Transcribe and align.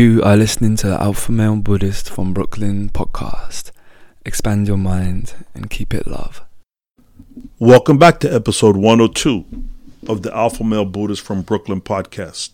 You 0.00 0.22
are 0.22 0.34
listening 0.34 0.76
to 0.76 0.86
the 0.86 0.98
Alpha 0.98 1.30
Male 1.30 1.56
Buddhist 1.56 2.08
from 2.08 2.32
Brooklyn 2.32 2.88
podcast. 2.88 3.70
Expand 4.24 4.66
your 4.66 4.78
mind 4.78 5.34
and 5.54 5.68
keep 5.68 5.92
it 5.92 6.06
love. 6.06 6.40
Welcome 7.58 7.98
back 7.98 8.18
to 8.20 8.34
episode 8.34 8.78
102 8.78 9.44
of 10.08 10.22
the 10.22 10.34
Alpha 10.34 10.64
Male 10.64 10.86
Buddhist 10.86 11.20
from 11.20 11.42
Brooklyn 11.42 11.82
podcast. 11.82 12.52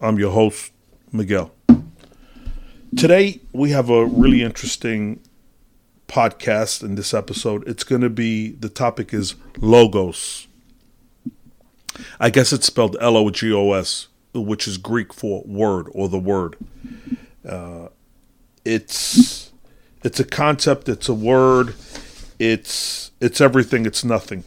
I'm 0.00 0.18
your 0.18 0.30
host, 0.30 0.72
Miguel. 1.12 1.52
Today, 2.96 3.42
we 3.52 3.68
have 3.72 3.90
a 3.90 4.06
really 4.06 4.40
interesting 4.40 5.20
podcast 6.08 6.82
in 6.82 6.94
this 6.94 7.12
episode. 7.12 7.68
It's 7.68 7.84
going 7.84 8.00
to 8.00 8.08
be 8.08 8.52
the 8.52 8.70
topic 8.70 9.12
is 9.12 9.34
logos. 9.58 10.46
I 12.18 12.30
guess 12.30 12.50
it's 12.50 12.64
spelled 12.64 12.96
L 12.98 13.18
O 13.18 13.28
G 13.28 13.52
O 13.52 13.74
S, 13.74 14.08
which 14.34 14.66
is 14.66 14.78
Greek 14.78 15.12
for 15.12 15.42
word 15.44 15.88
or 15.92 16.08
the 16.08 16.18
word. 16.18 16.56
Uh, 17.46 17.88
it's 18.64 19.50
it's 20.02 20.20
a 20.20 20.24
concept. 20.24 20.88
It's 20.88 21.08
a 21.08 21.14
word. 21.14 21.74
It's 22.38 23.12
it's 23.20 23.40
everything. 23.40 23.86
It's 23.86 24.04
nothing. 24.04 24.44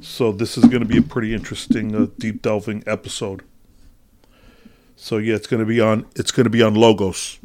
So 0.00 0.32
this 0.32 0.58
is 0.58 0.64
going 0.64 0.80
to 0.82 0.88
be 0.88 0.98
a 0.98 1.02
pretty 1.02 1.32
interesting, 1.34 1.94
uh, 1.94 2.08
deep 2.18 2.42
delving 2.42 2.82
episode. 2.86 3.42
So 4.96 5.16
yeah, 5.18 5.34
it's 5.34 5.46
going 5.46 5.60
to 5.60 5.66
be 5.66 5.80
on. 5.80 6.06
It's 6.16 6.32
going 6.32 6.44
to 6.44 6.50
be 6.50 6.62
on 6.62 6.74
logos. 6.74 7.38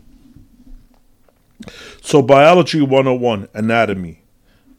So 2.02 2.22
biology 2.22 2.82
101, 2.82 3.48
anatomy. 3.54 4.22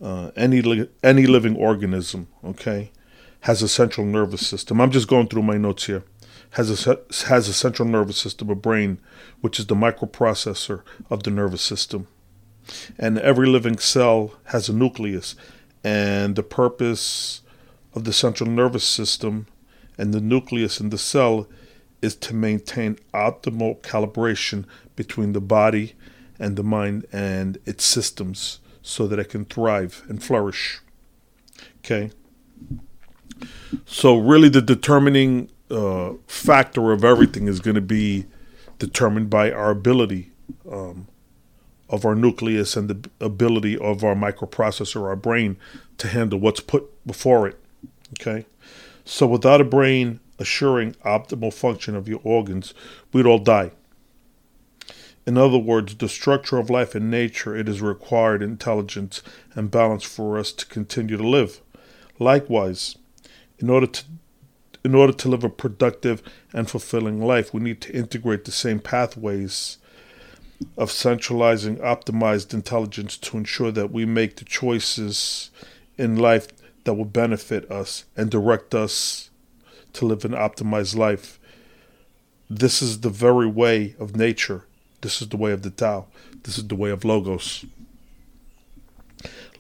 Uh, 0.01 0.31
any 0.37 0.61
li- 0.61 0.91
any 1.03 1.27
living 1.27 1.57
organism, 1.57 2.29
okay, 2.45 2.91
has 3.41 3.63
a 3.63 3.69
central 3.69 4.07
nervous 4.07 4.47
system. 4.47 4.81
I'm 4.81 4.91
just 4.91 5.09
going 5.09 5.27
through 5.29 5.43
my 5.43 5.57
notes 5.57 5.87
here. 5.87 6.05
Has 6.57 6.87
a 6.87 6.99
has 7.27 7.49
a 7.49 7.53
central 7.53 7.87
nervous 7.87 8.17
system, 8.17 8.49
a 8.49 8.55
brain, 8.55 8.99
which 9.43 9.59
is 9.59 9.67
the 9.67 9.75
microprocessor 9.75 10.81
of 11.11 11.23
the 11.23 11.31
nervous 11.31 11.61
system. 11.61 12.07
And 12.99 13.19
every 13.19 13.47
living 13.47 13.77
cell 13.77 14.33
has 14.45 14.69
a 14.69 14.73
nucleus, 14.73 15.37
and 15.85 16.35
the 16.35 16.43
purpose 16.43 17.43
of 17.95 18.05
the 18.05 18.13
central 18.13 18.49
nervous 18.49 18.85
system 18.85 19.47
and 19.99 20.15
the 20.15 20.21
nucleus 20.21 20.81
in 20.81 20.89
the 20.89 20.99
cell 20.99 21.47
is 22.01 22.15
to 22.17 22.35
maintain 22.35 22.97
optimal 23.13 23.81
calibration 23.83 24.65
between 24.95 25.35
the 25.35 25.41
body 25.41 25.95
and 26.39 26.57
the 26.57 26.63
mind 26.63 27.07
and 27.13 27.59
its 27.67 27.85
systems 27.85 28.61
so 28.81 29.07
that 29.07 29.19
it 29.19 29.29
can 29.29 29.45
thrive 29.45 30.05
and 30.09 30.23
flourish. 30.23 30.81
Okay. 31.79 32.11
So, 33.85 34.17
really, 34.17 34.49
the 34.49 34.63
determining 34.63 35.51
uh, 35.71 36.13
factor 36.27 36.93
of 36.93 37.05
everything 37.05 37.49
is 37.49 37.61
going 37.61 37.75
to 37.75 37.81
be 37.81 38.27
determined 38.79 39.31
by 39.31 39.51
our 39.51 39.71
ability 39.71 40.31
um, 40.71 41.09
of 41.89 42.05
our 42.05 42.15
nucleus 42.15 42.77
and 42.77 42.89
the 42.89 43.11
ability 43.21 43.79
of 43.79 44.05
our 44.05 44.15
microprocessor, 44.15 45.03
our 45.03 45.17
brain, 45.17 45.57
to 45.99 46.09
handle 46.09 46.39
what's 46.39 46.61
put 46.61 47.07
before 47.07 47.47
it. 47.47 47.59
Okay. 48.21 48.47
So, 49.05 49.27
without 49.27 49.61
a 49.61 49.65
brain 49.65 50.21
assuring 50.39 50.93
optimal 51.05 51.53
function 51.53 51.95
of 51.95 52.09
your 52.09 52.21
organs, 52.25 52.75
we'd 53.13 53.27
all 53.27 53.39
die. 53.39 53.71
In 55.27 55.37
other 55.37 55.59
words, 55.59 55.97
the 55.97 56.09
structure 56.09 56.59
of 56.59 56.71
life 56.71 56.95
in 56.95 57.11
nature, 57.11 57.57
it 57.57 57.69
is 57.69 57.81
required 57.81 58.43
intelligence 58.43 59.23
and 59.55 59.71
balance 59.71 60.05
for 60.05 60.39
us 60.39 60.53
to 60.53 60.67
continue 60.67 61.17
to 61.17 61.29
live. 61.29 61.61
Likewise, 62.19 62.97
in 63.59 63.69
order 63.69 63.89
to 63.89 64.05
in 64.87 64.95
order 64.95 65.13
to 65.13 65.29
live 65.29 65.45
a 65.45 65.51
productive 65.51 66.23
and 66.53 66.71
fulfilling 66.71 67.21
life, 67.21 67.53
we 67.53 67.61
need 67.61 67.81
to 67.83 67.95
integrate 67.95 68.45
the 68.45 68.53
same 68.53 68.81
pathways 68.81 69.79
of 70.79 70.91
centralizing 70.91 71.77
optimized 71.77 72.55
intelligence 72.55 73.19
to 73.19 73.37
ensure 73.37 73.71
that 73.71 73.91
we 73.91 74.07
make 74.07 74.37
the 74.37 74.45
choices 74.45 75.51
in 75.99 76.17
life 76.17 76.49
that 76.85 76.95
will 76.95 77.05
benefit 77.05 77.71
us 77.71 78.05
and 78.17 78.31
direct 78.31 78.75
us 78.75 79.29
to 79.93 80.07
live 80.07 80.25
an 80.25 80.33
optimized 80.33 80.97
life. 80.97 81.39
This 82.49 82.81
is 82.81 83.01
the 83.01 83.11
very 83.11 83.47
way 83.47 83.95
of 83.99 84.17
nature 84.17 84.65
this 85.07 85.23
is 85.23 85.29
the 85.29 85.37
way 85.37 85.53
of 85.53 85.63
the 85.63 85.71
Tao. 85.71 86.07
This 86.43 86.59
is 86.59 86.67
the 86.67 86.75
way 86.75 86.91
of 86.91 87.05
Logos. 87.05 87.65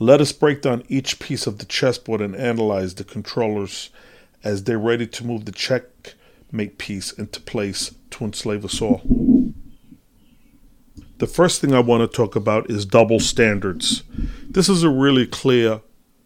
Let 0.00 0.20
us 0.20 0.32
break 0.32 0.60
down 0.62 0.82
each 0.88 1.19
piece 1.19 1.47
of 1.47 1.59
the 1.59 1.65
chessboard 1.65 2.20
and 2.20 2.34
analyze 2.34 2.94
the 2.94 3.04
controllers 3.04 3.91
as 4.44 4.64
they're 4.64 4.78
ready 4.78 5.06
to 5.06 5.26
move 5.26 5.44
the 5.44 5.52
checkmate 5.52 6.78
piece 6.78 7.12
into 7.12 7.41
place 7.41 7.94
to 8.10 8.24
enslave 8.24 8.64
us 8.64 8.80
all. 8.80 9.02
The 11.19 11.26
first 11.26 11.60
thing 11.60 11.74
I 11.74 11.80
want 11.80 12.10
to 12.10 12.16
talk 12.16 12.36
about 12.36 12.70
is 12.70 12.84
double 12.84 13.20
standards. 13.20 14.02
This 14.48 14.69
is 14.69 14.82
a 14.82 14.91
really 14.91 15.26
clear 15.26 15.80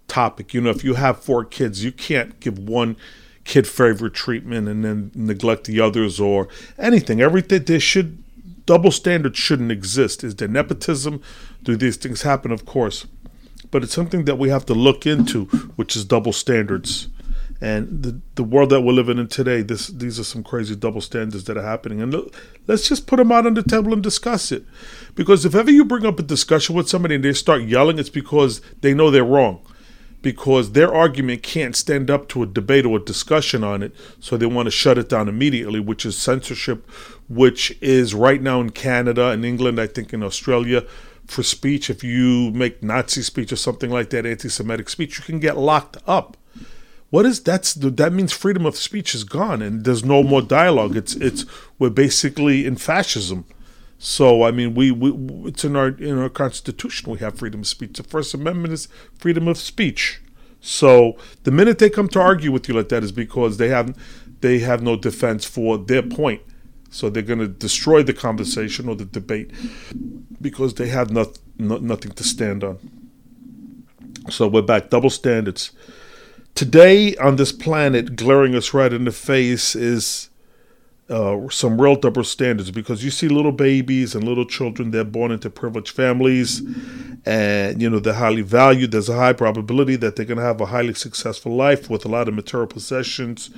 topic. 0.08 0.52
You 0.52 0.60
know, 0.60 0.70
if 0.70 0.82
you 0.82 0.94
have 0.94 1.22
four 1.22 1.44
kids, 1.44 1.84
you 1.84 1.92
can't 1.92 2.38
give 2.40 2.58
one 2.58 2.96
kid 3.44 3.66
favorite 3.66 4.14
treatment 4.14 4.68
and 4.68 4.84
then 4.84 5.12
neglect 5.14 5.64
the 5.64 5.80
others 5.80 6.20
or 6.20 6.48
anything. 6.78 7.20
Everything 7.20 7.64
there 7.64 7.80
should 7.80 8.22
double 8.66 8.90
standards 8.90 9.38
shouldn't 9.38 9.72
exist. 9.72 10.22
Is 10.22 10.36
there 10.36 10.48
nepotism? 10.48 11.22
Do 11.62 11.76
these 11.76 11.96
things 11.96 12.22
happen? 12.22 12.50
Of 12.50 12.66
course. 12.66 13.06
But 13.70 13.84
it's 13.84 13.94
something 13.94 14.24
that 14.24 14.38
we 14.38 14.48
have 14.48 14.66
to 14.66 14.74
look 14.74 15.06
into, 15.06 15.44
which 15.76 15.96
is 15.96 16.04
double 16.04 16.32
standards. 16.32 17.08
And 17.60 18.02
the, 18.02 18.20
the 18.36 18.44
world 18.44 18.70
that 18.70 18.80
we're 18.80 18.92
living 18.92 19.18
in 19.18 19.28
today, 19.28 19.60
this 19.60 19.88
these 19.88 20.18
are 20.18 20.24
some 20.24 20.42
crazy 20.42 20.74
double 20.74 21.02
standards 21.02 21.44
that 21.44 21.58
are 21.58 21.62
happening. 21.62 22.00
And 22.00 22.14
let's 22.66 22.88
just 22.88 23.06
put 23.06 23.16
them 23.16 23.30
out 23.30 23.46
on 23.46 23.54
the 23.54 23.62
table 23.62 23.92
and 23.92 24.02
discuss 24.02 24.50
it. 24.50 24.64
Because 25.14 25.44
if 25.44 25.54
ever 25.54 25.70
you 25.70 25.84
bring 25.84 26.06
up 26.06 26.18
a 26.18 26.22
discussion 26.22 26.74
with 26.74 26.88
somebody 26.88 27.16
and 27.16 27.24
they 27.24 27.34
start 27.34 27.62
yelling, 27.62 27.98
it's 27.98 28.08
because 28.08 28.62
they 28.80 28.94
know 28.94 29.10
they're 29.10 29.24
wrong 29.24 29.60
because 30.22 30.72
their 30.72 30.92
argument 30.92 31.42
can't 31.42 31.74
stand 31.74 32.10
up 32.10 32.28
to 32.28 32.42
a 32.42 32.46
debate 32.46 32.84
or 32.84 32.98
a 32.98 33.04
discussion 33.04 33.64
on 33.64 33.82
it, 33.82 33.94
so 34.18 34.36
they 34.36 34.46
want 34.46 34.66
to 34.66 34.70
shut 34.70 34.98
it 34.98 35.08
down 35.08 35.28
immediately, 35.28 35.80
which 35.80 36.04
is 36.04 36.16
censorship, 36.16 36.88
which 37.28 37.76
is 37.80 38.14
right 38.14 38.42
now 38.42 38.60
in 38.60 38.70
Canada 38.70 39.28
and 39.28 39.44
England, 39.44 39.80
I 39.80 39.86
think 39.86 40.12
in 40.12 40.22
Australia, 40.22 40.84
for 41.26 41.42
speech. 41.42 41.88
If 41.88 42.04
you 42.04 42.50
make 42.50 42.82
Nazi 42.82 43.22
speech 43.22 43.52
or 43.52 43.56
something 43.56 43.90
like 43.90 44.10
that, 44.10 44.26
anti-Semitic 44.26 44.90
speech, 44.90 45.18
you 45.18 45.24
can 45.24 45.40
get 45.40 45.56
locked 45.56 45.96
up. 46.06 46.36
What 47.10 47.26
is 47.26 47.40
that's 47.40 47.74
that 47.74 48.12
means 48.12 48.32
freedom 48.32 48.64
of 48.64 48.76
speech 48.76 49.14
is 49.14 49.24
gone 49.24 49.62
and 49.62 49.84
there's 49.84 50.04
no 50.04 50.22
more 50.22 50.42
dialogue. 50.42 50.96
It's 50.96 51.14
it's 51.16 51.44
we're 51.78 51.90
basically 51.90 52.64
in 52.64 52.76
fascism. 52.76 53.44
So 53.98 54.44
I 54.44 54.50
mean, 54.50 54.74
we, 54.74 54.90
we 54.90 55.10
it's 55.48 55.64
in 55.64 55.76
our 55.76 55.88
in 55.88 56.18
our 56.18 56.28
constitution 56.28 57.10
we 57.12 57.18
have 57.18 57.38
freedom 57.38 57.60
of 57.60 57.66
speech. 57.66 57.96
The 57.96 58.04
First 58.04 58.32
Amendment 58.32 58.72
is 58.72 58.88
freedom 59.18 59.48
of 59.48 59.58
speech. 59.58 60.20
So 60.60 61.16
the 61.42 61.50
minute 61.50 61.78
they 61.78 61.90
come 61.90 62.08
to 62.08 62.20
argue 62.20 62.52
with 62.52 62.68
you 62.68 62.74
like 62.74 62.90
that 62.90 63.02
is 63.02 63.12
because 63.12 63.56
they 63.56 63.68
have 63.68 63.96
they 64.40 64.60
have 64.60 64.82
no 64.82 64.96
defense 64.96 65.44
for 65.44 65.78
their 65.78 66.02
point. 66.02 66.42
So 66.90 67.08
they're 67.08 67.22
going 67.22 67.38
to 67.38 67.48
destroy 67.48 68.02
the 68.02 68.12
conversation 68.12 68.88
or 68.88 68.96
the 68.96 69.04
debate 69.04 69.52
because 70.40 70.74
they 70.74 70.88
have 70.88 71.10
not, 71.10 71.38
not 71.56 71.82
nothing 71.82 72.10
to 72.12 72.24
stand 72.24 72.64
on. 72.64 72.78
So 74.28 74.48
we're 74.48 74.62
back 74.62 74.90
double 74.90 75.10
standards. 75.10 75.70
Today 76.54 77.16
on 77.16 77.36
this 77.36 77.52
planet, 77.52 78.16
glaring 78.16 78.54
us 78.54 78.74
right 78.74 78.92
in 78.92 79.04
the 79.04 79.12
face 79.12 79.74
is 79.74 80.30
uh, 81.08 81.48
some 81.48 81.80
real 81.80 81.96
double 81.96 82.22
standards 82.22 82.70
because 82.70 83.04
you 83.04 83.10
see 83.10 83.28
little 83.28 83.52
babies 83.52 84.14
and 84.14 84.22
little 84.22 84.44
children 84.44 84.92
they're 84.92 85.02
born 85.02 85.32
into 85.32 85.50
privileged 85.50 85.90
families 85.90 86.62
and 87.26 87.82
you 87.82 87.90
know 87.90 87.98
they're 87.98 88.14
highly 88.14 88.42
valued. 88.42 88.92
There's 88.92 89.08
a 89.08 89.16
high 89.16 89.32
probability 89.32 89.96
that 89.96 90.16
they're 90.16 90.26
going 90.26 90.38
to 90.38 90.44
have 90.44 90.60
a 90.60 90.66
highly 90.66 90.94
successful 90.94 91.54
life 91.54 91.90
with 91.90 92.04
a 92.04 92.08
lot 92.08 92.28
of 92.28 92.34
material 92.34 92.68
possessions 92.68 93.50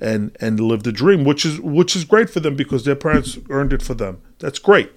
and 0.00 0.34
and 0.40 0.58
live 0.58 0.82
the 0.82 0.92
dream 0.92 1.24
which 1.24 1.44
is 1.44 1.60
which 1.60 1.94
is 1.94 2.04
great 2.04 2.30
for 2.30 2.40
them 2.40 2.56
because 2.56 2.84
their 2.84 2.96
parents 2.96 3.38
earned 3.50 3.72
it 3.72 3.82
for 3.82 3.94
them. 3.94 4.22
That's 4.38 4.58
great 4.58 4.90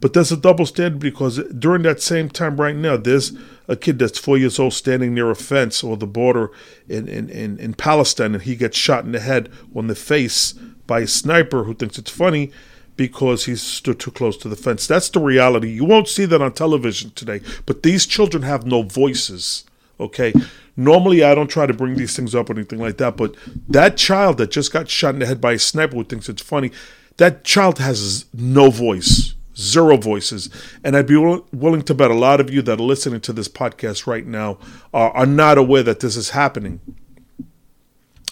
but 0.00 0.12
there's 0.12 0.32
a 0.32 0.36
double 0.36 0.66
standard 0.66 1.00
because 1.00 1.38
during 1.58 1.82
that 1.82 2.00
same 2.00 2.28
time 2.28 2.60
right 2.60 2.76
now 2.76 2.96
there's 2.96 3.32
a 3.66 3.76
kid 3.76 3.98
that's 3.98 4.18
four 4.18 4.38
years 4.38 4.58
old 4.58 4.72
standing 4.72 5.14
near 5.14 5.30
a 5.30 5.36
fence 5.36 5.82
or 5.82 5.96
the 5.96 6.06
border 6.06 6.50
in, 6.88 7.08
in, 7.08 7.28
in, 7.30 7.58
in 7.58 7.74
palestine 7.74 8.34
and 8.34 8.44
he 8.44 8.56
gets 8.56 8.76
shot 8.76 9.04
in 9.04 9.12
the 9.12 9.20
head 9.20 9.50
on 9.74 9.86
the 9.86 9.94
face 9.94 10.52
by 10.86 11.00
a 11.00 11.06
sniper 11.06 11.64
who 11.64 11.74
thinks 11.74 11.98
it's 11.98 12.10
funny 12.10 12.50
because 12.98 13.44
he's 13.46 13.62
stood 13.62 14.00
too 14.00 14.10
close 14.10 14.36
to 14.36 14.48
the 14.48 14.56
fence. 14.56 14.86
That's 14.86 15.08
the 15.08 15.20
reality. 15.20 15.70
You 15.70 15.84
won't 15.84 16.08
see 16.08 16.26
that 16.26 16.42
on 16.42 16.52
television 16.52 17.12
today, 17.12 17.40
but 17.64 17.84
these 17.84 18.04
children 18.04 18.42
have 18.42 18.66
no 18.66 18.82
voices. 18.82 19.64
Okay. 20.00 20.34
Normally, 20.76 21.22
I 21.22 21.34
don't 21.34 21.48
try 21.48 21.66
to 21.66 21.72
bring 21.72 21.96
these 21.96 22.14
things 22.14 22.34
up 22.34 22.50
or 22.50 22.52
anything 22.52 22.78
like 22.78 22.98
that, 22.98 23.16
but 23.16 23.34
that 23.68 23.96
child 23.96 24.38
that 24.38 24.50
just 24.50 24.72
got 24.72 24.90
shot 24.90 25.14
in 25.14 25.20
the 25.20 25.26
head 25.26 25.40
by 25.40 25.52
a 25.52 25.58
sniper 25.58 25.96
who 25.96 26.04
thinks 26.04 26.28
it's 26.28 26.42
funny, 26.42 26.70
that 27.16 27.44
child 27.44 27.78
has 27.78 28.26
no 28.34 28.70
voice, 28.70 29.34
zero 29.58 29.96
voices. 29.98 30.50
And 30.84 30.96
I'd 30.96 31.06
be 31.08 31.16
willing 31.16 31.82
to 31.82 31.94
bet 31.94 32.10
a 32.10 32.14
lot 32.14 32.40
of 32.40 32.50
you 32.50 32.62
that 32.62 32.80
are 32.80 32.82
listening 32.82 33.20
to 33.22 33.32
this 33.32 33.48
podcast 33.48 34.06
right 34.06 34.26
now 34.26 34.58
are, 34.94 35.10
are 35.12 35.26
not 35.26 35.58
aware 35.58 35.82
that 35.84 36.00
this 36.00 36.16
is 36.16 36.30
happening 36.30 36.80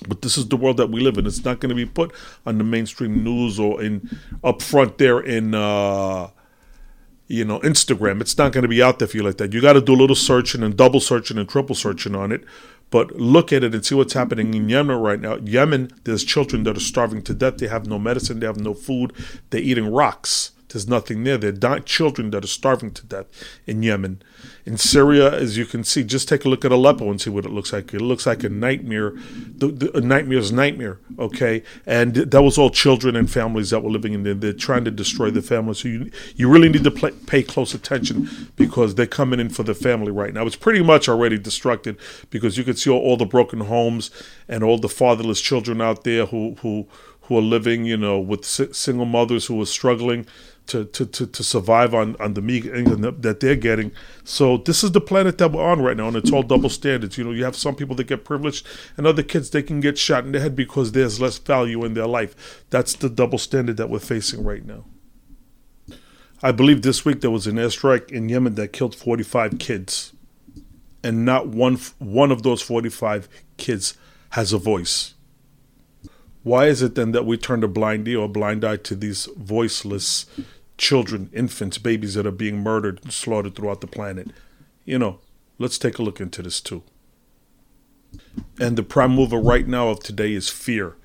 But 0.09 0.23
this 0.23 0.39
is 0.39 0.49
the 0.49 0.57
world 0.57 0.77
that 0.79 0.91
we 0.91 1.01
live 1.01 1.19
in. 1.19 1.27
It's 1.27 1.45
not 1.45 1.61
going 1.61 1.71
to 1.71 1.77
be 1.77 1.87
put 1.87 2.13
on 2.47 2.59
the 2.59 2.65
mainstream 2.65 3.25
news 3.25 3.59
or 3.61 3.83
in 3.83 4.11
up 4.45 4.63
front 4.63 4.99
there 4.99 5.21
in 5.21 5.55
uh, 5.55 6.31
you 7.29 7.45
know 7.45 7.61
Instagram. 7.61 8.21
It's 8.21 8.39
not 8.39 8.53
going 8.53 8.63
to 8.63 8.69
be 8.69 8.83
out 8.83 8.99
there 8.99 9.09
for 9.09 9.17
you 9.19 9.23
like 9.25 9.39
that. 9.39 9.53
You 9.55 9.61
got 9.63 9.75
to 9.75 9.81
do 9.83 9.95
a 9.95 9.97
little 9.97 10.17
searching 10.17 10.63
and 10.63 10.77
double 10.77 11.01
searching 11.01 11.39
and 11.39 11.49
triple 11.49 11.77
searching 11.77 12.15
on 12.15 12.33
it. 12.33 12.45
But 12.91 13.17
look 13.17 13.53
at 13.53 13.65
it 13.65 13.75
and 13.75 13.85
see 13.85 13.95
what's 13.97 14.15
happening 14.15 14.55
in 14.55 14.69
Yemen 14.69 14.99
right 14.99 15.21
now. 15.21 15.37
Yemen, 15.39 15.91
there's 16.05 16.25
children 16.25 16.65
that 16.65 16.77
are 16.77 16.81
starving 16.81 17.23
to 17.25 17.35
death. 17.35 17.59
They 17.59 17.69
have 17.69 17.87
no 17.87 17.99
medicine. 17.99 18.41
They 18.41 18.47
have 18.47 18.61
no 18.61 18.75
food. 18.75 19.13
They're 19.51 19.61
eating 19.63 19.93
rocks. 19.93 20.53
There's 20.69 20.89
nothing 20.89 21.23
there. 21.25 21.39
There 21.39 21.71
are 21.71 21.81
children 21.81 22.31
that 22.31 22.45
are 22.45 22.49
starving 22.49 22.91
to 22.93 23.07
death 23.07 23.27
in 23.67 23.83
Yemen. 23.83 24.23
In 24.65 24.77
Syria, 24.77 25.33
as 25.33 25.57
you 25.57 25.65
can 25.65 25.85
see, 25.85 26.03
just 26.03 26.29
take 26.29 26.45
a 26.45 26.49
look 26.49 26.65
at 26.65 26.73
Aleppo 26.73 27.09
and 27.09 27.21
see 27.21 27.31
what 27.31 27.45
it 27.45 27.53
looks 27.53 27.73
like. 27.73 27.95
It 27.95 28.01
looks 28.01 28.27
like 28.27 28.43
a 28.43 28.49
nightmare, 28.49 29.13
the, 29.13 29.69
the, 29.69 29.97
a 29.97 30.01
nightmare's 30.01 30.51
nightmare, 30.51 30.99
okay? 31.21 31.63
And 31.87 32.17
that 32.17 32.43
was 32.43 32.59
all 32.59 32.71
children 32.71 33.15
and 33.15 33.31
families 33.31 33.71
that 33.71 33.85
were 33.85 33.91
living 33.91 34.13
in 34.13 34.25
there. 34.25 34.35
They're 34.35 34.53
trying 34.53 34.85
to 34.87 34.91
destroy 34.91 35.31
the 35.31 35.41
families. 35.41 35.79
So 35.79 35.89
you, 35.89 36.11
you 36.35 36.49
really 36.49 36.69
need 36.69 36.85
to 36.85 36.91
play, 36.91 37.13
pay 37.13 37.45
close 37.45 37.73
attention 37.73 38.29
because 38.57 38.97
they're 38.97 39.07
coming 39.07 39.39
in 39.39 39.51
for 39.51 39.63
the 39.63 39.75
family 39.75 40.11
right 40.11 40.35
now. 40.35 40.47
It's 40.47 40.57
pretty 40.57 40.83
much 40.83 41.09
already 41.09 41.39
destructed 41.39 41.97
because 42.31 42.59
you 42.59 42.65
can 42.65 42.75
see 42.75 42.91
all, 42.91 43.01
all 43.01 43.17
the 43.17 43.25
broken 43.25 43.61
homes 43.61 44.11
and 44.49 44.65
all 44.65 44.79
the 44.79 44.89
fatherless 44.89 45.41
children 45.41 45.81
out 45.81 46.03
there 46.03 46.27
who, 46.27 46.57
who, 46.63 46.89
who 47.23 47.39
are 47.39 47.43
living, 47.43 47.85
you 47.85 47.97
know, 47.97 48.19
with 48.19 48.45
single 48.45 49.07
mothers 49.07 49.47
who 49.47 49.61
are 49.61 49.67
struggling 49.67 50.27
to, 50.67 50.85
to, 50.85 51.07
to, 51.07 51.27
to 51.27 51.45
survive 51.45 51.95
on, 51.95 52.17
on 52.21 52.35
the 52.35 52.43
meager 52.43 52.75
income 52.75 53.01
that 53.21 53.41
they're 53.41 53.57
getting. 53.57 53.93
So 54.25 54.59
this 54.59 54.83
is 54.83 54.93
the 54.93 55.01
planet 55.01 55.39
that 55.39 55.53
we're 55.53 55.63
on 55.63 55.81
right 55.81 55.97
now, 55.97 56.09
and 56.09 56.17
it's 56.17 56.33
all 56.33 56.43
double 56.43 56.69
standards. 56.69 57.17
You 57.17 57.25
know, 57.25 57.31
you 57.31 57.45
have 57.45 57.57
some 57.57 57.75
people 57.75 57.95
that 57.97 58.07
get 58.07 58.25
privileged, 58.25 58.67
and 58.97 59.07
other 59.07 59.23
kids 59.23 59.51
they 59.51 59.63
can 59.63 59.81
get 59.81 59.99
shot 59.99 60.25
in 60.25 60.33
the 60.33 60.41
head 60.41 60.57
because 60.57 60.93
there's 60.93 61.21
less 61.21 61.39
value 61.39 61.85
in 61.85 61.95
their 61.95 62.07
life. 62.07 62.65
That's 62.71 62.95
the 62.95 63.09
double 63.09 63.39
standard 63.39 63.77
that 63.77 63.91
we're 63.91 63.99
facing 63.99 64.43
right 64.45 64.65
now. 64.65 64.85
I 66.43 66.53
believe 66.53 66.83
this 66.83 67.05
week 67.05 67.23
there 67.23 67.31
was 67.31 67.47
an 67.47 67.57
airstrike 67.57 68.11
in 68.11 68.29
Yemen 68.29 68.57
that 68.57 68.73
killed 68.73 68.95
45 68.95 69.59
kids, 69.59 70.13
and 71.03 71.25
not 71.25 71.49
one 71.49 71.79
one 71.99 72.31
of 72.31 72.43
those 72.43 72.61
45 72.63 73.29
kids 73.57 73.97
has 74.31 74.53
a 74.53 74.59
voice. 74.59 75.15
Why 76.47 76.67
is 76.67 76.81
it 76.81 76.95
then 76.95 77.11
that 77.11 77.27
we 77.27 77.37
turn 77.37 77.65
a 77.65 77.69
blind 77.69 78.07
ear 78.07 78.21
or 78.21 78.29
blind 78.29 78.65
eye 78.65 78.77
to 78.77 78.95
these 78.95 79.29
voiceless 79.37 80.27
children, 80.79 81.31
infants, 81.33 81.79
babies 81.79 82.15
that 82.15 82.27
are 82.27 82.33
being 82.33 82.63
murdered 82.63 83.01
and 83.03 83.13
slaughtered 83.13 83.55
throughout 83.55 83.81
the 83.81 83.87
planet. 83.87 84.29
You 84.85 84.99
know, 84.99 85.21
let's 85.59 85.79
take 85.79 85.99
a 85.99 86.03
look 86.03 86.21
into 86.21 86.43
this 86.43 86.61
too. 86.61 86.83
And 88.61 88.77
the 88.77 88.83
prime 88.83 89.13
mover 89.13 89.39
right 89.39 89.67
now 89.67 89.89
of 89.89 90.01
today 90.01 90.33
is 90.33 90.49
fear. 90.49 90.97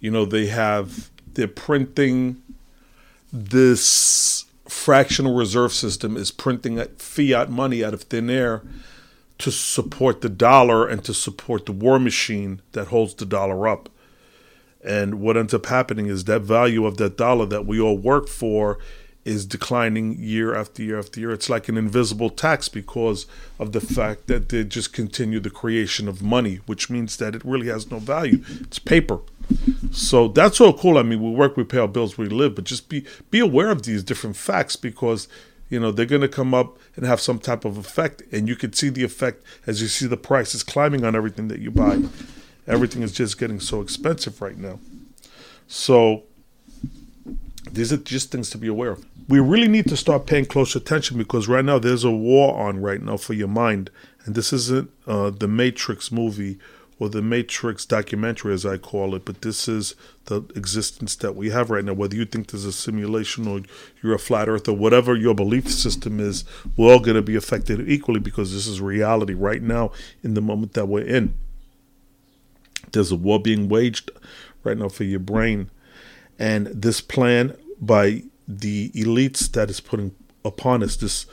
You 0.00 0.10
know, 0.10 0.24
they 0.24 0.46
have, 0.46 1.10
they're 1.34 1.48
printing 1.48 2.42
this 3.32 4.46
fractional 4.66 5.34
reserve 5.34 5.72
system 5.72 6.16
is 6.16 6.30
printing 6.30 6.82
fiat 6.98 7.50
money 7.50 7.82
out 7.82 7.94
of 7.94 8.02
thin 8.02 8.28
air 8.28 8.62
to 9.38 9.50
support 9.50 10.20
the 10.20 10.28
dollar 10.28 10.86
and 10.86 11.04
to 11.04 11.14
support 11.14 11.66
the 11.66 11.72
war 11.72 11.98
machine 11.98 12.60
that 12.72 12.88
holds 12.88 13.14
the 13.14 13.24
dollar 13.24 13.68
up. 13.68 13.88
And 14.84 15.20
what 15.20 15.36
ends 15.36 15.54
up 15.54 15.66
happening 15.66 16.06
is 16.06 16.24
that 16.24 16.42
value 16.42 16.86
of 16.86 16.96
that 16.98 17.16
dollar 17.16 17.46
that 17.46 17.66
we 17.66 17.80
all 17.80 17.96
work 17.96 18.28
for 18.28 18.78
is 19.28 19.44
declining 19.44 20.16
year 20.18 20.54
after 20.54 20.82
year 20.82 20.98
after 20.98 21.20
year. 21.20 21.32
It's 21.32 21.50
like 21.50 21.68
an 21.68 21.76
invisible 21.76 22.30
tax 22.30 22.68
because 22.68 23.26
of 23.58 23.72
the 23.72 23.80
fact 23.80 24.26
that 24.26 24.48
they 24.48 24.64
just 24.64 24.94
continue 24.94 25.38
the 25.38 25.50
creation 25.50 26.08
of 26.08 26.22
money, 26.22 26.56
which 26.64 26.88
means 26.88 27.18
that 27.18 27.34
it 27.34 27.44
really 27.44 27.68
has 27.68 27.90
no 27.90 27.98
value. 27.98 28.42
It's 28.60 28.78
paper. 28.78 29.20
So 29.92 30.28
that's 30.28 30.60
all 30.60 30.72
cool. 30.72 30.96
I 30.96 31.02
mean, 31.02 31.22
we 31.22 31.30
work, 31.30 31.56
we 31.56 31.64
pay 31.64 31.78
our 31.78 31.88
bills, 31.88 32.16
we 32.16 32.26
live, 32.26 32.54
but 32.54 32.64
just 32.64 32.88
be 32.88 33.04
be 33.30 33.38
aware 33.38 33.70
of 33.70 33.82
these 33.82 34.02
different 34.02 34.36
facts 34.36 34.76
because 34.76 35.28
you 35.68 35.78
know 35.78 35.90
they're 35.92 36.06
going 36.06 36.22
to 36.22 36.28
come 36.28 36.54
up 36.54 36.78
and 36.96 37.04
have 37.04 37.20
some 37.20 37.38
type 37.38 37.64
of 37.66 37.76
effect, 37.76 38.22
and 38.32 38.48
you 38.48 38.56
can 38.56 38.72
see 38.72 38.88
the 38.88 39.04
effect 39.04 39.42
as 39.66 39.82
you 39.82 39.88
see 39.88 40.06
the 40.06 40.16
prices 40.16 40.62
climbing 40.62 41.04
on 41.04 41.14
everything 41.14 41.48
that 41.48 41.60
you 41.60 41.70
buy. 41.70 42.00
Everything 42.66 43.02
is 43.02 43.12
just 43.12 43.38
getting 43.38 43.60
so 43.60 43.80
expensive 43.80 44.40
right 44.40 44.58
now. 44.58 44.78
So 45.66 46.24
these 47.70 47.92
are 47.92 47.98
just 47.98 48.30
things 48.30 48.50
to 48.50 48.58
be 48.58 48.68
aware 48.68 48.92
of. 48.92 49.04
We 49.28 49.40
really 49.40 49.68
need 49.68 49.86
to 49.88 49.96
start 49.96 50.26
paying 50.26 50.46
close 50.46 50.74
attention 50.74 51.18
because 51.18 51.48
right 51.48 51.64
now 51.64 51.78
there's 51.78 52.04
a 52.04 52.10
war 52.10 52.58
on 52.58 52.80
right 52.80 53.02
now 53.02 53.18
for 53.18 53.34
your 53.34 53.48
mind. 53.48 53.90
And 54.24 54.34
this 54.34 54.54
isn't 54.54 54.90
uh, 55.06 55.30
the 55.30 55.46
Matrix 55.46 56.10
movie 56.10 56.58
or 56.98 57.08
the 57.08 57.22
Matrix 57.22 57.84
documentary, 57.84 58.54
as 58.54 58.66
I 58.66 58.78
call 58.78 59.14
it, 59.14 59.24
but 59.24 59.42
this 59.42 59.68
is 59.68 59.94
the 60.24 60.42
existence 60.56 61.14
that 61.16 61.36
we 61.36 61.50
have 61.50 61.70
right 61.70 61.84
now. 61.84 61.92
Whether 61.92 62.16
you 62.16 62.24
think 62.24 62.50
there's 62.50 62.64
a 62.64 62.72
simulation 62.72 63.46
or 63.46 63.60
you're 64.02 64.14
a 64.14 64.18
flat 64.18 64.48
earth 64.48 64.66
or 64.66 64.76
whatever 64.76 65.14
your 65.14 65.34
belief 65.34 65.70
system 65.70 66.18
is, 66.18 66.44
we're 66.76 66.92
all 66.92 66.98
going 66.98 67.14
to 67.14 67.22
be 67.22 67.36
affected 67.36 67.88
equally 67.88 68.20
because 68.20 68.52
this 68.52 68.66
is 68.66 68.80
reality 68.80 69.34
right 69.34 69.62
now 69.62 69.92
in 70.24 70.34
the 70.34 70.40
moment 70.40 70.72
that 70.72 70.86
we're 70.86 71.04
in. 71.04 71.34
There's 72.92 73.12
a 73.12 73.16
war 73.16 73.38
being 73.40 73.68
waged 73.68 74.10
right 74.64 74.76
now 74.76 74.88
for 74.88 75.04
your 75.04 75.20
brain 75.20 75.70
and 76.38 76.66
this 76.68 77.00
plan 77.00 77.56
by 77.80 78.24
the 78.48 78.90
elites 78.90 79.52
that 79.52 79.70
is 79.70 79.80
putting 79.80 80.14
upon 80.44 80.82
us 80.82 80.96
this 80.96 81.26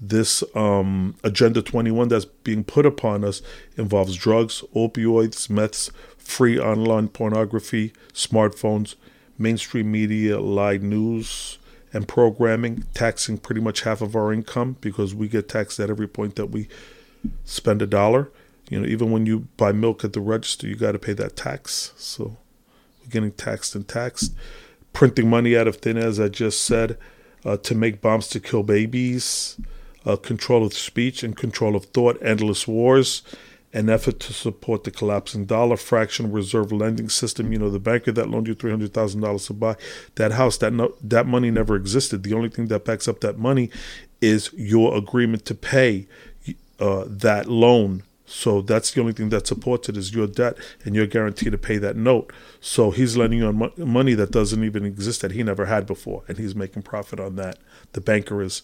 this 0.00 0.42
um, 0.54 1.14
agenda 1.22 1.62
21 1.62 2.08
that's 2.08 2.24
being 2.24 2.64
put 2.64 2.84
upon 2.84 3.24
us 3.24 3.40
involves 3.76 4.16
drugs 4.16 4.62
opioids 4.74 5.48
meths 5.48 5.90
free 6.18 6.58
online 6.58 7.06
pornography 7.06 7.92
smartphones 8.12 8.96
mainstream 9.38 9.90
media 9.90 10.40
live 10.40 10.82
news 10.82 11.58
and 11.94 12.08
programming 12.08 12.84
taxing 12.92 13.38
pretty 13.38 13.60
much 13.60 13.82
half 13.82 14.02
of 14.02 14.16
our 14.16 14.32
income 14.32 14.76
because 14.80 15.14
we 15.14 15.28
get 15.28 15.48
taxed 15.48 15.78
at 15.78 15.88
every 15.88 16.08
point 16.08 16.34
that 16.34 16.46
we 16.46 16.68
spend 17.44 17.80
a 17.80 17.86
dollar. 17.86 18.30
You 18.68 18.80
know 18.80 18.86
even 18.86 19.10
when 19.10 19.26
you 19.26 19.46
buy 19.56 19.72
milk 19.72 20.04
at 20.04 20.12
the 20.12 20.20
register 20.20 20.66
you 20.66 20.74
got 20.74 20.92
to 20.92 20.98
pay 20.98 21.12
that 21.14 21.36
tax. 21.36 21.92
So 21.96 22.36
we're 23.00 23.10
getting 23.10 23.32
taxed 23.32 23.74
and 23.74 23.86
taxed, 23.86 24.34
printing 24.94 25.28
money 25.28 25.54
out 25.54 25.68
of 25.68 25.76
thin 25.76 25.98
air, 25.98 26.06
as 26.06 26.18
I 26.18 26.28
just 26.28 26.62
said, 26.62 26.96
uh, 27.44 27.58
to 27.58 27.74
make 27.74 28.00
bombs 28.00 28.28
to 28.28 28.40
kill 28.40 28.62
babies, 28.62 29.60
uh, 30.06 30.16
control 30.16 30.64
of 30.64 30.72
speech 30.72 31.22
and 31.22 31.36
control 31.36 31.76
of 31.76 31.84
thought, 31.86 32.16
endless 32.22 32.66
wars, 32.66 33.22
an 33.74 33.90
effort 33.90 34.20
to 34.20 34.32
support 34.32 34.84
the 34.84 34.90
collapsing 34.90 35.44
dollar, 35.44 35.76
fraction 35.76 36.30
reserve 36.32 36.72
lending 36.72 37.08
system. 37.08 37.52
You 37.52 37.58
know, 37.58 37.70
the 37.70 37.80
banker 37.80 38.12
that 38.12 38.30
loaned 38.30 38.46
you 38.46 38.54
three 38.54 38.70
hundred 38.70 38.94
thousand 38.94 39.20
dollars 39.20 39.46
to 39.46 39.52
buy 39.52 39.76
that 40.14 40.32
house, 40.32 40.56
that 40.58 40.72
no, 40.72 40.94
that 41.02 41.26
money 41.26 41.50
never 41.50 41.74
existed. 41.74 42.22
The 42.22 42.34
only 42.34 42.48
thing 42.48 42.68
that 42.68 42.84
backs 42.84 43.08
up 43.08 43.20
that 43.20 43.36
money 43.36 43.70
is 44.20 44.50
your 44.54 44.96
agreement 44.96 45.44
to 45.46 45.54
pay 45.54 46.06
uh, 46.78 47.04
that 47.08 47.46
loan 47.46 48.04
so 48.34 48.60
that's 48.62 48.90
the 48.90 49.00
only 49.00 49.12
thing 49.12 49.28
that 49.28 49.46
supports 49.46 49.88
it 49.88 49.96
is 49.96 50.12
your 50.12 50.26
debt, 50.26 50.58
and 50.84 50.96
you're 50.96 51.06
guaranteed 51.06 51.52
to 51.52 51.58
pay 51.58 51.78
that 51.78 51.94
note. 51.94 52.32
So 52.60 52.90
he's 52.90 53.16
lending 53.16 53.38
you 53.38 53.46
on 53.46 53.56
mo- 53.56 53.72
money 53.76 54.14
that 54.14 54.32
doesn't 54.32 54.64
even 54.64 54.84
exist 54.84 55.20
that 55.20 55.30
he 55.30 55.44
never 55.44 55.66
had 55.66 55.86
before, 55.86 56.24
and 56.26 56.36
he's 56.36 56.52
making 56.52 56.82
profit 56.82 57.20
on 57.20 57.36
that. 57.36 57.58
The 57.92 58.00
banker 58.00 58.42
is 58.42 58.62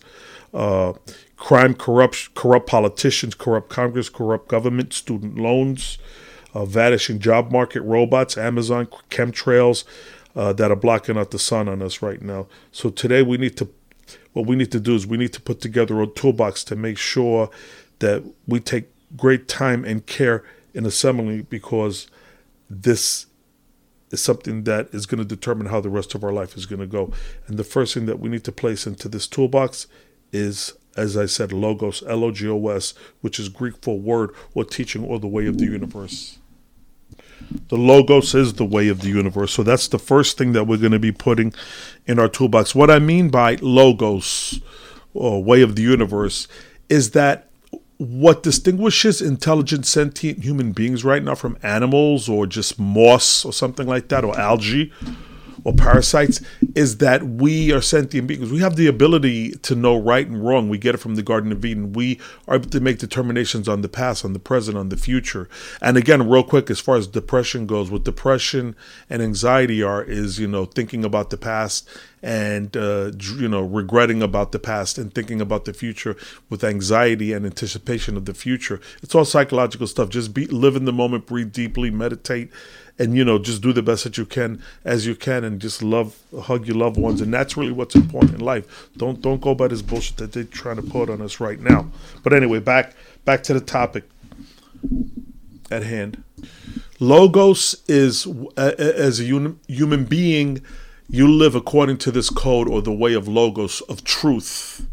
uh, 0.52 0.94
crime, 1.36 1.74
corrupt, 1.74 2.34
corrupt 2.34 2.66
politicians, 2.66 3.36
corrupt 3.36 3.68
Congress, 3.68 4.08
corrupt 4.08 4.48
government, 4.48 4.92
student 4.92 5.38
loans, 5.38 5.98
uh, 6.52 6.64
vanishing 6.64 7.20
job 7.20 7.52
market, 7.52 7.82
robots, 7.82 8.36
Amazon, 8.36 8.88
chemtrails 9.08 9.84
uh, 10.34 10.52
that 10.52 10.72
are 10.72 10.76
blocking 10.76 11.16
out 11.16 11.30
the 11.30 11.38
sun 11.38 11.68
on 11.68 11.80
us 11.80 12.02
right 12.02 12.22
now. 12.22 12.48
So 12.72 12.90
today 12.90 13.22
we 13.22 13.36
need 13.36 13.56
to, 13.58 13.68
what 14.32 14.46
we 14.46 14.56
need 14.56 14.72
to 14.72 14.80
do 14.80 14.96
is 14.96 15.06
we 15.06 15.16
need 15.16 15.32
to 15.34 15.40
put 15.40 15.60
together 15.60 16.02
a 16.02 16.08
toolbox 16.08 16.64
to 16.64 16.74
make 16.74 16.98
sure 16.98 17.50
that 18.00 18.24
we 18.48 18.58
take 18.58 18.88
great 19.16 19.48
time 19.48 19.84
and 19.84 20.06
care 20.06 20.44
in 20.74 20.86
assembling 20.86 21.42
because 21.42 22.08
this 22.68 23.26
is 24.10 24.20
something 24.20 24.64
that 24.64 24.88
is 24.92 25.06
going 25.06 25.18
to 25.18 25.24
determine 25.24 25.66
how 25.66 25.80
the 25.80 25.88
rest 25.88 26.14
of 26.14 26.24
our 26.24 26.32
life 26.32 26.56
is 26.56 26.66
going 26.66 26.80
to 26.80 26.86
go. 26.86 27.12
And 27.46 27.58
the 27.58 27.64
first 27.64 27.94
thing 27.94 28.06
that 28.06 28.20
we 28.20 28.28
need 28.28 28.44
to 28.44 28.52
place 28.52 28.86
into 28.86 29.08
this 29.08 29.26
toolbox 29.26 29.86
is, 30.32 30.72
as 30.96 31.16
I 31.16 31.26
said, 31.26 31.52
logos, 31.52 32.02
L 32.06 32.24
O 32.24 32.30
G 32.30 32.48
O 32.48 32.68
S, 32.68 32.94
which 33.20 33.38
is 33.38 33.48
Greek 33.48 33.74
for 33.82 33.98
word 33.98 34.30
or 34.54 34.64
teaching 34.64 35.04
or 35.04 35.18
the 35.18 35.28
way 35.28 35.46
of 35.46 35.58
the 35.58 35.64
universe. 35.64 36.38
The 37.68 37.76
logos 37.76 38.34
is 38.34 38.54
the 38.54 38.64
way 38.64 38.88
of 38.88 39.00
the 39.00 39.08
universe. 39.08 39.52
So 39.52 39.62
that's 39.62 39.88
the 39.88 39.98
first 39.98 40.38
thing 40.38 40.52
that 40.52 40.64
we're 40.64 40.76
going 40.76 40.92
to 40.92 40.98
be 40.98 41.12
putting 41.12 41.52
in 42.06 42.18
our 42.18 42.28
toolbox. 42.28 42.74
What 42.74 42.90
I 42.90 42.98
mean 42.98 43.28
by 43.28 43.56
logos 43.60 44.60
or 45.14 45.42
way 45.42 45.62
of 45.62 45.74
the 45.74 45.82
universe 45.82 46.46
is 46.88 47.10
that 47.12 47.49
what 48.00 48.42
distinguishes 48.42 49.20
intelligent 49.20 49.84
sentient 49.84 50.42
human 50.42 50.72
beings 50.72 51.04
right 51.04 51.22
now 51.22 51.34
from 51.34 51.58
animals 51.62 52.30
or 52.30 52.46
just 52.46 52.78
moss 52.78 53.44
or 53.44 53.52
something 53.52 53.86
like 53.86 54.08
that 54.08 54.24
or 54.24 54.38
algae 54.40 54.90
or 55.64 55.74
parasites 55.74 56.40
is 56.74 56.96
that 56.96 57.22
we 57.22 57.70
are 57.70 57.82
sentient 57.82 58.26
beings. 58.26 58.50
We 58.50 58.60
have 58.60 58.76
the 58.76 58.86
ability 58.86 59.50
to 59.50 59.74
know 59.74 60.00
right 60.00 60.26
and 60.26 60.42
wrong. 60.42 60.70
We 60.70 60.78
get 60.78 60.94
it 60.94 60.98
from 60.98 61.16
the 61.16 61.22
Garden 61.22 61.52
of 61.52 61.62
Eden. 61.62 61.92
We 61.92 62.18
are 62.48 62.54
able 62.54 62.70
to 62.70 62.80
make 62.80 62.98
determinations 62.98 63.68
on 63.68 63.82
the 63.82 63.88
past, 63.90 64.24
on 64.24 64.32
the 64.32 64.38
present, 64.38 64.78
on 64.78 64.88
the 64.88 64.96
future. 64.96 65.50
And 65.82 65.98
again, 65.98 66.26
real 66.26 66.42
quick, 66.42 66.70
as 66.70 66.80
far 66.80 66.96
as 66.96 67.06
depression 67.06 67.66
goes, 67.66 67.90
what 67.90 68.04
depression 68.04 68.76
and 69.10 69.20
anxiety 69.20 69.82
are 69.82 70.02
is, 70.02 70.38
you 70.38 70.48
know, 70.48 70.64
thinking 70.64 71.04
about 71.04 71.28
the 71.28 71.36
past 71.36 71.86
and 72.22 72.76
uh, 72.76 73.10
you 73.36 73.48
know 73.48 73.60
regretting 73.62 74.22
about 74.22 74.52
the 74.52 74.58
past 74.58 74.98
and 74.98 75.14
thinking 75.14 75.40
about 75.40 75.64
the 75.64 75.72
future 75.72 76.16
with 76.48 76.62
anxiety 76.62 77.32
and 77.32 77.46
anticipation 77.46 78.16
of 78.16 78.24
the 78.26 78.34
future. 78.34 78.80
It's 79.02 79.14
all 79.14 79.24
psychological 79.24 79.86
stuff. 79.86 80.10
Just 80.10 80.34
be 80.34 80.46
live 80.46 80.76
in 80.76 80.84
the 80.84 80.92
moment 80.92 81.26
breathe 81.26 81.52
deeply 81.52 81.90
meditate 81.90 82.50
and 82.98 83.16
you 83.16 83.24
know 83.24 83.38
just 83.38 83.62
do 83.62 83.72
the 83.72 83.82
best 83.82 84.04
that 84.04 84.18
you 84.18 84.26
can 84.26 84.62
as 84.84 85.06
you 85.06 85.14
can 85.14 85.42
and 85.42 85.60
just 85.60 85.82
love 85.82 86.20
hug 86.42 86.66
your 86.66 86.76
loved 86.76 86.98
ones. 86.98 87.20
And 87.20 87.32
that's 87.32 87.56
really 87.56 87.72
what's 87.72 87.94
important 87.94 88.34
in 88.34 88.40
life. 88.40 88.90
Don't 88.96 89.20
don't 89.20 89.40
go 89.40 89.54
by 89.54 89.68
this 89.68 89.82
bullshit 89.82 90.18
that 90.18 90.32
they're 90.32 90.44
trying 90.44 90.76
to 90.76 90.82
put 90.82 91.08
on 91.08 91.22
us 91.22 91.40
right 91.40 91.58
now. 91.58 91.90
But 92.22 92.34
anyway 92.34 92.60
back 92.60 92.94
back 93.24 93.42
to 93.44 93.54
the 93.54 93.60
topic 93.60 94.04
at 95.70 95.82
hand. 95.82 96.22
Logos 96.98 97.82
is 97.88 98.26
uh, 98.58 98.72
as 98.78 99.20
a 99.20 99.24
human 99.24 100.04
being 100.04 100.60
you 101.10 101.28
live 101.28 101.54
according 101.54 101.98
to 101.98 102.10
this 102.10 102.30
code 102.30 102.68
or 102.68 102.80
the 102.82 102.92
way 102.92 103.14
of 103.14 103.28
logos 103.28 103.80
of 103.82 104.04
truth 104.04 104.86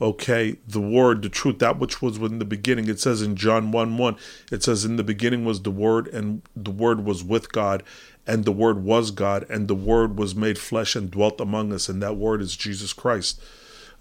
okay? 0.00 0.56
The 0.66 0.80
word 0.80 1.22
the 1.22 1.28
truth 1.28 1.60
that 1.60 1.78
which 1.78 2.02
was 2.02 2.16
in 2.18 2.40
the 2.40 2.44
beginning. 2.44 2.88
It 2.88 2.98
says 2.98 3.22
in 3.22 3.36
john 3.36 3.70
1 3.70 3.96
1 3.98 4.16
it 4.50 4.62
says 4.62 4.84
in 4.84 4.96
the 4.96 5.04
beginning 5.04 5.44
was 5.44 5.62
the 5.62 5.70
word 5.70 6.08
and 6.08 6.42
the 6.56 6.72
word 6.72 7.04
was 7.04 7.22
with 7.22 7.52
god 7.52 7.82
and 8.26 8.44
the 8.44 8.52
word 8.52 8.82
was 8.82 9.10
god 9.10 9.46
and 9.48 9.68
the 9.68 9.74
word 9.74 10.18
was 10.18 10.34
made 10.34 10.58
flesh 10.58 10.96
and 10.96 11.10
dwelt 11.10 11.40
among 11.40 11.72
us 11.72 11.88
and 11.88 12.02
that 12.02 12.16
word 12.16 12.40
is 12.40 12.56
jesus 12.56 12.92
christ 12.92 13.40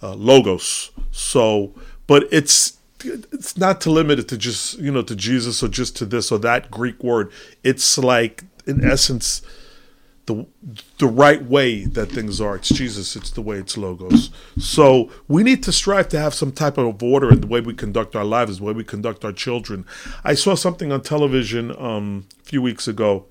uh, 0.01 0.15
logos. 0.15 0.91
So 1.11 1.73
but 2.07 2.27
it's 2.31 2.77
it's 3.03 3.57
not 3.57 3.81
to 3.81 3.91
limit 3.91 4.19
it 4.19 4.27
to 4.27 4.37
just 4.37 4.77
you 4.77 4.91
know 4.91 5.01
to 5.01 5.15
jesus 5.15 5.63
or 5.63 5.67
just 5.67 5.95
to 5.97 6.05
this 6.05 6.31
or 6.31 6.39
that 6.39 6.71
greek 6.71 7.03
word. 7.03 7.31
It's 7.63 7.97
like 7.97 8.43
in 8.65 8.83
essence 8.83 9.41
the 10.31 10.47
the 10.97 11.07
right 11.07 11.43
way 11.43 11.85
that 11.85 12.11
things 12.11 12.39
are. 12.39 12.55
It's 12.55 12.69
Jesus. 12.69 13.15
It's 13.15 13.31
the 13.31 13.41
way 13.41 13.57
it's 13.57 13.77
logos. 13.77 14.29
So 14.59 15.11
we 15.27 15.43
need 15.43 15.63
to 15.63 15.71
strive 15.71 16.09
to 16.09 16.19
have 16.19 16.33
some 16.33 16.51
type 16.51 16.77
of 16.77 17.01
order 17.01 17.31
in 17.31 17.41
the 17.41 17.47
way 17.47 17.61
we 17.61 17.73
conduct 17.73 18.15
our 18.15 18.25
lives, 18.25 18.57
the 18.57 18.63
way 18.63 18.73
we 18.73 18.83
conduct 18.83 19.25
our 19.25 19.33
children. 19.33 19.85
I 20.23 20.33
saw 20.35 20.55
something 20.55 20.91
on 20.91 21.01
television 21.01 21.75
um, 21.77 22.27
a 22.41 22.43
few 22.45 22.61
weeks 22.61 22.87
ago 22.87 23.25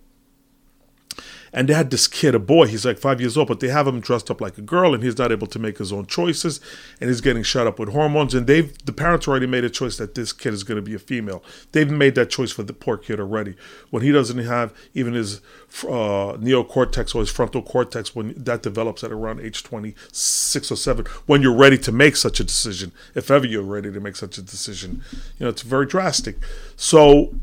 and 1.53 1.69
they 1.69 1.75
had 1.75 1.91
this 1.91 2.07
kid, 2.07 2.35
a 2.35 2.39
boy, 2.39 2.67
he's 2.67 2.85
like 2.85 2.99
five 2.99 3.21
years 3.21 3.37
old, 3.37 3.49
but 3.49 3.61
they 3.61 3.69
have 3.69 3.87
him 3.87 4.01
dressed 4.01 4.31
up 4.31 4.41
like 4.41 4.57
a 4.59 4.63
girl, 4.63 4.95
and 4.95 5.03
he's 5.03 5.19
not 5.19 5.33
able 5.33 5.47
to 5.49 5.59
make 5.59 5.79
his 5.79 5.93
own 5.93 6.07
choices, 6.07 6.61
and 7.01 7.11
he's 7.11 7.21
getting 7.21 7.43
shut 7.43 7.67
up 7.67 7.79
with 7.79 7.91
hormones. 7.91 8.35
And 8.35 8.47
they've 8.47 8.77
the 8.85 8.93
parents 8.93 9.27
already 9.27 9.47
made 9.47 9.65
a 9.65 9.71
choice 9.71 9.97
that 9.97 10.15
this 10.15 10.33
kid 10.33 10.53
is 10.53 10.63
going 10.63 10.77
to 10.77 10.83
be 10.83 10.95
a 10.95 10.99
female. 10.99 11.43
They've 11.73 11.91
made 11.91 12.15
that 12.15 12.31
choice 12.31 12.53
for 12.53 12.63
the 12.63 12.73
poor 12.73 12.97
kid 12.97 13.19
already. 13.19 13.57
When 13.91 14.03
he 14.03 14.13
doesn't 14.13 14.39
have 14.39 14.73
even 14.95 15.15
his 15.15 15.41
uh, 15.85 16.37
neocortex 16.39 17.15
or 17.15 17.21
his 17.21 17.31
frontal 17.31 17.63
cortex, 17.63 18.15
when 18.15 18.35
that 18.37 18.63
develops 18.63 19.03
at 19.03 19.13
around 19.13 19.41
age 19.41 19.63
26 19.63 20.71
or 20.71 20.77
7, 20.77 21.07
when 21.27 21.43
you're 21.43 21.57
ready 21.57 21.79
to 21.79 21.93
make 21.93 22.17
such 22.17 22.41
a 22.41 22.45
decision, 22.45 22.93
if 23.15 23.31
ever 23.31 23.47
you're 23.47 23.63
ready 23.63 23.93
to 23.93 24.01
make 24.01 24.17
such 24.17 24.39
a 24.39 24.43
decision, 24.43 25.03
you 25.39 25.45
know, 25.45 25.49
it's 25.49 25.63
very 25.63 25.87
drastic. 25.87 26.37
So 26.77 27.35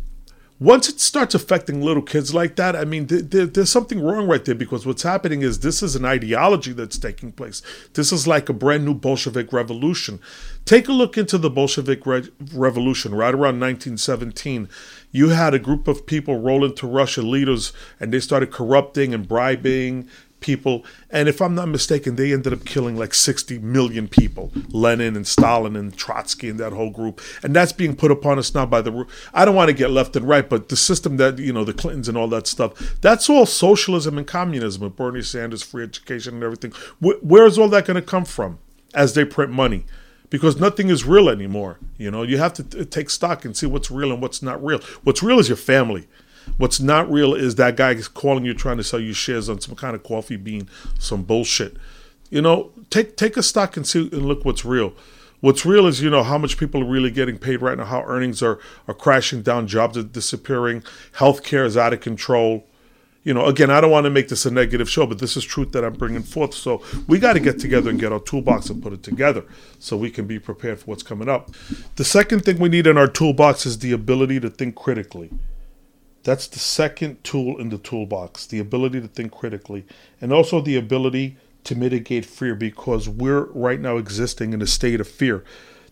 once 0.60 0.90
it 0.90 1.00
starts 1.00 1.36
affecting 1.36 1.84
little 1.84 2.02
kids 2.02 2.34
like 2.34 2.56
that, 2.56 2.76
I 2.76 2.84
mean, 2.84 3.06
th- 3.06 3.30
th- 3.30 3.54
there's 3.54 3.70
something 3.70 4.02
wrong 4.02 4.28
right 4.28 4.44
there 4.44 4.56
because 4.56 4.88
what's 4.88 5.04
happening 5.04 5.44
is 5.44 5.60
this 5.60 5.84
is 5.84 5.96
an 5.96 6.04
ideology 6.04 6.74
that's 6.74 6.98
taking 6.98 7.32
place. 7.32 7.62
This 7.94 8.12
is 8.12 8.28
like 8.28 8.50
a 8.50 8.54
brand 8.54 8.84
new 8.84 8.96
Bolshevik 8.96 9.54
revolution. 9.54 10.20
Take 10.66 10.88
a 10.88 10.94
look 10.94 11.16
into 11.16 11.38
the 11.38 11.52
Bolshevik 11.52 12.08
re- 12.08 12.30
revolution 12.54 13.14
right 13.14 13.36
around 13.36 13.60
1917. 13.60 14.68
You 15.12 15.30
had 15.30 15.54
a 15.54 15.60
group 15.60 15.88
of 15.88 16.08
people 16.08 16.40
roll 16.40 16.66
into 16.66 16.88
Russia, 16.88 17.22
leaders, 17.22 17.72
and 18.00 18.12
they 18.12 18.20
started 18.20 18.52
corrupting 18.52 19.14
and 19.14 19.28
bribing 19.28 20.10
people. 20.40 20.86
And 21.10 21.28
if 21.28 21.42
I'm 21.42 21.56
not 21.56 21.68
mistaken, 21.68 22.16
they 22.16 22.34
ended 22.34 22.54
up 22.54 22.66
killing 22.66 22.96
like 22.96 23.14
60 23.14 23.60
million 23.60 24.08
people 24.08 24.52
Lenin 24.70 25.16
and 25.16 25.28
Stalin 25.28 25.76
and 25.76 25.96
Trotsky 25.96 26.50
and 26.50 26.60
that 26.60 26.74
whole 26.74 26.90
group. 26.90 27.22
And 27.44 27.56
that's 27.56 27.72
being 27.72 27.96
put 27.96 28.12
upon 28.12 28.40
us 28.40 28.54
now 28.54 28.66
by 28.66 28.82
the. 28.82 29.06
I 29.34 29.46
don't 29.46 29.56
want 29.56 29.70
to 29.70 29.74
get 29.74 29.92
left 29.92 30.16
and 30.16 30.28
right, 30.28 30.48
but 30.48 30.70
the 30.70 30.76
system 30.76 31.18
that, 31.18 31.40
you 31.40 31.54
know, 31.54 31.64
the 31.64 31.74
Clintons 31.74 32.08
and 32.08 32.18
all 32.18 32.28
that 32.30 32.48
stuff, 32.48 33.00
that's 33.02 33.30
all 33.30 33.46
socialism 33.46 34.18
and 34.18 34.28
communism 34.28 34.84
and 34.84 34.96
Bernie 34.96 35.22
Sanders, 35.22 35.64
free 35.64 35.84
education 35.84 36.36
and 36.36 36.44
everything. 36.44 36.72
Where 37.00 37.46
is 37.46 37.58
all 37.58 37.70
that 37.70 37.86
going 37.86 37.96
to 37.96 38.02
come 38.02 38.26
from 38.26 38.60
as 38.94 39.14
they 39.14 39.26
print 39.26 39.52
money? 39.52 39.86
Because 40.30 40.60
nothing 40.60 40.90
is 40.90 41.06
real 41.06 41.30
anymore. 41.30 41.80
You 41.98 42.12
know, 42.12 42.24
you 42.24 42.38
have 42.38 42.54
to 42.56 42.64
t- 42.64 42.84
take 42.84 43.10
stock 43.10 43.46
and 43.46 43.56
see 43.56 43.66
what's 43.66 43.90
real 43.90 44.12
and 44.12 44.22
what's 44.22 44.42
not 44.42 44.64
real. 44.64 44.80
What's 45.04 45.24
real 45.24 45.40
is 45.40 45.48
your 45.48 45.56
family. 45.56 46.08
What's 46.58 46.80
not 46.80 47.12
real 47.12 47.34
is 47.34 47.56
that 47.56 47.76
guy 47.76 47.92
is 47.92 48.08
calling 48.08 48.46
you 48.46 48.54
trying 48.54 48.78
to 48.78 48.84
sell 48.84 49.00
you 49.00 49.14
shares 49.14 49.50
on 49.50 49.60
some 49.60 49.76
kind 49.76 49.96
of 49.96 50.04
coffee 50.04 50.38
bean, 50.38 50.70
some 50.98 51.24
bullshit. 51.24 51.78
You 52.30 52.42
know, 52.42 52.72
take 52.90 53.16
take 53.18 53.38
a 53.38 53.44
stock 53.44 53.78
and 53.78 53.86
see 53.86 54.10
and 54.12 54.26
look 54.26 54.46
what's 54.46 54.66
real. 54.66 54.94
What's 55.40 55.66
real 55.66 55.86
is 55.86 56.02
you 56.02 56.10
know 56.10 56.24
how 56.24 56.38
much 56.38 56.58
people 56.58 56.82
are 56.82 56.90
really 56.90 57.12
getting 57.12 57.38
paid 57.38 57.62
right 57.62 57.78
now, 57.78 57.86
how 57.86 58.04
earnings 58.04 58.42
are 58.42 58.60
are 58.88 58.94
crashing 58.94 59.44
down, 59.44 59.68
jobs 59.68 59.98
are 59.98 60.04
disappearing, 60.04 60.84
healthcare 61.14 61.66
is 61.66 61.78
out 61.78 61.94
of 61.94 62.02
control. 62.02 62.66
You 63.24 63.34
know, 63.34 63.46
again, 63.46 63.70
I 63.70 63.82
don't 63.82 63.92
want 63.92 64.06
to 64.06 64.10
make 64.10 64.30
this 64.30 64.46
a 64.46 64.52
negative 64.52 64.90
show, 64.90 65.06
but 65.06 65.20
this 65.20 65.36
is 65.36 65.44
truth 65.44 65.74
that 65.74 65.84
I'm 65.84 65.94
bringing 65.94 66.24
forth. 66.24 66.54
So 66.54 66.82
we 67.08 67.20
got 67.20 67.34
to 67.34 67.42
get 67.42 67.60
together 67.60 67.90
and 67.90 68.00
get 68.00 68.14
our 68.14 68.22
toolbox 68.22 68.70
and 68.70 68.82
put 68.82 68.94
it 68.94 69.04
together 69.04 69.44
so 69.80 69.98
we 69.98 70.10
can 70.10 70.28
be 70.28 70.40
prepared 70.40 70.80
for 70.80 70.86
what's 70.86 71.04
coming 71.04 71.28
up. 71.28 71.52
The 71.98 72.06
second 72.06 72.46
thing 72.46 72.58
we 72.58 72.70
need 72.70 72.88
in 72.88 72.98
our 72.98 73.08
toolbox 73.08 73.66
is 73.66 73.80
the 73.80 73.92
ability 73.92 74.40
to 74.40 74.50
think 74.50 74.76
critically. 74.76 75.30
That's 76.28 76.48
the 76.48 76.60
second 76.60 77.24
tool 77.24 77.58
in 77.58 77.70
the 77.70 77.78
toolbox 77.78 78.46
the 78.46 78.60
ability 78.60 79.00
to 79.00 79.08
think 79.08 79.32
critically, 79.32 79.86
and 80.20 80.34
also 80.34 80.60
the 80.60 80.76
ability 80.76 81.38
to 81.64 81.74
mitigate 81.74 82.26
fear 82.26 82.54
because 82.54 83.08
we're 83.08 83.46
right 83.54 83.80
now 83.80 83.96
existing 83.96 84.52
in 84.52 84.62
a 84.62 84.68
state 84.68 85.00
of 85.00 85.08
fear. 85.08 85.46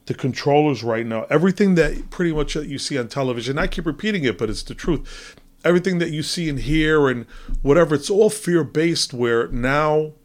The 0.08 0.14
controllers 0.14 0.84
right 0.84 1.06
now, 1.06 1.26
everything 1.30 1.76
that 1.76 2.10
pretty 2.10 2.34
much 2.34 2.54
that 2.56 2.68
you 2.68 2.78
see 2.78 2.98
on 2.98 3.08
television, 3.08 3.58
I 3.58 3.68
keep 3.68 3.86
repeating 3.86 4.26
it, 4.26 4.38
but 4.38 4.50
it's 4.50 4.64
the 4.64 4.76
truth. 4.76 5.38
Everything 5.64 6.00
that 6.00 6.12
you 6.12 6.22
see 6.22 6.50
and 6.50 6.60
hear 6.60 7.08
and 7.08 7.26
whatever, 7.62 7.96
it's 7.96 8.10
all 8.10 8.30
fear 8.30 8.66
based. 8.66 9.14
Where 9.14 9.48
now 9.48 10.16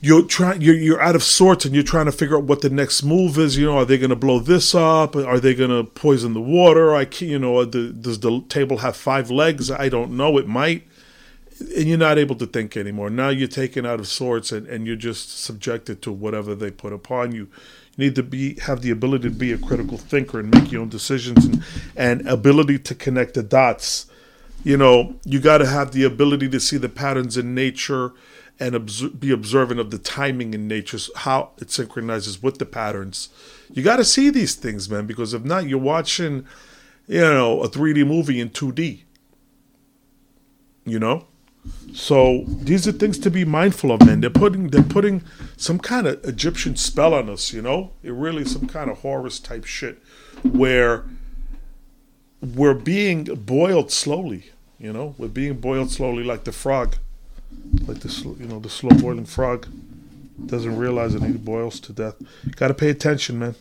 you're 0.00 0.24
trying 0.24 0.60
you're, 0.60 0.76
you're 0.76 1.00
out 1.00 1.16
of 1.16 1.22
sorts 1.22 1.64
and 1.64 1.74
you're 1.74 1.82
trying 1.82 2.06
to 2.06 2.12
figure 2.12 2.36
out 2.36 2.44
what 2.44 2.60
the 2.60 2.70
next 2.70 3.02
move 3.02 3.36
is 3.36 3.56
you 3.56 3.66
know 3.66 3.78
are 3.78 3.84
they 3.84 3.98
going 3.98 4.10
to 4.10 4.16
blow 4.16 4.38
this 4.38 4.74
up? 4.74 5.16
Are 5.16 5.40
they 5.40 5.54
going 5.54 5.70
to 5.70 5.84
poison 5.84 6.34
the 6.34 6.40
water? 6.40 6.94
I 6.94 7.04
can't, 7.04 7.30
you 7.30 7.38
know 7.38 7.64
the, 7.64 7.92
does 7.92 8.20
the 8.20 8.42
table 8.48 8.78
have 8.78 8.96
five 8.96 9.30
legs? 9.30 9.70
I 9.70 9.88
don't 9.88 10.12
know 10.16 10.38
it 10.38 10.46
might. 10.46 10.86
And 11.76 11.88
you're 11.88 11.98
not 11.98 12.18
able 12.18 12.36
to 12.36 12.46
think 12.46 12.76
anymore. 12.76 13.10
Now 13.10 13.30
you're 13.30 13.48
taken 13.48 13.84
out 13.84 13.98
of 13.98 14.06
sorts 14.06 14.52
and, 14.52 14.68
and 14.68 14.86
you're 14.86 14.94
just 14.94 15.42
subjected 15.42 16.00
to 16.02 16.12
whatever 16.12 16.54
they 16.54 16.70
put 16.70 16.92
upon 16.92 17.32
you. 17.32 17.48
You 17.96 18.04
need 18.04 18.14
to 18.14 18.22
be 18.22 18.60
have 18.60 18.82
the 18.82 18.90
ability 18.90 19.28
to 19.28 19.34
be 19.34 19.50
a 19.50 19.58
critical 19.58 19.98
thinker 19.98 20.38
and 20.38 20.54
make 20.54 20.70
your 20.70 20.82
own 20.82 20.88
decisions 20.88 21.44
and, 21.44 21.64
and 21.96 22.28
ability 22.28 22.78
to 22.78 22.94
connect 22.94 23.34
the 23.34 23.42
dots. 23.42 24.06
You 24.62 24.76
know 24.76 25.16
you 25.24 25.40
got 25.40 25.58
to 25.58 25.66
have 25.66 25.90
the 25.90 26.04
ability 26.04 26.48
to 26.50 26.60
see 26.60 26.76
the 26.76 26.88
patterns 26.88 27.36
in 27.36 27.56
nature 27.56 28.12
and 28.60 29.20
be 29.20 29.30
observant 29.30 29.78
of 29.78 29.90
the 29.90 29.98
timing 29.98 30.52
in 30.52 30.66
nature, 30.66 30.98
how 31.16 31.52
it 31.58 31.70
synchronizes 31.70 32.42
with 32.42 32.58
the 32.58 32.66
patterns. 32.66 33.28
You 33.72 33.82
got 33.82 33.96
to 33.96 34.04
see 34.04 34.30
these 34.30 34.54
things, 34.54 34.90
man, 34.90 35.06
because 35.06 35.32
if 35.32 35.44
not, 35.44 35.68
you're 35.68 35.78
watching, 35.78 36.44
you 37.06 37.20
know, 37.20 37.62
a 37.62 37.68
3D 37.68 38.06
movie 38.06 38.40
in 38.40 38.50
2D. 38.50 39.02
You 40.84 40.98
know, 40.98 41.26
so 41.92 42.44
these 42.46 42.88
are 42.88 42.92
things 42.92 43.18
to 43.18 43.30
be 43.30 43.44
mindful 43.44 43.92
of, 43.92 44.04
man. 44.06 44.22
They're 44.22 44.30
putting 44.30 44.68
they're 44.68 44.82
putting 44.82 45.22
some 45.58 45.78
kind 45.78 46.06
of 46.06 46.24
Egyptian 46.24 46.76
spell 46.76 47.12
on 47.12 47.28
us. 47.28 47.52
You 47.52 47.60
know, 47.60 47.92
it 48.02 48.12
really 48.12 48.46
some 48.46 48.66
kind 48.66 48.90
of 48.90 49.00
Horus 49.00 49.38
type 49.38 49.66
shit 49.66 50.02
where 50.42 51.04
we're 52.40 52.72
being 52.72 53.24
boiled 53.24 53.92
slowly. 53.92 54.50
You 54.78 54.94
know, 54.94 55.14
we're 55.18 55.28
being 55.28 55.60
boiled 55.60 55.90
slowly 55.90 56.24
like 56.24 56.44
the 56.44 56.52
frog 56.52 56.96
like 57.88 58.00
this, 58.00 58.22
you 58.24 58.46
know, 58.46 58.58
the 58.58 58.68
slow 58.68 58.90
boiling 58.90 59.24
frog 59.24 59.66
doesn't 60.46 60.76
realize 60.76 61.14
that 61.14 61.22
he 61.22 61.32
boils 61.32 61.80
to 61.80 61.92
death. 61.92 62.14
Got 62.56 62.68
to 62.68 62.74
pay 62.74 62.90
attention, 62.90 63.38
man. 63.38 63.54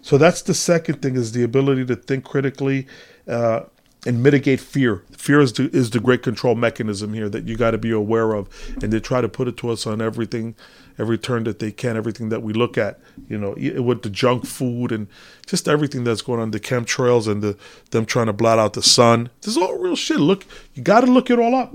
So 0.00 0.18
that's 0.18 0.42
the 0.42 0.54
second 0.54 1.02
thing 1.02 1.16
is 1.16 1.32
the 1.32 1.42
ability 1.42 1.86
to 1.86 1.96
think 1.96 2.24
critically 2.24 2.86
uh, 3.26 3.62
and 4.06 4.22
mitigate 4.22 4.60
fear. 4.60 5.02
Fear 5.12 5.40
is 5.40 5.52
the, 5.54 5.70
is 5.74 5.90
the 5.90 6.00
great 6.00 6.22
control 6.22 6.54
mechanism 6.54 7.14
here 7.14 7.28
that 7.30 7.44
you 7.44 7.56
got 7.56 7.70
to 7.72 7.78
be 7.78 7.90
aware 7.90 8.34
of, 8.34 8.48
and 8.82 8.92
they 8.92 9.00
try 9.00 9.20
to 9.20 9.28
put 9.28 9.48
it 9.48 9.56
to 9.58 9.70
us 9.70 9.86
on 9.86 10.02
everything, 10.02 10.54
every 10.98 11.16
turn 11.16 11.44
that 11.44 11.58
they 11.58 11.72
can, 11.72 11.96
everything 11.96 12.28
that 12.28 12.42
we 12.42 12.52
look 12.52 12.76
at. 12.76 13.00
You 13.28 13.38
know, 13.38 13.82
with 13.82 14.02
the 14.02 14.10
junk 14.10 14.44
food 14.46 14.92
and 14.92 15.08
just 15.46 15.68
everything 15.68 16.04
that's 16.04 16.20
going 16.22 16.40
on, 16.40 16.50
the 16.50 16.60
chemtrails 16.60 17.26
and 17.26 17.42
the 17.42 17.56
them 17.90 18.04
trying 18.04 18.26
to 18.26 18.34
blot 18.34 18.58
out 18.58 18.74
the 18.74 18.82
sun. 18.82 19.30
This 19.40 19.56
is 19.56 19.62
all 19.62 19.78
real 19.78 19.96
shit. 19.96 20.20
Look, 20.20 20.44
you 20.74 20.82
got 20.82 21.00
to 21.00 21.06
look 21.06 21.30
it 21.30 21.38
all 21.38 21.54
up 21.54 21.74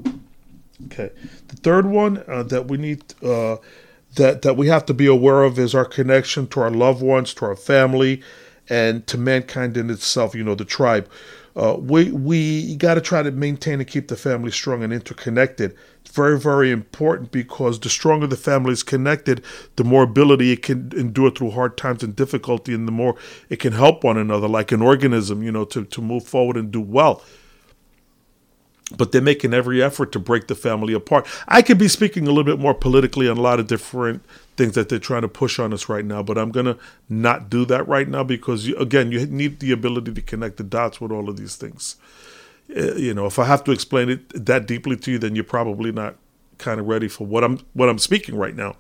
Okay. 0.85 1.11
The 1.47 1.55
third 1.57 1.85
one 1.85 2.23
uh, 2.27 2.43
that 2.43 2.67
we 2.67 2.77
need 2.77 3.03
uh, 3.23 3.57
that 4.15 4.41
that 4.41 4.55
we 4.55 4.67
have 4.67 4.85
to 4.85 4.93
be 4.93 5.07
aware 5.07 5.43
of 5.43 5.59
is 5.59 5.75
our 5.75 5.85
connection 5.85 6.47
to 6.47 6.61
our 6.61 6.71
loved 6.71 7.01
ones, 7.01 7.33
to 7.35 7.45
our 7.45 7.55
family, 7.55 8.21
and 8.69 9.05
to 9.07 9.17
mankind 9.17 9.77
in 9.77 9.89
itself. 9.89 10.35
You 10.35 10.43
know, 10.43 10.55
the 10.55 10.65
tribe. 10.65 11.09
Uh, 11.55 11.75
we 11.77 12.11
we 12.11 12.75
got 12.77 12.93
to 12.93 13.01
try 13.01 13.21
to 13.21 13.31
maintain 13.31 13.79
and 13.79 13.87
keep 13.87 14.07
the 14.07 14.15
family 14.15 14.51
strong 14.51 14.83
and 14.83 14.93
interconnected. 14.93 15.75
It's 16.05 16.15
very 16.15 16.39
very 16.39 16.71
important 16.71 17.31
because 17.31 17.79
the 17.79 17.89
stronger 17.89 18.27
the 18.27 18.37
family 18.37 18.71
is 18.71 18.83
connected, 18.83 19.43
the 19.75 19.83
more 19.83 20.03
ability 20.03 20.53
it 20.53 20.63
can 20.63 20.93
endure 20.95 21.31
through 21.31 21.51
hard 21.51 21.75
times 21.75 22.03
and 22.03 22.15
difficulty, 22.15 22.73
and 22.73 22.87
the 22.87 22.93
more 22.93 23.15
it 23.49 23.59
can 23.59 23.73
help 23.73 24.03
one 24.05 24.17
another, 24.17 24.47
like 24.47 24.71
an 24.71 24.81
organism, 24.81 25.43
you 25.43 25.51
know, 25.51 25.65
to 25.65 25.83
to 25.83 26.01
move 26.01 26.23
forward 26.23 26.55
and 26.55 26.71
do 26.71 26.79
well 26.79 27.21
but 28.97 29.11
they're 29.11 29.21
making 29.21 29.53
every 29.53 29.81
effort 29.83 30.11
to 30.13 30.19
break 30.19 30.47
the 30.47 30.55
family 30.55 30.93
apart. 30.93 31.27
I 31.47 31.61
could 31.61 31.77
be 31.77 31.87
speaking 31.87 32.23
a 32.23 32.31
little 32.31 32.43
bit 32.43 32.59
more 32.59 32.73
politically 32.73 33.27
on 33.27 33.37
a 33.37 33.41
lot 33.41 33.59
of 33.59 33.67
different 33.67 34.23
things 34.57 34.75
that 34.75 34.89
they're 34.89 34.99
trying 34.99 35.21
to 35.21 35.27
push 35.27 35.59
on 35.59 35.73
us 35.73 35.87
right 35.87 36.03
now, 36.05 36.23
but 36.23 36.37
I'm 36.37 36.51
going 36.51 36.65
to 36.65 36.77
not 37.07 37.49
do 37.49 37.65
that 37.65 37.87
right 37.87 38.07
now 38.07 38.23
because, 38.23 38.67
you, 38.67 38.75
again, 38.77 39.11
you 39.11 39.25
need 39.25 39.59
the 39.59 39.71
ability 39.71 40.13
to 40.13 40.21
connect 40.21 40.57
the 40.57 40.63
dots 40.63 40.99
with 40.99 41.11
all 41.11 41.29
of 41.29 41.37
these 41.37 41.55
things. 41.55 41.95
Uh, 42.75 42.95
you 42.95 43.13
know, 43.13 43.25
if 43.25 43.39
I 43.39 43.45
have 43.45 43.63
to 43.65 43.71
explain 43.71 44.09
it 44.09 44.45
that 44.45 44.67
deeply 44.67 44.95
to 44.97 45.11
you, 45.11 45.19
then 45.19 45.35
you're 45.35 45.43
probably 45.43 45.91
not 45.91 46.15
kind 46.57 46.79
of 46.79 46.87
ready 46.87 47.07
for 47.07 47.25
what 47.25 47.43
I'm 47.43 47.59
what 47.73 47.89
I'm 47.89 47.97
speaking 47.97 48.35
right 48.35 48.55
now. 48.55 48.75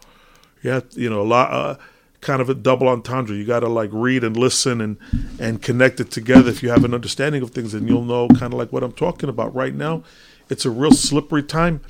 Yeah, 0.61 0.81
you 0.91 1.09
know, 1.09 1.21
a 1.21 1.23
lot. 1.23 1.51
Uh, 1.51 1.75
kind 2.21 2.41
of 2.41 2.49
a 2.49 2.53
double 2.53 2.87
entendre. 2.87 3.35
You 3.35 3.45
got 3.45 3.61
to 3.61 3.69
like 3.69 3.89
read 3.93 4.23
and 4.23 4.35
listen 4.35 4.81
and 4.81 4.97
and 5.39 5.61
connect 5.61 5.99
it 5.99 6.11
together. 6.11 6.49
If 6.49 6.61
you 6.63 6.69
have 6.69 6.83
an 6.83 6.93
understanding 6.93 7.41
of 7.41 7.51
things, 7.51 7.73
and 7.73 7.87
you'll 7.87 8.03
know 8.03 8.27
kind 8.27 8.53
of 8.53 8.59
like 8.59 8.71
what 8.71 8.83
I'm 8.83 8.93
talking 8.93 9.29
about 9.29 9.53
right 9.55 9.73
now. 9.73 10.03
It's 10.49 10.65
a 10.65 10.71
real 10.71 10.91
slippery 10.91 11.43
time. 11.43 11.81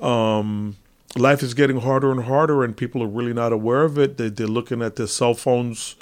Um, 0.00 0.76
life 1.14 1.42
is 1.42 1.54
getting 1.54 1.80
harder 1.80 2.10
and 2.10 2.24
harder, 2.24 2.64
and 2.64 2.76
people 2.76 3.02
are 3.02 3.08
really 3.08 3.34
not 3.34 3.52
aware 3.52 3.82
of 3.82 3.98
it. 3.98 4.16
They, 4.16 4.30
they're 4.30 4.46
looking 4.46 4.82
at 4.82 4.96
their 4.96 5.06
cell 5.06 5.34
phones, 5.34 5.96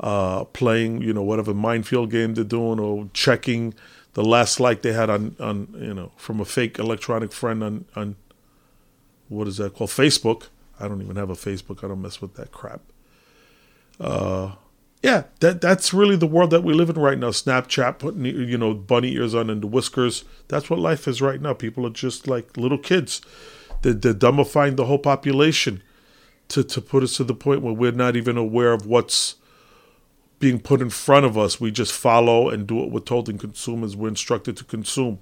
uh, 0.00 0.44
playing 0.44 1.02
you 1.02 1.12
know 1.12 1.22
whatever 1.22 1.54
minefield 1.54 2.10
game 2.10 2.34
they're 2.34 2.44
doing, 2.44 2.78
or 2.78 3.08
checking 3.12 3.74
the 4.14 4.24
last 4.24 4.60
like 4.60 4.82
they 4.82 4.92
had 4.92 5.10
on 5.10 5.36
on 5.38 5.74
you 5.78 5.94
know 5.94 6.12
from 6.16 6.40
a 6.40 6.44
fake 6.44 6.78
electronic 6.78 7.32
friend 7.32 7.62
on 7.62 7.84
on 7.94 8.16
what 9.28 9.46
is 9.46 9.58
that 9.58 9.74
called 9.74 9.90
Facebook 9.90 10.48
I 10.80 10.88
don't 10.88 11.02
even 11.02 11.16
have 11.16 11.30
a 11.30 11.34
Facebook. 11.34 11.84
I 11.84 11.88
don't 11.88 12.02
mess 12.02 12.20
with 12.20 12.34
that 12.34 12.52
crap. 12.52 12.80
Uh, 14.00 14.52
yeah, 15.02 15.24
that 15.40 15.60
that's 15.60 15.94
really 15.94 16.16
the 16.16 16.26
world 16.26 16.50
that 16.50 16.64
we 16.64 16.74
live 16.74 16.90
in 16.90 16.96
right 16.96 17.18
now. 17.18 17.30
Snapchat 17.30 17.98
putting 17.98 18.24
you 18.24 18.58
know 18.58 18.74
bunny 18.74 19.12
ears 19.12 19.34
on 19.34 19.48
and 19.48 19.62
the 19.62 19.66
whiskers. 19.66 20.24
That's 20.48 20.68
what 20.68 20.80
life 20.80 21.06
is 21.06 21.22
right 21.22 21.40
now. 21.40 21.54
People 21.54 21.86
are 21.86 21.90
just 21.90 22.26
like 22.26 22.56
little 22.56 22.78
kids. 22.78 23.20
They're, 23.82 23.92
they're 23.92 24.14
dumbifying 24.14 24.76
the 24.76 24.86
whole 24.86 24.98
population 24.98 25.82
to 26.48 26.64
to 26.64 26.80
put 26.80 27.02
us 27.04 27.16
to 27.16 27.24
the 27.24 27.34
point 27.34 27.62
where 27.62 27.72
we're 27.72 27.92
not 27.92 28.16
even 28.16 28.36
aware 28.36 28.72
of 28.72 28.86
what's 28.86 29.36
being 30.40 30.58
put 30.58 30.80
in 30.80 30.90
front 30.90 31.26
of 31.26 31.38
us. 31.38 31.60
We 31.60 31.70
just 31.70 31.92
follow 31.92 32.48
and 32.48 32.66
do 32.66 32.76
what 32.76 32.90
we're 32.90 33.00
told 33.00 33.28
and 33.28 33.38
consume 33.38 33.84
as 33.84 33.96
we're 33.96 34.08
instructed 34.08 34.56
to 34.56 34.64
consume. 34.64 35.20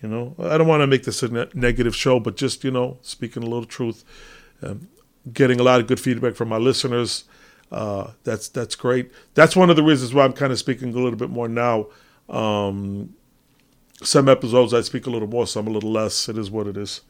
You 0.00 0.08
know, 0.08 0.34
I 0.38 0.58
don't 0.58 0.68
want 0.68 0.82
to 0.82 0.86
make 0.86 1.04
this 1.04 1.22
a 1.24 1.28
ne- 1.28 1.50
negative 1.54 1.96
show, 1.96 2.20
but 2.20 2.36
just 2.36 2.62
you 2.62 2.70
know, 2.70 2.98
speaking 3.02 3.42
a 3.42 3.46
little 3.46 3.64
truth 3.64 4.04
um, 4.62 4.88
getting 5.32 5.60
a 5.60 5.62
lot 5.62 5.80
of 5.80 5.86
good 5.86 6.00
feedback 6.00 6.34
from 6.34 6.48
my 6.48 6.56
listeners. 6.56 7.24
Uh, 7.70 8.12
that's 8.24 8.48
that's 8.48 8.76
great. 8.76 9.10
That's 9.34 9.56
one 9.56 9.70
of 9.70 9.76
the 9.76 9.82
reasons 9.82 10.14
why 10.14 10.24
I'm 10.24 10.32
kind 10.32 10.52
of 10.52 10.58
speaking 10.58 10.90
a 10.94 10.98
little 10.98 11.18
bit 11.18 11.30
more 11.30 11.48
now. 11.48 11.88
Um, 12.28 13.14
some 14.02 14.28
episodes 14.28 14.74
I 14.74 14.82
speak 14.82 15.06
a 15.06 15.10
little 15.10 15.28
more, 15.28 15.46
some 15.46 15.66
a 15.66 15.70
little 15.70 15.90
less. 15.90 16.28
It 16.28 16.38
is 16.38 16.50
what 16.50 16.66
it 16.66 16.76
is. 16.76 17.00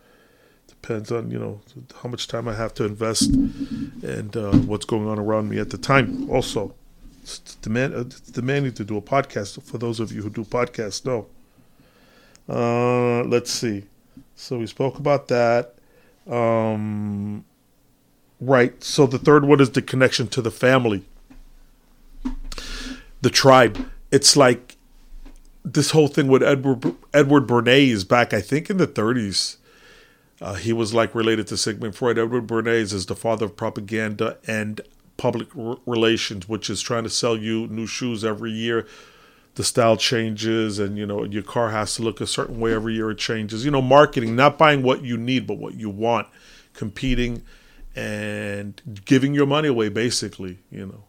Depends 0.68 1.12
on 1.12 1.30
you 1.30 1.38
know 1.38 1.60
how 2.02 2.08
much 2.08 2.28
time 2.28 2.48
I 2.48 2.54
have 2.54 2.72
to 2.74 2.84
invest 2.84 3.30
and 3.30 4.36
uh, 4.36 4.52
what's 4.52 4.84
going 4.84 5.08
on 5.08 5.18
around 5.18 5.48
me 5.48 5.58
at 5.58 5.70
the 5.70 5.78
time. 5.78 6.30
Also, 6.30 6.74
it's 7.22 7.38
demand 7.56 7.94
uh, 7.94 8.00
it's 8.00 8.20
demanding 8.20 8.72
to 8.74 8.84
do 8.84 8.96
a 8.96 9.02
podcast. 9.02 9.62
For 9.62 9.78
those 9.78 10.00
of 10.00 10.12
you 10.12 10.22
who 10.22 10.30
do 10.30 10.44
podcasts, 10.44 11.04
no. 11.04 11.26
Uh, 12.48 13.24
let's 13.24 13.50
see. 13.50 13.84
So 14.36 14.58
we 14.58 14.66
spoke 14.66 14.98
about 14.98 15.28
that. 15.28 15.75
Um, 16.30 17.44
right. 18.40 18.82
So 18.82 19.06
the 19.06 19.18
third 19.18 19.44
one 19.44 19.60
is 19.60 19.70
the 19.70 19.82
connection 19.82 20.28
to 20.28 20.42
the 20.42 20.50
family, 20.50 21.04
the 23.22 23.30
tribe. 23.30 23.90
It's 24.10 24.36
like 24.36 24.76
this 25.64 25.90
whole 25.90 26.08
thing 26.08 26.28
with 26.28 26.42
Edward 26.42 26.94
Edward 27.12 27.46
Bernays 27.46 28.06
back, 28.06 28.32
I 28.32 28.40
think, 28.40 28.70
in 28.70 28.76
the 28.76 28.86
30s. 28.86 29.56
Uh, 30.40 30.54
he 30.54 30.72
was 30.72 30.92
like 30.92 31.14
related 31.14 31.46
to 31.48 31.56
Sigmund 31.56 31.96
Freud. 31.96 32.18
Edward 32.18 32.46
Bernays 32.46 32.92
is 32.92 33.06
the 33.06 33.16
father 33.16 33.46
of 33.46 33.56
propaganda 33.56 34.36
and 34.46 34.80
public 35.16 35.48
relations, 35.54 36.48
which 36.48 36.68
is 36.68 36.82
trying 36.82 37.04
to 37.04 37.10
sell 37.10 37.36
you 37.36 37.66
new 37.68 37.86
shoes 37.86 38.22
every 38.24 38.50
year 38.50 38.86
the 39.56 39.64
style 39.64 39.96
changes 39.96 40.78
and 40.78 40.96
you 40.96 41.06
know 41.06 41.24
your 41.24 41.42
car 41.42 41.70
has 41.70 41.94
to 41.96 42.02
look 42.02 42.20
a 42.20 42.26
certain 42.26 42.60
way 42.60 42.72
every 42.72 42.94
year 42.94 43.10
it 43.10 43.18
changes. 43.18 43.64
You 43.64 43.70
know 43.70 43.82
marketing 43.82 44.36
not 44.36 44.56
buying 44.58 44.82
what 44.82 45.02
you 45.02 45.16
need 45.16 45.46
but 45.46 45.58
what 45.58 45.74
you 45.74 45.90
want. 45.90 46.28
Competing 46.74 47.42
and 47.94 48.80
giving 49.06 49.34
your 49.34 49.46
money 49.46 49.68
away 49.68 49.88
basically 49.88 50.58
you 50.70 50.86
know. 50.86 51.04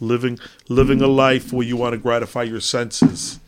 Living 0.00 0.38
living 0.68 1.02
a 1.02 1.06
life 1.06 1.52
where 1.52 1.66
you 1.66 1.76
want 1.76 1.92
to 1.92 1.98
gratify 1.98 2.44
your 2.44 2.60
senses. 2.60 3.40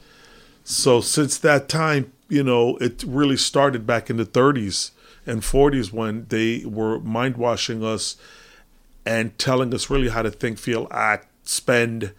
So 0.64 1.00
since 1.00 1.38
that 1.38 1.68
time 1.68 2.12
you 2.28 2.42
know 2.42 2.76
it 2.78 3.04
really 3.06 3.36
started 3.36 3.86
back 3.86 4.10
in 4.10 4.16
the 4.16 4.26
30s 4.26 4.90
and 5.24 5.42
40s 5.42 5.92
when 5.92 6.26
they 6.28 6.64
were 6.64 6.98
mind 6.98 7.36
washing 7.36 7.84
us 7.84 8.16
and 9.04 9.38
telling 9.38 9.72
us 9.72 9.88
really 9.88 10.08
how 10.08 10.22
to 10.22 10.32
think 10.32 10.58
feel 10.58 10.88
act 10.90 11.28
spend 11.48 12.12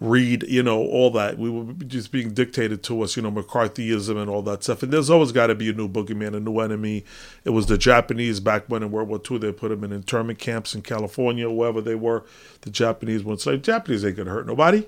read, 0.00 0.44
you 0.44 0.62
know, 0.62 0.78
all 0.78 1.10
that. 1.10 1.38
We 1.38 1.50
were 1.50 1.72
just 1.72 2.12
being 2.12 2.32
dictated 2.32 2.82
to 2.84 3.02
us, 3.02 3.16
you 3.16 3.22
know, 3.22 3.32
McCarthyism 3.32 4.16
and 4.16 4.30
all 4.30 4.42
that 4.42 4.62
stuff. 4.62 4.82
And 4.82 4.92
there's 4.92 5.10
always 5.10 5.32
got 5.32 5.48
to 5.48 5.54
be 5.54 5.70
a 5.70 5.72
new 5.72 5.88
boogeyman, 5.88 6.36
a 6.36 6.40
new 6.40 6.60
enemy. 6.60 7.04
It 7.44 7.50
was 7.50 7.66
the 7.66 7.78
Japanese 7.78 8.38
back 8.38 8.64
when 8.68 8.82
in 8.82 8.92
World 8.92 9.08
War 9.08 9.20
II, 9.28 9.38
they 9.38 9.52
put 9.52 9.70
them 9.70 9.82
in 9.82 9.92
internment 9.92 10.38
camps 10.38 10.74
in 10.74 10.82
California, 10.82 11.50
wherever 11.50 11.80
they 11.80 11.96
were. 11.96 12.24
The 12.60 12.70
Japanese 12.70 13.24
were 13.24 13.32
enslaved. 13.32 13.64
Japanese 13.64 14.04
ain't 14.04 14.16
going 14.16 14.26
to 14.26 14.32
hurt 14.32 14.46
nobody. 14.46 14.86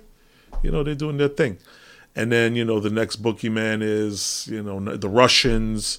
You 0.62 0.70
know, 0.70 0.84
they're 0.84 0.94
doing 0.94 1.16
their 1.16 1.28
thing. 1.28 1.58
And 2.14 2.30
then, 2.30 2.54
you 2.54 2.64
know, 2.64 2.78
the 2.78 2.90
next 2.90 3.22
boogeyman 3.22 3.82
is, 3.82 4.48
you 4.50 4.62
know, 4.62 4.78
the 4.96 5.08
Russians. 5.08 5.98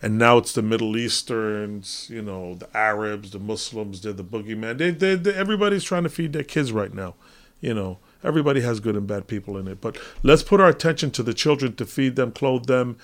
And 0.00 0.18
now 0.18 0.38
it's 0.38 0.52
the 0.52 0.62
Middle 0.62 0.96
Easterns, 0.96 2.08
you 2.10 2.22
know, 2.22 2.54
the 2.54 2.76
Arabs, 2.76 3.30
the 3.30 3.38
Muslims. 3.38 4.02
They're 4.02 4.12
the 4.12 4.24
boogeyman. 4.24 4.78
They, 4.78 4.90
they, 4.90 5.14
they, 5.14 5.34
everybody's 5.34 5.84
trying 5.84 6.02
to 6.04 6.08
feed 6.08 6.32
their 6.32 6.42
kids 6.42 6.72
right 6.72 6.92
now, 6.92 7.14
you 7.60 7.74
know 7.74 7.98
Everybody 8.24 8.60
has 8.60 8.80
good 8.80 8.96
and 8.96 9.06
bad 9.06 9.26
people 9.26 9.56
in 9.56 9.68
it. 9.68 9.80
But 9.80 9.98
let's 10.22 10.42
put 10.42 10.60
our 10.60 10.68
attention 10.68 11.10
to 11.12 11.22
the 11.22 11.34
children 11.34 11.74
to 11.76 11.86
feed 11.86 12.16
them, 12.16 12.32
clothe 12.32 12.66
them, 12.66 12.96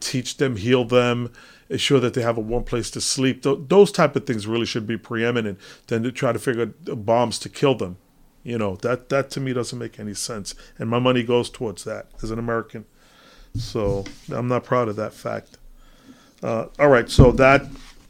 teach 0.00 0.36
them, 0.36 0.56
heal 0.56 0.84
them, 0.84 1.32
ensure 1.68 2.00
that 2.00 2.14
they 2.14 2.22
have 2.22 2.36
a 2.36 2.42
warm 2.42 2.64
place 2.64 2.90
to 2.92 3.00
sleep. 3.00 3.42
those 3.42 3.90
type 3.90 4.14
of 4.16 4.26
things 4.26 4.46
really 4.46 4.66
should 4.66 4.86
be 4.86 4.96
preeminent 4.96 5.58
than 5.86 6.02
to 6.02 6.12
try 6.12 6.32
to 6.32 6.38
figure 6.38 6.62
out 6.62 7.06
bombs 7.06 7.38
to 7.40 7.48
kill 7.48 7.74
them. 7.74 7.96
You 8.42 8.58
know, 8.58 8.76
that, 8.76 9.08
that 9.08 9.30
to 9.30 9.40
me 9.40 9.52
doesn't 9.52 9.78
make 9.78 9.98
any 9.98 10.14
sense. 10.14 10.54
And 10.78 10.88
my 10.88 11.00
money 11.00 11.24
goes 11.24 11.50
towards 11.50 11.82
that 11.84 12.06
as 12.22 12.30
an 12.30 12.38
American. 12.38 12.84
So 13.56 14.04
I'm 14.30 14.46
not 14.46 14.64
proud 14.64 14.88
of 14.88 14.96
that 14.96 15.12
fact. 15.12 15.58
Uh, 16.42 16.66
all 16.78 16.88
right, 16.88 17.10
so 17.10 17.32
that 17.32 17.66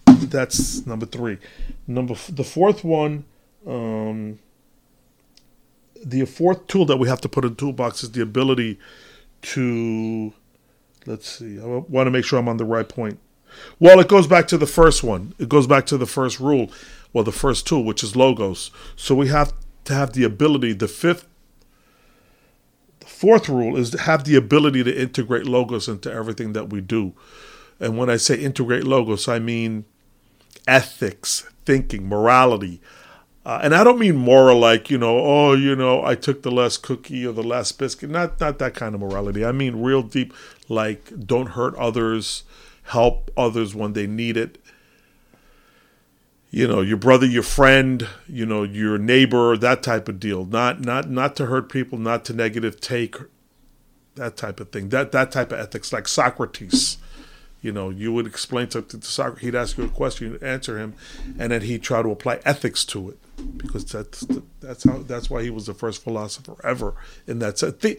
that's 0.06 0.84
number 0.86 1.06
three. 1.06 1.38
Number 1.86 2.14
the 2.28 2.44
fourth 2.44 2.84
one, 2.84 3.24
um, 3.66 4.38
the 6.04 6.24
fourth 6.24 6.66
tool 6.66 6.84
that 6.86 6.96
we 6.96 7.08
have 7.08 7.20
to 7.22 7.28
put 7.28 7.44
in 7.44 7.54
toolbox 7.56 8.02
is 8.02 8.12
the 8.12 8.22
ability 8.22 8.78
to 9.42 10.32
let's 11.06 11.28
see 11.38 11.60
i 11.60 11.64
want 11.64 12.06
to 12.06 12.10
make 12.10 12.24
sure 12.24 12.38
i'm 12.38 12.48
on 12.48 12.56
the 12.56 12.64
right 12.64 12.88
point. 12.88 13.18
Well 13.78 14.00
it 14.00 14.08
goes 14.08 14.26
back 14.26 14.48
to 14.48 14.58
the 14.58 14.66
first 14.66 15.02
one. 15.02 15.34
It 15.38 15.48
goes 15.48 15.66
back 15.66 15.86
to 15.86 15.98
the 15.98 16.06
first 16.06 16.40
rule 16.40 16.70
well 17.12 17.24
the 17.24 17.32
first 17.32 17.66
tool 17.66 17.84
which 17.84 18.02
is 18.02 18.16
logos. 18.16 18.70
So 18.96 19.14
we 19.14 19.28
have 19.28 19.52
to 19.84 19.94
have 19.94 20.12
the 20.12 20.24
ability 20.24 20.72
the 20.72 20.88
fifth 20.88 21.26
the 23.00 23.06
fourth 23.06 23.48
rule 23.48 23.76
is 23.76 23.90
to 23.90 23.98
have 23.98 24.24
the 24.24 24.36
ability 24.36 24.82
to 24.84 25.00
integrate 25.00 25.46
logos 25.46 25.88
into 25.88 26.12
everything 26.12 26.52
that 26.54 26.70
we 26.70 26.80
do. 26.80 27.14
And 27.78 27.96
when 27.96 28.10
i 28.10 28.16
say 28.16 28.36
integrate 28.36 28.84
logos 28.84 29.28
i 29.28 29.38
mean 29.38 29.84
ethics 30.66 31.48
thinking 31.64 32.08
morality 32.08 32.80
uh, 33.46 33.60
and 33.62 33.76
I 33.76 33.84
don't 33.84 34.00
mean 34.00 34.16
moral 34.16 34.58
like, 34.58 34.90
you 34.90 34.98
know, 34.98 35.20
oh, 35.20 35.52
you 35.52 35.76
know, 35.76 36.04
I 36.04 36.16
took 36.16 36.42
the 36.42 36.50
last 36.50 36.82
cookie 36.82 37.24
or 37.24 37.32
the 37.32 37.44
last 37.44 37.78
biscuit. 37.78 38.10
Not 38.10 38.40
not 38.40 38.58
that 38.58 38.74
kind 38.74 38.92
of 38.92 39.00
morality. 39.00 39.44
I 39.44 39.52
mean 39.52 39.82
real 39.82 40.02
deep 40.02 40.34
like 40.68 41.12
don't 41.24 41.50
hurt 41.50 41.76
others, 41.76 42.42
help 42.82 43.30
others 43.36 43.72
when 43.72 43.92
they 43.92 44.08
need 44.08 44.36
it. 44.36 44.58
You 46.50 46.66
know, 46.66 46.80
your 46.80 46.96
brother, 46.96 47.24
your 47.24 47.44
friend, 47.44 48.08
you 48.26 48.46
know, 48.46 48.64
your 48.64 48.98
neighbor, 48.98 49.56
that 49.56 49.80
type 49.80 50.08
of 50.08 50.18
deal. 50.18 50.44
Not 50.44 50.80
not 50.80 51.08
not 51.08 51.36
to 51.36 51.46
hurt 51.46 51.70
people, 51.70 51.98
not 51.98 52.24
to 52.24 52.32
negative 52.32 52.80
take 52.80 53.14
that 54.16 54.36
type 54.36 54.58
of 54.58 54.70
thing. 54.70 54.88
That 54.88 55.12
that 55.12 55.30
type 55.30 55.52
of 55.52 55.60
ethics 55.60 55.92
like 55.92 56.08
Socrates 56.08 56.98
You 57.66 57.72
know, 57.72 57.90
you 57.90 58.12
would 58.12 58.28
explain 58.28 58.70
something 58.70 59.00
to 59.00 59.06
Socrates. 59.08 59.42
He'd 59.42 59.56
ask 59.56 59.76
you 59.76 59.82
a 59.82 59.88
question, 59.88 60.30
you'd 60.30 60.42
answer 60.44 60.78
him, 60.78 60.94
and 61.36 61.50
then 61.50 61.62
he'd 61.62 61.82
try 61.82 62.00
to 62.00 62.12
apply 62.12 62.38
ethics 62.44 62.84
to 62.84 63.10
it 63.10 63.18
because 63.58 63.84
that's 63.84 64.24
that's 64.60 64.84
how 64.84 64.98
that's 64.98 65.28
why 65.28 65.42
he 65.42 65.50
was 65.50 65.66
the 65.66 65.74
first 65.74 66.04
philosopher 66.04 66.54
ever 66.62 66.94
in 67.26 67.40
that 67.40 67.58
sense. 67.58 67.76
The, 67.78 67.98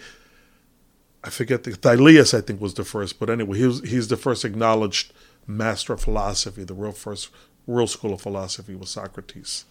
I 1.21 1.29
forget 1.29 1.65
the 1.65 1.71
Thales, 1.71 2.33
I 2.33 2.39
think, 2.39 2.61
was 2.61 2.75
the 2.75 2.85
first, 2.85 3.19
but 3.19 3.29
anyway, 3.29 3.57
he 3.57 3.67
was 3.67 3.81
he's 3.81 4.07
the 4.07 4.15
first 4.15 4.45
acknowledged 4.45 5.11
master 5.45 5.91
of 5.91 5.99
philosophy. 5.99 6.63
The 6.63 6.73
real 6.73 6.93
first 6.93 7.29
real 7.67 7.87
school 7.87 8.13
of 8.13 8.21
philosophy 8.21 8.73
was 8.73 8.91
Socrates, 8.91 9.65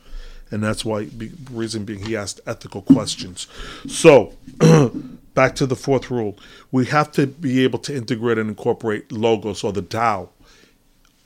and 0.50 0.62
that's 0.62 0.84
why 0.84 1.08
reason 1.50 1.84
being 1.84 2.04
he 2.04 2.16
asked 2.16 2.40
ethical 2.46 2.82
questions. 2.82 3.46
So. 3.88 4.34
back 5.36 5.54
to 5.54 5.66
the 5.66 5.76
fourth 5.76 6.10
rule. 6.10 6.36
We 6.72 6.86
have 6.86 7.12
to 7.12 7.28
be 7.28 7.62
able 7.62 7.78
to 7.80 7.94
integrate 7.94 8.38
and 8.38 8.48
incorporate 8.48 9.12
logos 9.12 9.62
or 9.62 9.70
the 9.70 9.82
Tao, 9.82 10.30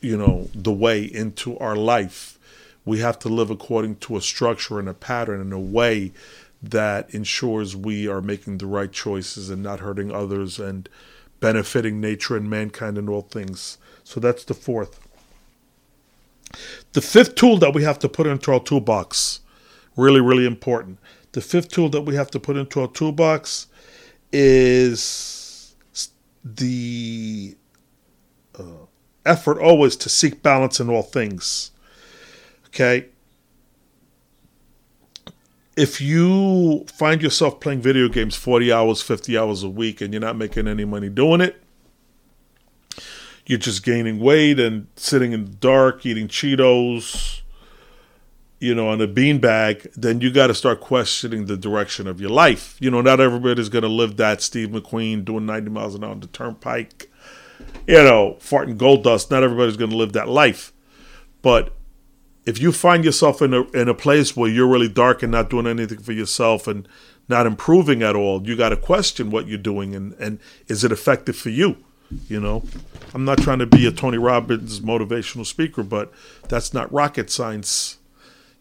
you 0.01 0.19
know, 0.19 0.51
the 0.53 0.73
way 0.73 1.05
into 1.05 1.57
our 1.59 1.77
life. 1.77 2.37
We 2.85 2.99
have 2.99 3.19
to 3.21 3.29
live 3.29 3.51
according 3.51 3.97
to 3.97 4.17
a 4.17 4.21
structure 4.21 4.79
and 4.81 4.89
a 4.89 4.95
pattern 4.95 5.41
and 5.41 5.53
a 5.53 5.59
way 5.59 6.13
that 6.63 7.15
ensures 7.15 7.77
we 7.77 8.09
are 8.09 8.21
making 8.21 8.59
the 8.59 8.67
right 8.67 8.93
choices 8.93 9.49
and 9.49 9.63
not 9.63 9.81
hurting 9.81 10.11
others 10.11 10.59
and 10.59 10.89
benefiting 11.39 12.01
nature 12.01 12.37
and 12.37 12.51
mankind 12.51 12.99
and 12.99 13.09
all 13.09 13.23
things. 13.23 13.79
So 14.05 14.19
that's 14.19 14.45
the 14.45 14.55
fourth. 14.55 15.00
The 16.93 17.01
fifth 17.01 17.35
tool 17.37 17.59
that 17.59 17.75
we 17.75 17.83
have 17.85 17.99
to 18.01 18.09
put 18.09 18.27
into 18.27 18.53
our 18.53 18.61
toolbox, 18.61 19.41
really, 19.97 20.21
really 20.21 20.47
important. 20.47 20.99
The 21.33 21.41
fifth 21.41 21.69
tool 21.69 21.89
that 21.91 22.03
we 22.03 22.17
have 22.17 22.31
to 22.33 22.41
put 22.41 22.57
into 22.57 22.81
our 22.81 22.89
toolbox 22.89 23.69
is 24.33 25.75
the 26.45 27.57
uh, 28.59 28.87
effort 29.27 29.59
always 29.61 29.97
to 29.97 30.09
seek 30.09 30.43
balance 30.43 30.81
in 30.81 30.89
all 30.89 31.03
things. 31.03 31.71
Okay. 32.69 33.07
If 35.77 36.01
you 36.01 36.85
find 36.93 37.23
yourself 37.23 37.61
playing 37.61 37.81
video 37.81 38.09
games 38.09 38.37
40 38.37 38.73
hours, 38.73 39.03
50 39.03 39.39
hours 39.39 39.63
a 39.63 39.69
week, 39.69 40.01
and 40.01 40.13
you're 40.13 40.21
not 40.21 40.37
making 40.37 40.69
any 40.69 40.85
money 40.85 41.09
doing 41.09 41.41
it, 41.41 41.60
you're 43.51 43.59
just 43.59 43.83
gaining 43.83 44.21
weight 44.21 44.61
and 44.61 44.87
sitting 44.95 45.33
in 45.33 45.45
the 45.45 45.51
dark, 45.51 46.07
eating 46.07 46.29
Cheetos, 46.29 47.41
you 48.61 48.73
know, 48.77 48.89
on 48.89 49.01
a 49.01 49.09
beanbag, 49.09 49.93
then 49.95 50.21
you 50.21 50.31
got 50.31 50.47
to 50.47 50.55
start 50.55 50.81
questioning 50.81 51.47
the 51.47 51.57
direction 51.57 52.07
of 52.07 52.21
your 52.21 52.31
life. 52.31 52.77
You 52.79 52.93
know, 52.93 53.01
not 53.01 53.19
everybody's 53.19 53.69
going 53.69 53.83
to 53.83 53.89
live 53.89 54.17
that 54.19 54.41
Steve 54.41 54.69
McQueen 54.69 55.25
doing 55.25 55.47
90 55.47 55.69
miles 55.69 55.97
an 55.97 56.05
hour 56.05 56.13
on 56.13 56.21
the 56.21 56.29
turnpike, 56.29 57.11
you 57.89 58.05
know, 58.05 58.37
farting 58.39 58.79
gold 58.79 59.03
dust. 59.03 59.33
Not 59.33 59.43
everybody's 59.43 59.77
going 59.77 59.91
to 59.91 59.97
live 59.97 60.13
that 60.13 60.29
life. 60.29 60.73
But 61.43 61.75
if 62.45 62.61
you 62.61 62.71
find 62.71 63.05
yourself 63.05 63.43
in 63.43 63.53
a, 63.53 63.69
in 63.71 63.89
a 63.89 63.95
place 63.95 64.37
where 64.37 64.49
you're 64.49 64.69
really 64.69 64.89
dark 64.89 65.25
and 65.25 65.33
not 65.33 65.51
doing 65.51 65.67
anything 65.67 65.99
for 65.99 66.13
yourself 66.13 66.69
and 66.69 66.87
not 67.29 67.49
improving 67.49 68.01
at 68.01 68.15
all, 68.15 68.47
you 68.47 68.57
got 68.57 68.69
to 68.69 68.77
question 68.77 69.33
what 69.33 69.49
you're 69.49 69.59
doing 69.59 69.97
and, 69.97 70.13
and 70.21 70.39
is 70.69 70.85
it 70.85 70.93
effective 70.93 71.35
for 71.35 71.51
you? 71.51 71.79
You 72.29 72.41
know, 72.41 72.65
I'm 73.15 73.25
not 73.25 73.39
trying 73.39 73.61
to 73.61 73.67
be 73.67 73.87
a 73.87 73.93
Tony 73.93 74.19
Robbins 74.19 74.81
motivational 74.81 75.47
speaker, 75.47 75.83
but 75.83 76.13
that's 76.49 76.75
not 76.75 76.93
rocket 76.93 77.31
science 77.31 77.99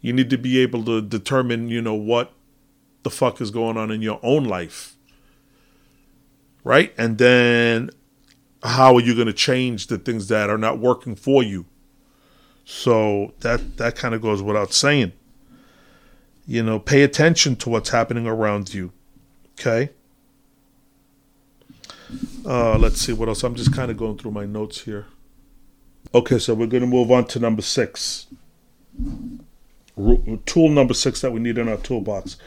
you 0.01 0.13
need 0.13 0.29
to 0.29 0.37
be 0.37 0.59
able 0.59 0.83
to 0.85 1.01
determine, 1.01 1.69
you 1.69 1.81
know, 1.81 1.93
what 1.93 2.31
the 3.03 3.09
fuck 3.09 3.41
is 3.41 3.51
going 3.51 3.77
on 3.77 3.91
in 3.91 4.01
your 4.01 4.19
own 4.23 4.45
life. 4.45 4.95
Right? 6.63 6.93
And 6.97 7.17
then 7.17 7.89
how 8.63 8.95
are 8.95 9.01
you 9.01 9.15
going 9.15 9.27
to 9.27 9.33
change 9.33 9.87
the 9.87 9.97
things 9.97 10.27
that 10.27 10.49
are 10.49 10.57
not 10.57 10.79
working 10.79 11.15
for 11.15 11.43
you? 11.43 11.65
So 12.65 13.33
that 13.39 13.77
that 13.77 13.95
kind 13.95 14.13
of 14.13 14.21
goes 14.21 14.41
without 14.41 14.73
saying. 14.73 15.13
You 16.45 16.63
know, 16.63 16.79
pay 16.79 17.03
attention 17.03 17.55
to 17.57 17.69
what's 17.69 17.89
happening 17.89 18.25
around 18.25 18.73
you. 18.73 18.91
Okay? 19.59 19.91
Uh, 22.45 22.77
let's 22.77 23.01
see 23.01 23.13
what 23.13 23.29
else. 23.29 23.43
I'm 23.43 23.55
just 23.55 23.73
kind 23.73 23.91
of 23.91 23.97
going 23.97 24.17
through 24.17 24.31
my 24.31 24.45
notes 24.45 24.81
here. 24.81 25.07
Okay, 26.13 26.39
so 26.39 26.53
we're 26.53 26.67
going 26.67 26.81
to 26.81 26.87
move 26.87 27.11
on 27.11 27.25
to 27.27 27.39
number 27.39 27.61
six 27.61 28.27
tool 30.45 30.69
number 30.69 30.93
six 30.93 31.21
that 31.21 31.31
we 31.31 31.39
need 31.39 31.57
in 31.57 31.67
our 31.67 31.77
toolbox. 31.77 32.37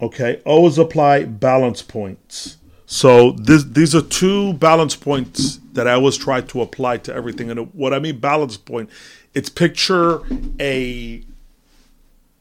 Okay, 0.00 0.40
always 0.44 0.78
apply 0.78 1.24
balance 1.24 1.82
points. 1.82 2.56
So 2.86 3.32
this, 3.32 3.64
these 3.64 3.94
are 3.94 4.02
two 4.02 4.54
balance 4.54 4.96
points 4.96 5.60
that 5.74 5.86
I 5.86 5.92
always 5.92 6.16
try 6.16 6.40
to 6.40 6.62
apply 6.62 6.98
to 6.98 7.14
everything. 7.14 7.50
And 7.50 7.72
what 7.74 7.92
I 7.92 7.98
mean 7.98 8.18
balance 8.18 8.56
point, 8.56 8.90
it's 9.34 9.48
picture 9.48 10.22
a, 10.58 11.22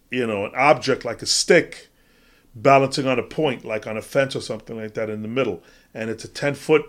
you 0.09 0.27
know, 0.27 0.45
an 0.45 0.51
object 0.55 1.05
like 1.05 1.21
a 1.21 1.27
stick 1.27 1.89
balancing 2.55 3.07
on 3.07 3.19
a 3.19 3.23
point, 3.23 3.63
like 3.65 3.85
on 3.85 3.97
a 3.97 4.01
fence 4.01 4.35
or 4.35 4.41
something 4.41 4.77
like 4.77 4.93
that 4.95 5.09
in 5.09 5.21
the 5.21 5.27
middle. 5.27 5.61
And 5.93 6.09
it's 6.09 6.23
a 6.23 6.27
10 6.27 6.55
foot, 6.55 6.85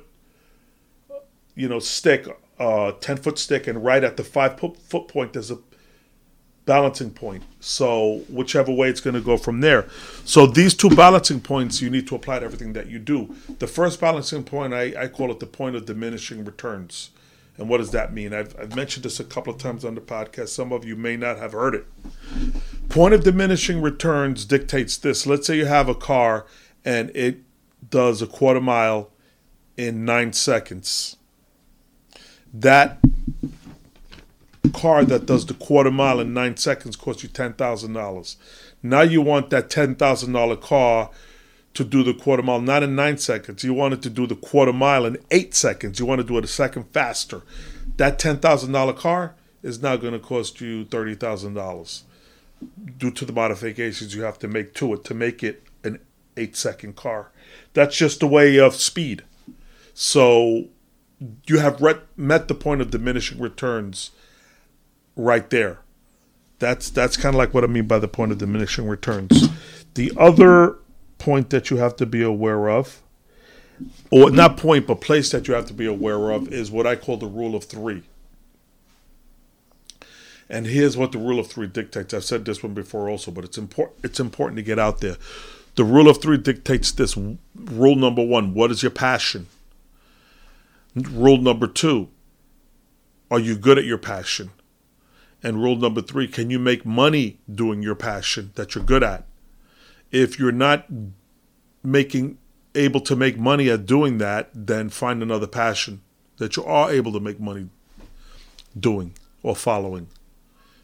you 1.55 1.69
know, 1.69 1.79
stick, 1.79 2.27
uh, 2.59 2.93
10 2.93 3.17
foot 3.19 3.39
stick. 3.39 3.67
And 3.67 3.85
right 3.85 4.05
at 4.05 4.17
the 4.17 4.25
five 4.25 4.59
foot 4.59 5.09
point, 5.09 5.33
there's 5.33 5.51
a 5.51 5.59
balancing 6.67 7.11
point. 7.11 7.43
So 7.59 8.23
whichever 8.29 8.73
way 8.73 8.89
it's 8.89 9.01
going 9.01 9.15
to 9.15 9.21
go 9.21 9.37
from 9.37 9.61
there. 9.61 9.89
So 10.25 10.47
these 10.47 10.75
two 10.75 10.91
balancing 10.91 11.41
points 11.41 11.83
you 11.83 11.91
need 11.91 12.07
to 12.09 12.15
apply 12.15 12.39
to 12.39 12.45
everything 12.45 12.75
that 12.75 12.87
you 12.87 12.99
do. 12.99 13.35
The 13.59 13.67
first 13.67 14.01
balancing 14.01 14.45
point 14.45 14.73
I, 14.73 14.95
I 14.97 15.09
call 15.09 15.31
it 15.33 15.41
the 15.41 15.47
point 15.47 15.75
of 15.75 15.87
diminishing 15.87 16.45
returns. 16.45 17.11
And 17.59 17.69
what 17.69 17.79
does 17.79 17.91
that 17.91 18.15
mean? 18.15 18.33
I've, 18.33 18.55
I've 18.59 18.77
mentioned 18.77 19.05
this 19.05 19.21
a 19.21 19.25
couple 19.25 19.53
of 19.53 19.61
times 19.61 19.85
on 19.85 19.95
the 19.95 20.01
podcast. 20.01 20.49
Some 20.49 20.73
of 20.73 20.85
you 20.85 20.97
may 20.97 21.17
not 21.17 21.39
have 21.39 21.53
heard 21.53 21.75
it. 21.75 21.87
Point 22.89 23.15
of 23.15 23.25
diminishing 23.25 23.83
returns 23.83 24.45
dictates 24.45 24.97
this. 24.97 25.27
Let's 25.27 25.47
say 25.47 25.57
you 25.57 25.67
have 25.67 25.89
a 25.89 25.95
car 25.95 26.47
and 26.85 27.11
it 27.15 27.41
does 27.89 28.21
a 28.23 28.27
quarter 28.27 28.61
mile 28.61 29.11
in 29.77 30.05
nine 30.05 30.33
seconds. 30.33 31.17
That 32.53 32.99
car 34.73 35.05
that 35.05 35.27
does 35.27 35.47
the 35.47 35.55
quarter 35.55 35.91
mile 35.91 36.21
in 36.21 36.35
nine 36.35 36.57
seconds 36.57 36.97
costs 36.97 37.23
you 37.23 37.29
ten 37.29 37.55
thousand 37.55 37.95
dollars. 37.95 38.37
Now 38.83 39.03
you 39.03 39.23
want 39.23 39.51
that 39.51 39.71
ten 39.71 39.95
thousand 39.95 40.33
dollar 40.33 40.57
car 40.57 41.11
to 41.75 41.85
do 41.85 42.03
the 42.03 42.15
quarter 42.15 42.43
mile 42.43 42.61
not 42.61 42.83
in 42.83 42.95
nine 42.95 43.19
seconds. 43.19 43.65
You 43.65 43.75
want 43.75 43.95
it 43.95 44.03
to 44.03 44.11
do 44.11 44.27
the 44.27 44.37
quarter 44.37 44.73
mile 44.73 45.07
in 45.07 45.19
eight 45.31 45.55
seconds. 45.55 45.99
You 45.99 46.07
want 46.07 46.21
to 46.21 46.27
do 46.27 46.37
it 46.39 46.45
a 46.45 46.49
second 46.49 46.85
faster. 46.93 47.43
That 47.97 48.19
ten 48.19 48.39
thousand 48.39 48.73
dollar 48.73 48.93
car 48.93 49.35
is 49.63 49.83
now 49.83 49.97
going 49.97 50.13
to 50.13 50.19
cost 50.19 50.61
you 50.61 50.85
thirty 50.85 51.15
thousand 51.15 51.55
dollars 51.55 52.05
due 52.99 53.11
to 53.11 53.25
the 53.25 53.33
modifications 53.33 54.15
you 54.15 54.23
have 54.23 54.39
to 54.39 54.49
make 54.49 54.75
to 54.75 54.93
it 54.95 55.05
to 55.05 55.15
make 55.15 55.43
it 55.43 55.63
an 55.85 55.99
eight 56.37 56.57
second 56.57 56.97
car. 56.97 57.31
That's 57.73 57.97
just 57.97 58.23
a 58.23 58.27
way 58.27 58.59
of 58.59 58.75
speed. 58.75 59.23
So 59.95 60.69
you 61.47 61.59
have 61.59 61.81
met 62.17 62.49
the 62.49 62.55
point 62.55 62.81
of 62.81 62.91
diminishing 62.91 63.39
returns 63.39 64.11
right 65.17 65.49
there. 65.51 65.81
That's 66.59 66.91
that's 66.91 67.17
kind 67.17 67.35
of 67.35 67.39
like 67.39 67.55
what 67.55 67.65
I 67.65 67.67
mean 67.67 67.87
by 67.87 67.99
the 67.99 68.09
point 68.09 68.33
of 68.33 68.39
diminishing 68.39 68.87
returns. 68.87 69.49
The 69.95 70.13
other 70.17 70.77
point 71.19 71.51
that 71.51 71.71
you 71.71 71.79
have 71.79 71.97
to 71.97 72.07
be 72.07 72.23
aware 72.23 72.71
of, 72.71 73.03
or 74.11 74.31
not 74.31 74.57
point, 74.57 74.87
but 74.87 75.01
place 75.01 75.31
that 75.31 75.49
you 75.49 75.55
have 75.55 75.67
to 75.67 75.75
be 75.75 75.87
aware 75.87 76.31
of, 76.31 76.53
is 76.53 76.71
what 76.71 76.87
I 76.87 76.97
call 76.97 77.17
the 77.17 77.27
rule 77.27 77.55
of 77.55 77.65
three. 77.65 78.03
And 80.49 80.67
here's 80.67 80.97
what 80.97 81.13
the 81.13 81.19
rule 81.19 81.39
of 81.39 81.47
three 81.47 81.69
dictates. 81.69 82.13
I've 82.13 82.25
said 82.25 82.45
this 82.45 82.63
one 82.63 82.75
before 82.75 83.09
also, 83.09 83.31
but 83.31 83.45
it's 83.45 83.57
important. 83.57 84.05
It's 84.05 84.21
important 84.21 84.57
to 84.57 84.63
get 84.63 84.79
out 84.79 85.01
there. 85.01 85.17
The 85.81 85.85
rule 85.85 86.11
of 86.11 86.21
three 86.21 86.37
dictates 86.37 86.93
this. 86.93 87.17
Rule 87.17 87.97
number 87.97 88.23
one: 88.23 88.53
What 88.53 88.71
is 88.71 88.83
your 88.83 88.91
passion? 88.91 89.47
Rule 90.95 91.39
number 91.39 91.67
two: 91.67 92.11
Are 93.31 93.39
you 93.39 93.57
good 93.57 93.79
at 93.79 93.87
your 93.87 93.97
passion? 93.97 94.51
And 95.43 95.63
rule 95.63 95.77
number 95.77 96.03
three 96.03 96.29
can 96.29 96.51
you 96.51 96.59
make 96.59 96.85
money 96.85 97.39
doing 97.51 97.83
your 97.83 97.95
passion 97.95 98.51
that 98.57 98.75
you're 98.75 98.85
good 98.85 99.03
at? 99.03 99.25
If 100.13 100.39
you're 100.39 100.53
not 100.53 100.85
making 101.83 102.37
able 102.75 103.01
to 103.01 103.17
make 103.17 103.39
money 103.39 103.71
at 103.71 103.87
doing 103.87 104.19
that, 104.19 104.51
then 104.53 104.91
find 104.91 105.23
another 105.23 105.47
passion 105.47 106.03
that 106.37 106.59
you 106.59 106.65
are 106.67 106.93
able 106.93 107.13
to 107.13 107.21
make 107.21 107.41
money 107.41 107.71
doing 108.79 109.15
or 109.43 109.57
following. 109.57 110.09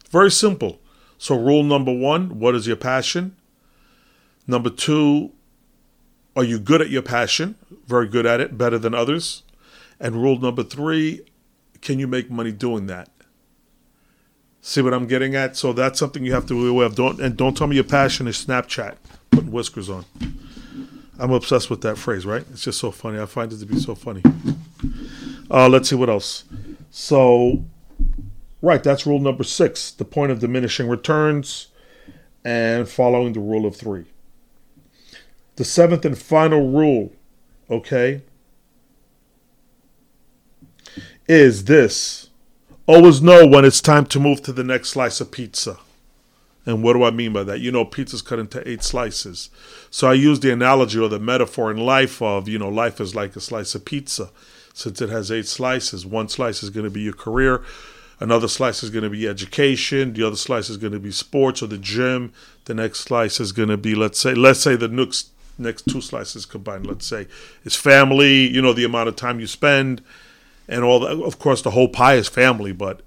Very 0.09 0.31
simple. 0.31 0.79
So, 1.19 1.37
rule 1.37 1.61
number 1.61 1.93
one 1.93 2.39
what 2.39 2.55
is 2.55 2.65
your 2.65 2.77
passion? 2.77 3.35
Number 4.47 4.69
two, 4.69 5.33
are 6.35 6.43
you 6.43 6.59
good 6.59 6.81
at 6.81 6.89
your 6.89 7.01
passion? 7.01 7.55
Very 7.85 8.07
good 8.07 8.25
at 8.25 8.39
it, 8.39 8.57
better 8.57 8.79
than 8.79 8.93
others. 8.93 9.43
And 9.99 10.15
rule 10.15 10.39
number 10.39 10.63
three, 10.63 11.21
can 11.81 11.99
you 11.99 12.07
make 12.07 12.31
money 12.31 12.51
doing 12.51 12.87
that? 12.87 13.09
See 14.61 14.81
what 14.81 14.93
I'm 14.93 15.07
getting 15.07 15.35
at? 15.35 15.55
So 15.55 15.73
that's 15.73 15.99
something 15.99 16.25
you 16.25 16.33
have 16.33 16.45
to 16.47 16.53
be 16.53 16.69
aware 16.69 16.85
of. 16.85 16.95
Don't 16.95 17.19
and 17.19 17.37
don't 17.37 17.55
tell 17.55 17.67
me 17.67 17.75
your 17.75 17.85
passion 17.85 18.27
is 18.27 18.43
Snapchat, 18.45 18.95
putting 19.31 19.51
whiskers 19.51 19.89
on. 19.89 20.05
I'm 21.19 21.31
obsessed 21.31 21.69
with 21.69 21.81
that 21.81 21.97
phrase, 21.97 22.25
right? 22.25 22.45
It's 22.51 22.63
just 22.63 22.79
so 22.79 22.91
funny. 22.91 23.19
I 23.19 23.25
find 23.25 23.51
it 23.51 23.57
to 23.57 23.65
be 23.65 23.79
so 23.79 23.95
funny. 23.95 24.21
Uh, 25.49 25.67
let's 25.69 25.89
see 25.89 25.95
what 25.95 26.09
else. 26.09 26.43
So, 26.91 27.63
right, 28.61 28.83
that's 28.83 29.05
rule 29.07 29.19
number 29.19 29.43
six 29.43 29.91
the 29.91 30.05
point 30.05 30.31
of 30.31 30.39
diminishing 30.39 30.87
returns 30.87 31.67
and 32.43 32.87
following 32.87 33.33
the 33.33 33.39
rule 33.39 33.65
of 33.65 33.75
three. 33.75 34.05
The 35.57 35.65
seventh 35.65 36.05
and 36.05 36.17
final 36.17 36.71
rule, 36.71 37.11
okay, 37.69 38.21
is 41.27 41.65
this 41.65 42.29
always 42.87 43.21
know 43.21 43.45
when 43.45 43.65
it's 43.65 43.81
time 43.81 44.05
to 44.05 44.19
move 44.19 44.41
to 44.43 44.53
the 44.53 44.63
next 44.63 44.89
slice 44.89 45.19
of 45.19 45.31
pizza. 45.31 45.77
And 46.65 46.83
what 46.83 46.93
do 46.93 47.03
I 47.03 47.11
mean 47.11 47.33
by 47.33 47.43
that? 47.43 47.59
You 47.59 47.71
know, 47.71 47.85
pizza's 47.85 48.21
cut 48.21 48.39
into 48.39 48.67
eight 48.67 48.83
slices. 48.83 49.49
So 49.89 50.09
I 50.09 50.13
use 50.13 50.39
the 50.39 50.51
analogy 50.51 50.99
or 50.99 51.07
the 51.07 51.19
metaphor 51.19 51.71
in 51.71 51.77
life 51.77 52.21
of, 52.21 52.47
you 52.47 52.59
know, 52.59 52.69
life 52.69 52.99
is 52.99 53.15
like 53.15 53.35
a 53.35 53.41
slice 53.41 53.75
of 53.75 53.85
pizza. 53.85 54.31
Since 54.73 55.01
it 55.01 55.09
has 55.09 55.31
eight 55.31 55.47
slices, 55.47 56.05
one 56.05 56.29
slice 56.29 56.63
is 56.63 56.69
going 56.69 56.83
to 56.83 56.89
be 56.89 57.01
your 57.01 57.13
career, 57.13 57.63
another 58.19 58.47
slice 58.47 58.83
is 58.83 58.89
going 58.89 59.03
to 59.03 59.09
be 59.09 59.27
education, 59.27 60.13
the 60.13 60.27
other 60.27 60.35
slice 60.35 60.69
is 60.69 60.77
going 60.77 60.93
to 60.93 60.99
be 60.99 61.11
sports 61.11 61.63
or 61.63 61.67
the 61.67 61.77
gym, 61.77 62.31
the 62.65 62.73
next 62.73 62.99
slice 62.99 63.39
is 63.39 63.51
going 63.51 63.69
to 63.69 63.77
be 63.77 63.95
let's 63.95 64.19
say 64.19 64.35
let's 64.35 64.59
say 64.59 64.75
the 64.75 64.87
next 64.87 65.31
next 65.57 65.83
two 65.87 66.01
slices 66.01 66.45
combined, 66.45 66.87
let's 66.87 67.05
say, 67.05 67.27
is 67.63 67.75
family, 67.75 68.47
you 68.47 68.61
know, 68.61 68.73
the 68.73 68.83
amount 68.83 69.09
of 69.09 69.15
time 69.15 69.39
you 69.39 69.47
spend 69.47 70.01
and 70.67 70.83
all 70.83 70.99
that. 70.99 71.21
Of 71.21 71.39
course, 71.39 71.61
the 71.61 71.71
whole 71.71 71.89
pie 71.89 72.15
is 72.15 72.27
family, 72.27 72.71
but 72.71 73.01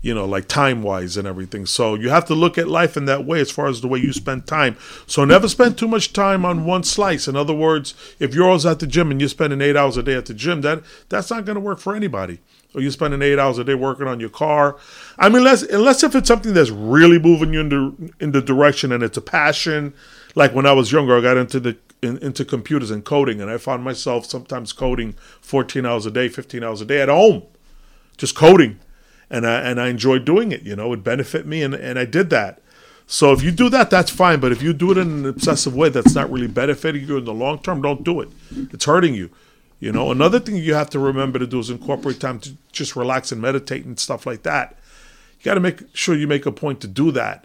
you 0.00 0.14
know, 0.14 0.24
like 0.24 0.46
time 0.46 0.82
wise 0.82 1.16
and 1.16 1.26
everything. 1.26 1.66
So 1.66 1.94
you 1.94 2.08
have 2.10 2.24
to 2.26 2.34
look 2.34 2.56
at 2.56 2.68
life 2.68 2.96
in 2.96 3.06
that 3.06 3.24
way 3.24 3.40
as 3.40 3.50
far 3.50 3.66
as 3.66 3.80
the 3.80 3.88
way 3.88 3.98
you 3.98 4.12
spend 4.12 4.46
time. 4.46 4.76
So 5.06 5.24
never 5.24 5.48
spend 5.48 5.76
too 5.76 5.88
much 5.88 6.12
time 6.12 6.44
on 6.44 6.64
one 6.64 6.84
slice. 6.84 7.26
In 7.26 7.34
other 7.34 7.54
words, 7.54 7.94
if 8.20 8.32
you're 8.32 8.46
always 8.46 8.64
at 8.64 8.78
the 8.78 8.86
gym 8.86 9.10
and 9.10 9.20
you're 9.20 9.28
spending 9.28 9.60
eight 9.60 9.76
hours 9.76 9.96
a 9.96 10.02
day 10.02 10.14
at 10.14 10.26
the 10.26 10.34
gym, 10.34 10.60
that 10.60 10.82
that's 11.08 11.30
not 11.30 11.44
going 11.44 11.56
to 11.56 11.60
work 11.60 11.80
for 11.80 11.96
anybody. 11.96 12.38
Or 12.74 12.80
you're 12.80 12.92
spending 12.92 13.22
eight 13.22 13.38
hours 13.38 13.58
a 13.58 13.64
day 13.64 13.74
working 13.74 14.06
on 14.06 14.20
your 14.20 14.28
car. 14.28 14.76
I 15.18 15.28
mean, 15.28 15.38
unless 15.38 15.62
unless 15.62 16.04
if 16.04 16.14
it's 16.14 16.28
something 16.28 16.54
that's 16.54 16.70
really 16.70 17.18
moving 17.18 17.52
you 17.52 17.60
in 17.60 17.68
the 17.68 18.12
in 18.20 18.32
the 18.32 18.42
direction 18.42 18.92
and 18.92 19.02
it's 19.02 19.16
a 19.16 19.22
passion. 19.22 19.94
Like 20.38 20.54
when 20.54 20.66
I 20.66 20.72
was 20.72 20.92
younger, 20.92 21.18
I 21.18 21.20
got 21.20 21.36
into 21.36 21.58
the 21.58 21.76
in, 22.00 22.16
into 22.18 22.44
computers 22.44 22.92
and 22.92 23.04
coding, 23.04 23.40
and 23.40 23.50
I 23.50 23.58
found 23.58 23.82
myself 23.82 24.24
sometimes 24.24 24.72
coding 24.72 25.14
14 25.40 25.84
hours 25.84 26.06
a 26.06 26.12
day, 26.12 26.28
15 26.28 26.62
hours 26.62 26.80
a 26.80 26.84
day 26.84 27.00
at 27.00 27.08
home, 27.08 27.42
just 28.16 28.36
coding 28.36 28.78
and 29.28 29.44
I 29.44 29.60
and 29.62 29.80
I 29.80 29.88
enjoyed 29.88 30.24
doing 30.24 30.52
it. 30.52 30.62
You 30.62 30.76
know, 30.76 30.92
it 30.92 31.02
benefit 31.02 31.44
me, 31.44 31.60
and 31.60 31.74
and 31.74 31.98
I 31.98 32.04
did 32.04 32.30
that. 32.30 32.60
So 33.08 33.32
if 33.32 33.42
you 33.42 33.50
do 33.50 33.68
that, 33.70 33.90
that's 33.90 34.12
fine. 34.12 34.38
But 34.38 34.52
if 34.52 34.62
you 34.62 34.72
do 34.72 34.92
it 34.92 34.98
in 34.98 35.10
an 35.10 35.26
obsessive 35.26 35.74
way 35.74 35.88
that's 35.88 36.14
not 36.14 36.30
really 36.30 36.46
benefiting 36.46 37.08
you 37.08 37.16
in 37.16 37.24
the 37.24 37.34
long 37.34 37.58
term, 37.58 37.82
don't 37.82 38.04
do 38.04 38.20
it. 38.20 38.28
It's 38.72 38.84
hurting 38.84 39.14
you. 39.14 39.30
You 39.80 39.90
know, 39.90 40.12
another 40.12 40.38
thing 40.38 40.54
you 40.54 40.74
have 40.74 40.90
to 40.90 41.00
remember 41.00 41.40
to 41.40 41.48
do 41.48 41.58
is 41.58 41.68
incorporate 41.68 42.20
time 42.20 42.38
to 42.40 42.52
just 42.70 42.94
relax 42.94 43.32
and 43.32 43.42
meditate 43.42 43.84
and 43.84 43.98
stuff 43.98 44.24
like 44.24 44.44
that. 44.44 44.76
You 45.40 45.44
got 45.44 45.54
to 45.54 45.60
make 45.60 45.82
sure 45.94 46.14
you 46.14 46.28
make 46.28 46.46
a 46.46 46.52
point 46.52 46.80
to 46.82 46.86
do 46.86 47.10
that. 47.10 47.44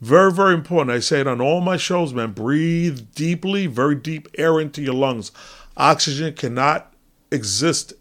Very, 0.00 0.32
very 0.32 0.54
important. 0.54 0.90
I 0.90 1.00
say 1.00 1.20
it 1.20 1.26
on 1.26 1.40
all 1.40 1.60
my 1.60 1.76
shows, 1.76 2.14
man. 2.14 2.32
Breathe 2.32 3.08
deeply, 3.14 3.66
very 3.66 3.96
deep 3.96 4.28
air 4.38 4.60
into 4.60 4.80
your 4.80 4.94
lungs. 4.94 5.32
Oxygen 5.76 6.34
cannot 6.34 6.92
exist 7.30 7.92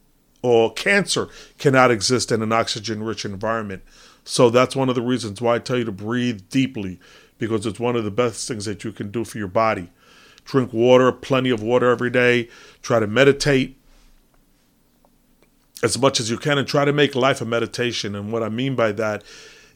or 0.44 0.72
cancer 0.74 1.28
cannot 1.58 1.92
exist 1.92 2.32
in 2.32 2.42
an 2.42 2.52
oxygen 2.52 3.04
rich 3.04 3.26
environment. 3.26 3.84
So 4.24 4.50
that's 4.50 4.76
one 4.76 4.90
of 4.90 4.96
the 4.96 5.02
reasons 5.02 5.42
why 5.42 5.56
I 5.56 5.60
tell 5.60 5.78
you 5.78 5.86
to 5.86 5.92
breathe 5.92 6.50
deeply 6.50 7.00
because 7.38 7.66
it's 7.66 7.80
one 7.80 7.96
of 7.96 8.04
the 8.04 8.12
best 8.12 8.48
things 8.48 8.66
that 8.66 8.84
you 8.84 8.92
can 8.92 9.10
do 9.10 9.24
for 9.24 9.38
your 9.38 9.48
body. 9.48 9.90
Drink 10.46 10.72
water, 10.74 11.12
plenty 11.12 11.50
of 11.50 11.62
water 11.62 11.90
every 11.90 12.10
day. 12.10 12.50
Try 12.82 13.00
to 13.00 13.08
meditate 13.08 13.78
as 15.84 15.98
much 15.98 16.20
as 16.20 16.30
you 16.30 16.38
can 16.38 16.58
and 16.58 16.68
try 16.68 16.86
to 16.86 16.94
make 16.94 17.16
life 17.16 17.42
a 17.42 17.46
meditation. 17.46 18.16
And 18.16 18.32
what 18.32 18.44
I 18.44 18.50
mean 18.50 18.76
by 18.76 18.92
that 18.94 19.24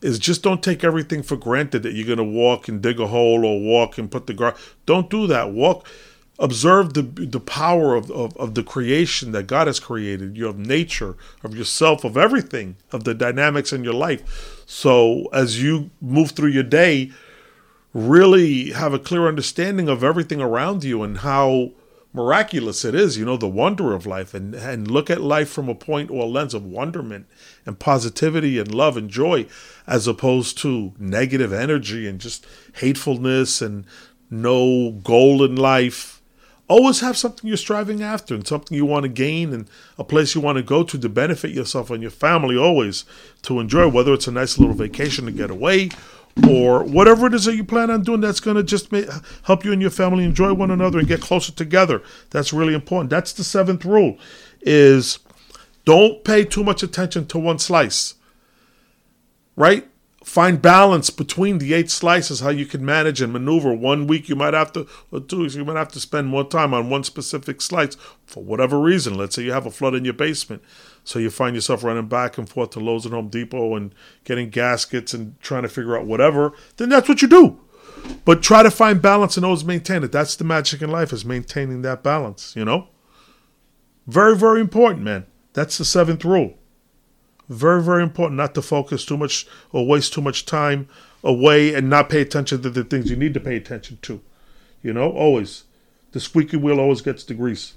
is 0.02 0.20
just 0.20 0.44
don't 0.44 0.64
take 0.64 0.84
everything 0.84 1.24
for 1.24 1.36
granted 1.36 1.84
that 1.84 1.94
you're 1.94 2.06
going 2.06 2.18
to 2.18 2.24
walk 2.24 2.68
and 2.68 2.82
dig 2.82 3.00
a 3.00 3.08
hole 3.08 3.46
or 3.46 3.60
walk 3.60 3.98
and 3.98 4.12
put 4.12 4.28
the 4.28 4.34
grass. 4.34 4.60
Don't 4.86 5.10
do 5.10 5.28
that. 5.28 5.52
Walk 5.52 5.88
observe 6.42 6.96
the 6.96 7.04
the 7.04 7.40
power 7.40 7.96
of, 7.96 8.10
of, 8.12 8.36
of, 8.36 8.56
the 8.56 8.64
creation 8.64 9.32
that 9.32 9.44
God 9.44 9.68
has 9.68 9.80
created, 9.80 10.36
you 10.36 10.46
have 10.46 10.58
nature, 10.58 11.16
of 11.44 11.56
yourself, 11.56 12.04
of 12.04 12.18
everything, 12.18 12.76
of 12.92 13.04
the 13.04 13.14
dynamics 13.14 13.72
in 13.72 13.84
your 13.84 13.94
life. 13.94 14.64
So 14.66 15.28
as 15.32 15.62
you 15.62 15.92
move 16.02 16.32
through 16.32 16.50
your 16.50 16.64
day, 16.64 17.12
really 17.94 18.72
have 18.72 18.94
a 18.94 19.00
clear 19.00 19.28
understanding 19.28 19.88
of 19.88 20.04
everything 20.04 20.42
around 20.42 20.84
you 20.84 21.04
and 21.04 21.20
how 21.20 21.72
miraculous 22.14 22.84
it 22.84 22.94
is, 22.94 23.18
you 23.18 23.26
know, 23.26 23.38
the 23.38 23.48
wonder 23.48 23.94
of 23.94 24.06
life. 24.06 24.34
And, 24.34 24.54
and 24.54 24.90
look 24.90 25.10
at 25.10 25.22
life 25.22 25.50
from 25.50 25.70
a 25.70 25.76
point 25.76 26.12
or 26.12 26.24
a 26.24 26.28
lens 26.28 26.54
of 26.54 26.66
wonderment 26.66 27.28
and 27.66 27.80
positivity 27.80 28.60
and 28.60 28.74
love 28.74 28.98
and 28.98 29.10
joy 29.10 29.46
as 29.88 30.08
opposed 30.08 30.58
to 30.60 30.94
negative 30.98 31.54
energy 31.54 32.08
and 32.08 32.20
just 32.20 32.46
hatefulness 32.74 33.62
and 33.62 33.86
no 34.30 34.92
goal 34.92 35.44
in 35.44 35.56
life. 35.56 36.22
Always 36.68 37.02
have 37.02 37.18
something 37.18 37.46
you're 37.48 37.58
striving 37.58 38.02
after 38.02 38.34
and 38.34 38.48
something 38.48 38.78
you 38.78 38.86
want 38.86 39.04
to 39.04 39.10
gain 39.10 39.54
and 39.54 39.68
a 39.98 40.06
place 40.06 40.34
you 40.34 40.40
want 40.40 40.58
to 40.58 40.64
go 40.64 40.84
to 40.84 40.98
to 40.98 41.10
benefit 41.10 41.52
yourself 41.52 41.90
and 41.90 42.02
your 42.02 42.12
family 42.12 42.56
always 42.56 43.04
to 43.42 43.60
enjoy 43.60 43.90
whether 43.90 44.14
it's 44.14 44.28
a 44.28 44.32
nice 44.32 44.58
little 44.58 44.74
vacation 44.74 45.26
to 45.26 45.34
get 45.34 45.52
away 45.52 45.90
or 46.48 46.84
whatever 46.84 47.28
it 47.28 47.34
is 47.34 47.46
that 47.46 47.56
you 47.56 47.64
plan 47.64 47.90
on 47.90 48.04
doing 48.04 48.22
that's 48.22 48.40
going 48.40 48.58
to 48.58 48.64
just 48.64 48.92
help 49.44 49.66
you 49.66 49.72
and 49.72 49.82
your 49.82 49.92
family 49.92 50.24
enjoy 50.24 50.54
one 50.54 50.72
another 50.72 51.00
and 51.00 51.08
get 51.08 51.22
closer 51.22 51.52
together. 51.52 52.02
That's 52.30 52.54
really 52.54 52.74
important. 52.74 53.10
That's 53.10 53.34
the 53.34 53.44
seventh 53.44 53.86
rule 53.86 54.18
is 54.62 55.20
don't 55.86 56.24
pay 56.24 56.46
too 56.46 56.64
much 56.64 56.84
attention 56.84 57.26
to 57.28 57.40
one 57.40 57.60
slice 57.60 58.16
right? 59.56 59.88
Find 60.24 60.62
balance 60.62 61.10
between 61.10 61.58
the 61.58 61.74
eight 61.74 61.90
slices 61.90 62.42
how 62.42 62.50
you 62.50 62.66
can 62.66 62.86
manage 62.86 63.22
and 63.22 63.34
maneuver. 63.34 63.74
One 63.74 64.06
week 64.06 64.30
you 64.30 64.36
might 64.36 64.54
have 64.54 64.72
to 64.74 64.88
or 65.12 65.20
two 65.20 65.42
weeks 65.42 65.56
you 65.56 65.66
might 65.66 65.78
have 65.78 65.92
to 65.94 66.00
spend 66.00 66.28
more 66.28 66.44
time 66.44 66.74
on 66.74 66.90
one 66.90 67.04
specific 67.04 67.62
slice 67.62 67.96
for 68.26 68.44
whatever 68.44 68.80
reason. 68.80 69.16
Let's 69.16 69.36
say 69.36 69.44
you 69.44 69.52
have 69.52 69.66
a 69.66 69.72
flood 69.72 69.96
in 69.96 70.06
your 70.06 70.14
basement 70.14 70.64
so 71.04 71.20
you 71.20 71.30
find 71.30 71.56
yourself 71.56 71.84
running 71.84 72.08
back 72.08 72.38
and 72.38 72.50
forth 72.50 72.72
to 72.72 72.80
Lowe's 72.80 73.06
and 73.06 73.14
Home 73.14 73.30
Depot 73.30 73.76
and 73.76 73.94
getting 74.24 74.50
gaskets 74.50 75.14
and 75.14 75.40
trying 75.42 75.64
to 75.64 75.70
figure 75.70 75.98
out 75.98 76.06
whatever 76.06 76.54
then 76.78 76.90
that's 76.90 77.10
what 77.10 77.22
you 77.22 77.28
do 77.28 77.60
but 78.26 78.42
try 78.42 78.64
to 78.64 78.72
find 78.72 79.02
balance 79.02 79.38
and 79.38 79.46
always 79.46 79.66
maintain 79.66 80.04
it 80.04 80.12
that's 80.12 80.36
the 80.36 80.44
magic 80.44 80.82
in 80.82 80.90
life 80.90 81.14
is 81.14 81.26
maintaining 81.26 81.82
that 81.82 82.04
balance 82.04 82.56
you 82.56 82.66
know 82.66 82.88
very 84.08 84.36
very 84.36 84.62
important 84.62 85.04
man 85.04 85.26
that's 85.54 85.78
the 85.78 85.86
seventh 85.86 86.26
rule 86.26 86.56
very, 87.52 87.84
very 87.84 88.02
important 88.02 88.38
not 88.38 88.56
to 88.56 88.62
focus 88.62 89.04
too 89.04 89.18
much 89.18 89.46
or 89.74 89.86
waste 89.86 90.14
too 90.14 90.22
much 90.22 90.46
time 90.46 90.88
away 91.22 91.74
and 91.74 91.90
not 91.90 92.10
pay 92.10 92.22
attention 92.22 92.62
to 92.62 92.70
the 92.70 92.86
things 92.86 93.10
you 93.10 93.18
need 93.18 93.34
to 93.34 93.42
pay 93.42 93.58
attention 93.58 94.00
to. 94.04 94.22
You 94.82 94.94
know, 94.94 95.12
always. 95.12 95.66
The 96.14 96.22
squeaky 96.22 96.58
wheel 96.58 96.80
always 96.80 97.02
gets 97.02 97.26
the 97.26 97.34
grease. 97.34 97.76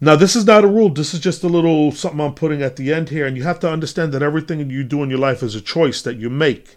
Now, 0.00 0.14
this 0.14 0.36
is 0.36 0.46
not 0.46 0.64
a 0.64 0.68
rule. 0.68 0.90
This 0.90 1.12
is 1.12 1.20
just 1.20 1.42
a 1.42 1.48
little 1.48 1.90
something 1.90 2.20
I'm 2.20 2.34
putting 2.34 2.62
at 2.62 2.76
the 2.76 2.92
end 2.92 3.08
here. 3.08 3.26
And 3.26 3.36
you 3.36 3.42
have 3.42 3.60
to 3.60 3.70
understand 3.70 4.12
that 4.12 4.22
everything 4.22 4.70
you 4.70 4.84
do 4.84 5.02
in 5.02 5.10
your 5.10 5.18
life 5.18 5.42
is 5.42 5.54
a 5.54 5.60
choice 5.60 6.02
that 6.02 6.16
you 6.16 6.30
make. 6.30 6.76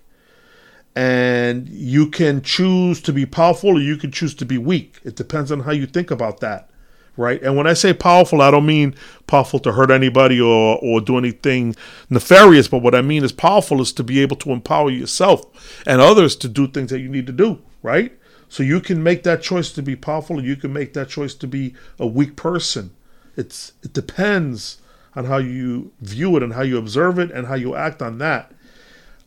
And 0.95 1.69
you 1.69 2.07
can 2.07 2.41
choose 2.41 2.99
to 3.01 3.13
be 3.13 3.25
powerful 3.25 3.77
or 3.77 3.79
you 3.79 3.95
can 3.95 4.11
choose 4.11 4.33
to 4.35 4.45
be 4.45 4.57
weak. 4.57 4.99
It 5.03 5.15
depends 5.15 5.51
on 5.51 5.61
how 5.61 5.71
you 5.71 5.85
think 5.85 6.11
about 6.11 6.39
that 6.41 6.71
right? 7.17 7.41
And 7.41 7.55
when 7.55 7.67
I 7.67 7.73
say 7.73 7.93
powerful, 7.93 8.41
I 8.41 8.51
don't 8.51 8.65
mean 8.65 8.95
powerful 9.27 9.59
to 9.59 9.71
hurt 9.71 9.91
anybody 9.91 10.39
or, 10.39 10.79
or 10.81 11.01
do 11.01 11.17
anything 11.17 11.75
nefarious, 12.09 12.67
but 12.67 12.79
what 12.79 12.95
I 12.95 13.01
mean 13.01 13.23
is 13.23 13.31
powerful 13.31 13.81
is 13.81 13.93
to 13.93 14.03
be 14.03 14.21
able 14.21 14.37
to 14.37 14.51
empower 14.51 14.89
yourself 14.89 15.83
and 15.85 16.01
others 16.01 16.35
to 16.37 16.49
do 16.49 16.67
things 16.67 16.89
that 16.91 16.99
you 16.99 17.09
need 17.09 17.27
to 17.27 17.33
do, 17.33 17.61
right? 17.83 18.17
So 18.49 18.63
you 18.63 18.81
can 18.81 19.01
make 19.01 19.23
that 19.23 19.41
choice 19.41 19.71
to 19.73 19.81
be 19.81 19.95
powerful, 19.95 20.39
or 20.39 20.43
you 20.43 20.55
can 20.55 20.73
make 20.73 20.93
that 20.93 21.09
choice 21.09 21.33
to 21.35 21.47
be 21.47 21.73
a 21.99 22.07
weak 22.07 22.35
person. 22.35 22.91
It's 23.35 23.73
it 23.83 23.93
depends 23.93 24.77
on 25.15 25.25
how 25.25 25.37
you 25.37 25.91
view 25.99 26.35
it 26.37 26.43
and 26.43 26.53
how 26.53 26.61
you 26.61 26.77
observe 26.77 27.19
it 27.19 27.31
and 27.31 27.47
how 27.47 27.55
you 27.55 27.75
act 27.75 28.01
on 28.01 28.17
that. 28.19 28.51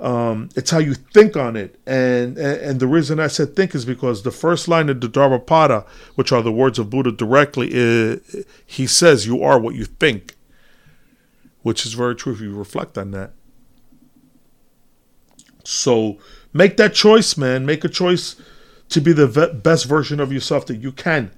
Um, 0.00 0.48
it's 0.56 0.70
how 0.70 0.78
you 0.78 0.94
think 0.94 1.36
on 1.36 1.56
it. 1.56 1.78
And, 1.86 2.36
and, 2.36 2.60
and 2.60 2.80
the 2.80 2.86
reason 2.86 3.20
I 3.20 3.28
said 3.28 3.54
think 3.54 3.74
is 3.74 3.84
because 3.84 4.22
the 4.22 4.30
first 4.30 4.66
line 4.66 4.88
of 4.88 5.00
the 5.00 5.08
Dharmapada, 5.08 5.86
which 6.14 6.32
are 6.32 6.42
the 6.42 6.52
words 6.52 6.78
of 6.78 6.90
Buddha 6.90 7.12
directly, 7.12 7.68
is, 7.70 8.44
he 8.66 8.86
says, 8.86 9.26
You 9.26 9.42
are 9.42 9.58
what 9.58 9.74
you 9.74 9.84
think, 9.84 10.34
which 11.62 11.86
is 11.86 11.92
very 11.92 12.16
true 12.16 12.32
if 12.32 12.40
you 12.40 12.54
reflect 12.54 12.98
on 12.98 13.12
that. 13.12 13.32
So 15.64 16.18
make 16.52 16.76
that 16.76 16.94
choice, 16.94 17.36
man. 17.36 17.64
Make 17.64 17.84
a 17.84 17.88
choice 17.88 18.36
to 18.90 19.00
be 19.00 19.12
the 19.12 19.60
best 19.62 19.86
version 19.86 20.20
of 20.20 20.32
yourself 20.32 20.66
that 20.66 20.76
you 20.76 20.92
can, 20.92 21.30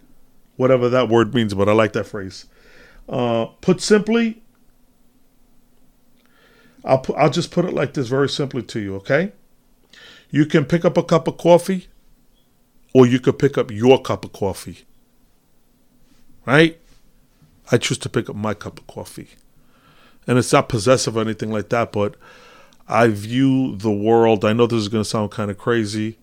whatever 0.56 0.88
that 0.88 1.08
word 1.08 1.34
means, 1.34 1.54
but 1.54 1.68
I 1.68 1.72
like 1.72 1.92
that 1.92 2.04
phrase. 2.04 2.46
Uh, 3.08 3.46
put 3.60 3.80
simply, 3.80 4.42
I'll, 6.84 6.98
pu- 6.98 7.14
I'll 7.14 7.30
just 7.30 7.50
put 7.50 7.64
it 7.64 7.72
like 7.72 7.94
this 7.94 8.08
very 8.08 8.28
simply 8.28 8.62
to 8.62 8.80
you, 8.80 8.96
okay? 8.96 9.32
You 10.30 10.46
can 10.46 10.64
pick 10.64 10.84
up 10.84 10.96
a 10.96 11.02
cup 11.02 11.28
of 11.28 11.38
coffee 11.38 11.86
or 12.92 13.06
you 13.06 13.20
could 13.20 13.38
pick 13.38 13.56
up 13.56 13.70
your 13.70 14.00
cup 14.00 14.24
of 14.24 14.32
coffee. 14.32 14.84
Right? 16.44 16.80
I 17.70 17.78
choose 17.78 17.98
to 17.98 18.08
pick 18.08 18.28
up 18.28 18.36
my 18.36 18.54
cup 18.54 18.78
of 18.78 18.86
coffee. 18.86 19.28
And 20.26 20.38
it's 20.38 20.52
not 20.52 20.68
possessive 20.68 21.16
or 21.16 21.20
anything 21.20 21.50
like 21.50 21.68
that, 21.68 21.92
but 21.92 22.16
I 22.88 23.08
view 23.08 23.76
the 23.76 23.90
world, 23.90 24.44
I 24.44 24.52
know 24.52 24.66
this 24.66 24.80
is 24.80 24.88
going 24.88 25.02
to 25.04 25.08
sound 25.08 25.30
kind 25.30 25.50
of 25.50 25.58
crazy, 25.58 26.18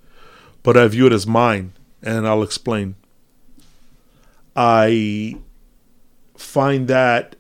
but 0.61 0.77
I 0.77 0.87
view 0.87 1.05
it 1.07 1.13
as 1.13 1.27
mine, 1.27 1.73
and 2.01 2.27
I'll 2.27 2.43
explain. 2.43 2.95
I 4.55 5.37
find 6.43 6.87
that 6.87 7.35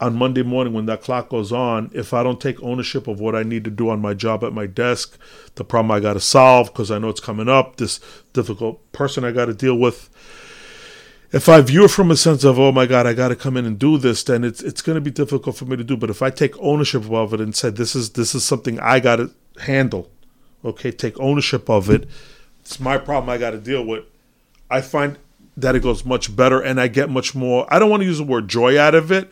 on 0.00 0.14
Monday 0.14 0.42
morning 0.42 0.72
when 0.72 0.86
that 0.86 1.02
clock 1.02 1.28
goes 1.28 1.50
on, 1.52 1.90
if 1.92 2.14
I 2.14 2.22
don't 2.22 2.40
take 2.40 2.62
ownership 2.62 3.08
of 3.08 3.18
what 3.18 3.34
I 3.34 3.42
need 3.42 3.64
to 3.64 3.70
do 3.70 3.90
on 3.90 4.00
my 4.00 4.14
job 4.14 4.44
at 4.44 4.52
my 4.52 4.66
desk, 4.66 5.18
the 5.56 5.64
problem 5.64 5.90
I 5.90 6.00
got 6.00 6.12
to 6.12 6.20
solve 6.20 6.68
because 6.68 6.90
I 6.90 6.98
know 6.98 7.08
it's 7.08 7.20
coming 7.20 7.48
up, 7.48 7.76
this 7.76 8.00
difficult 8.32 8.92
person 8.92 9.24
I 9.24 9.32
got 9.32 9.46
to 9.46 9.54
deal 9.54 9.76
with. 9.76 10.08
If 11.30 11.48
I 11.48 11.60
view 11.60 11.84
it 11.84 11.90
from 11.90 12.10
a 12.10 12.16
sense 12.16 12.44
of, 12.44 12.58
oh 12.58 12.72
my 12.72 12.86
God, 12.86 13.06
I 13.06 13.12
got 13.12 13.28
to 13.28 13.36
come 13.36 13.56
in 13.56 13.66
and 13.66 13.78
do 13.78 13.98
this, 13.98 14.22
then 14.22 14.44
it's 14.44 14.62
it's 14.62 14.80
going 14.80 14.94
to 14.94 15.00
be 15.00 15.10
difficult 15.10 15.56
for 15.56 15.66
me 15.66 15.76
to 15.76 15.84
do. 15.84 15.96
But 15.96 16.10
if 16.10 16.22
I 16.22 16.30
take 16.30 16.56
ownership 16.58 17.10
of 17.10 17.34
it 17.34 17.40
and 17.40 17.54
say 17.54 17.70
this 17.70 17.94
is 17.94 18.10
this 18.10 18.34
is 18.34 18.44
something 18.44 18.80
I 18.80 19.00
got 19.00 19.16
to 19.16 19.30
handle, 19.60 20.10
okay, 20.64 20.90
take 20.90 21.18
ownership 21.20 21.68
of 21.68 21.90
it. 21.90 22.08
It's 22.60 22.80
my 22.80 22.96
problem 22.96 23.28
I 23.28 23.36
got 23.36 23.50
to 23.50 23.58
deal 23.58 23.84
with. 23.84 24.04
I 24.70 24.80
find 24.80 25.18
that 25.60 25.76
it 25.76 25.82
goes 25.82 26.04
much 26.04 26.34
better, 26.34 26.60
and 26.60 26.80
I 26.80 26.88
get 26.88 27.10
much 27.10 27.34
more. 27.34 27.66
I 27.72 27.78
don't 27.78 27.90
want 27.90 28.02
to 28.02 28.06
use 28.06 28.18
the 28.18 28.24
word 28.24 28.48
joy 28.48 28.78
out 28.78 28.94
of 28.94 29.12
it 29.12 29.30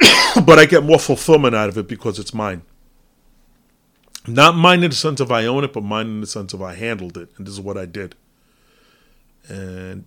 but 0.44 0.58
I 0.58 0.66
get 0.66 0.84
more 0.84 0.98
fulfillment 0.98 1.54
out 1.54 1.68
of 1.68 1.78
it 1.78 1.88
because 1.88 2.18
it's 2.18 2.34
mine. 2.34 2.62
Not 4.26 4.54
mine 4.56 4.82
in 4.82 4.90
the 4.90 4.96
sense 4.96 5.20
of 5.20 5.32
I 5.32 5.46
own 5.46 5.64
it, 5.64 5.72
but 5.72 5.82
mine 5.82 6.06
in 6.06 6.20
the 6.20 6.26
sense 6.26 6.52
of 6.52 6.62
I 6.62 6.74
handled 6.74 7.16
it, 7.16 7.30
and 7.36 7.46
this 7.46 7.54
is 7.54 7.60
what 7.60 7.78
I 7.78 7.86
did. 7.86 8.14
And 9.48 10.04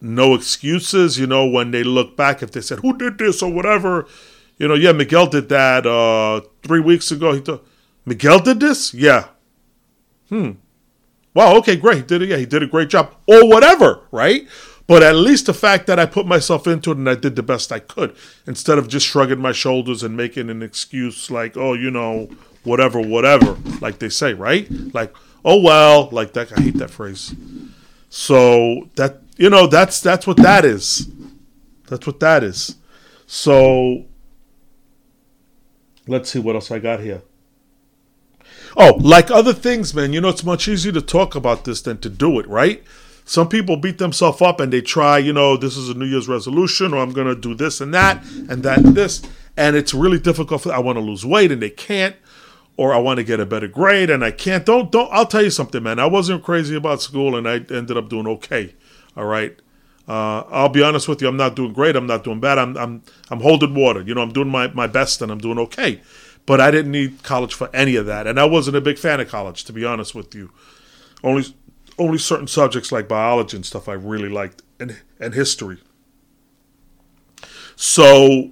no 0.00 0.34
excuses, 0.34 1.18
you 1.18 1.26
know, 1.26 1.46
when 1.46 1.70
they 1.70 1.84
look 1.84 2.16
back, 2.16 2.42
if 2.42 2.50
they 2.50 2.60
said, 2.60 2.80
Who 2.80 2.98
did 2.98 3.18
this 3.18 3.42
or 3.42 3.52
whatever, 3.52 4.06
you 4.58 4.66
know, 4.66 4.74
yeah, 4.74 4.92
Miguel 4.92 5.28
did 5.28 5.48
that 5.48 5.86
uh, 5.86 6.40
three 6.62 6.80
weeks 6.80 7.10
ago. 7.10 7.32
He 7.32 7.40
thought, 7.40 7.66
Miguel 8.04 8.40
did 8.40 8.60
this? 8.60 8.92
Yeah. 8.92 9.28
Hmm. 10.28 10.52
Wow, 11.34 11.56
okay, 11.56 11.76
great. 11.76 12.06
Did 12.06 12.22
it. 12.22 12.28
Yeah, 12.28 12.36
he 12.36 12.46
did 12.46 12.62
a 12.62 12.66
great 12.66 12.88
job. 12.88 13.14
Or 13.26 13.48
whatever, 13.48 14.00
right? 14.10 14.46
But 14.86 15.02
at 15.02 15.14
least 15.14 15.46
the 15.46 15.54
fact 15.54 15.86
that 15.86 15.98
I 15.98 16.06
put 16.06 16.26
myself 16.26 16.66
into 16.66 16.90
it 16.90 16.98
and 16.98 17.08
I 17.08 17.14
did 17.14 17.36
the 17.36 17.42
best 17.42 17.72
I 17.72 17.78
could, 17.78 18.14
instead 18.46 18.78
of 18.78 18.88
just 18.88 19.06
shrugging 19.06 19.40
my 19.40 19.52
shoulders 19.52 20.02
and 20.02 20.16
making 20.16 20.50
an 20.50 20.62
excuse 20.62 21.30
like, 21.30 21.56
oh, 21.56 21.72
you 21.72 21.90
know, 21.90 22.28
whatever, 22.64 23.00
whatever, 23.00 23.56
like 23.80 23.98
they 23.98 24.08
say, 24.08 24.34
right? 24.34 24.66
Like, 24.92 25.14
oh 25.44 25.60
well, 25.60 26.08
like 26.12 26.32
that. 26.34 26.52
I 26.56 26.60
hate 26.60 26.76
that 26.78 26.90
phrase. 26.90 27.34
So 28.10 28.90
that 28.96 29.22
you 29.36 29.48
know, 29.48 29.66
that's 29.66 30.00
that's 30.00 30.26
what 30.26 30.36
that 30.38 30.64
is. 30.64 31.08
That's 31.88 32.06
what 32.06 32.20
that 32.20 32.44
is. 32.44 32.76
So 33.26 34.04
let's 36.06 36.30
see 36.30 36.38
what 36.38 36.54
else 36.54 36.70
I 36.70 36.78
got 36.78 37.00
here. 37.00 37.22
Oh, 38.76 38.96
like 39.00 39.30
other 39.30 39.52
things, 39.52 39.94
man. 39.94 40.12
You 40.12 40.20
know, 40.20 40.28
it's 40.28 40.44
much 40.44 40.68
easier 40.68 40.92
to 40.92 41.02
talk 41.02 41.34
about 41.34 41.64
this 41.64 41.82
than 41.82 41.98
to 41.98 42.08
do 42.08 42.38
it, 42.38 42.48
right? 42.48 42.82
Some 43.24 43.48
people 43.48 43.76
beat 43.76 43.98
themselves 43.98 44.42
up 44.42 44.60
and 44.60 44.72
they 44.72 44.80
try, 44.80 45.18
you 45.18 45.32
know, 45.32 45.56
this 45.56 45.76
is 45.76 45.88
a 45.88 45.94
New 45.94 46.06
Year's 46.06 46.28
resolution, 46.28 46.92
or 46.92 46.98
I'm 46.98 47.12
going 47.12 47.28
to 47.28 47.40
do 47.40 47.54
this 47.54 47.80
and 47.80 47.94
that, 47.94 48.24
and 48.48 48.62
that 48.64 48.78
and 48.78 48.94
this. 48.94 49.22
And 49.56 49.76
it's 49.76 49.94
really 49.94 50.18
difficult. 50.18 50.62
For, 50.62 50.72
I 50.72 50.78
want 50.78 50.96
to 50.96 51.00
lose 51.00 51.24
weight 51.24 51.52
and 51.52 51.62
they 51.62 51.70
can't, 51.70 52.16
or 52.76 52.92
I 52.92 52.98
want 52.98 53.18
to 53.18 53.24
get 53.24 53.38
a 53.38 53.46
better 53.46 53.68
grade 53.68 54.10
and 54.10 54.24
I 54.24 54.30
can't. 54.30 54.64
Don't, 54.66 54.90
don't, 54.90 55.12
I'll 55.12 55.26
tell 55.26 55.42
you 55.42 55.50
something, 55.50 55.82
man. 55.82 55.98
I 55.98 56.06
wasn't 56.06 56.42
crazy 56.42 56.74
about 56.74 57.02
school 57.02 57.36
and 57.36 57.48
I 57.48 57.56
ended 57.74 57.96
up 57.96 58.08
doing 58.08 58.26
okay. 58.26 58.74
All 59.16 59.26
right. 59.26 59.56
Uh, 60.08 60.42
I'll 60.50 60.68
be 60.68 60.82
honest 60.82 61.06
with 61.06 61.22
you. 61.22 61.28
I'm 61.28 61.36
not 61.36 61.54
doing 61.54 61.72
great. 61.72 61.94
I'm 61.94 62.06
not 62.06 62.24
doing 62.24 62.40
bad. 62.40 62.58
I'm, 62.58 62.76
I'm, 62.76 63.02
I'm 63.30 63.40
holding 63.40 63.74
water. 63.74 64.02
You 64.02 64.14
know, 64.14 64.22
I'm 64.22 64.32
doing 64.32 64.48
my, 64.48 64.66
my 64.68 64.88
best 64.88 65.22
and 65.22 65.30
I'm 65.30 65.38
doing 65.38 65.58
okay. 65.60 66.00
But 66.44 66.60
I 66.60 66.70
didn't 66.70 66.92
need 66.92 67.22
college 67.22 67.54
for 67.54 67.70
any 67.74 67.96
of 67.96 68.06
that. 68.06 68.26
And 68.26 68.38
I 68.40 68.44
wasn't 68.44 68.76
a 68.76 68.80
big 68.80 68.98
fan 68.98 69.20
of 69.20 69.28
college, 69.28 69.64
to 69.64 69.72
be 69.72 69.84
honest 69.84 70.14
with 70.14 70.34
you. 70.34 70.50
Only 71.22 71.44
only 71.98 72.18
certain 72.18 72.46
subjects 72.46 72.90
like 72.90 73.06
biology 73.06 73.56
and 73.56 73.66
stuff 73.66 73.88
I 73.88 73.92
really 73.92 74.28
liked 74.28 74.62
and 74.80 75.00
and 75.20 75.34
history. 75.34 75.78
So 77.76 78.50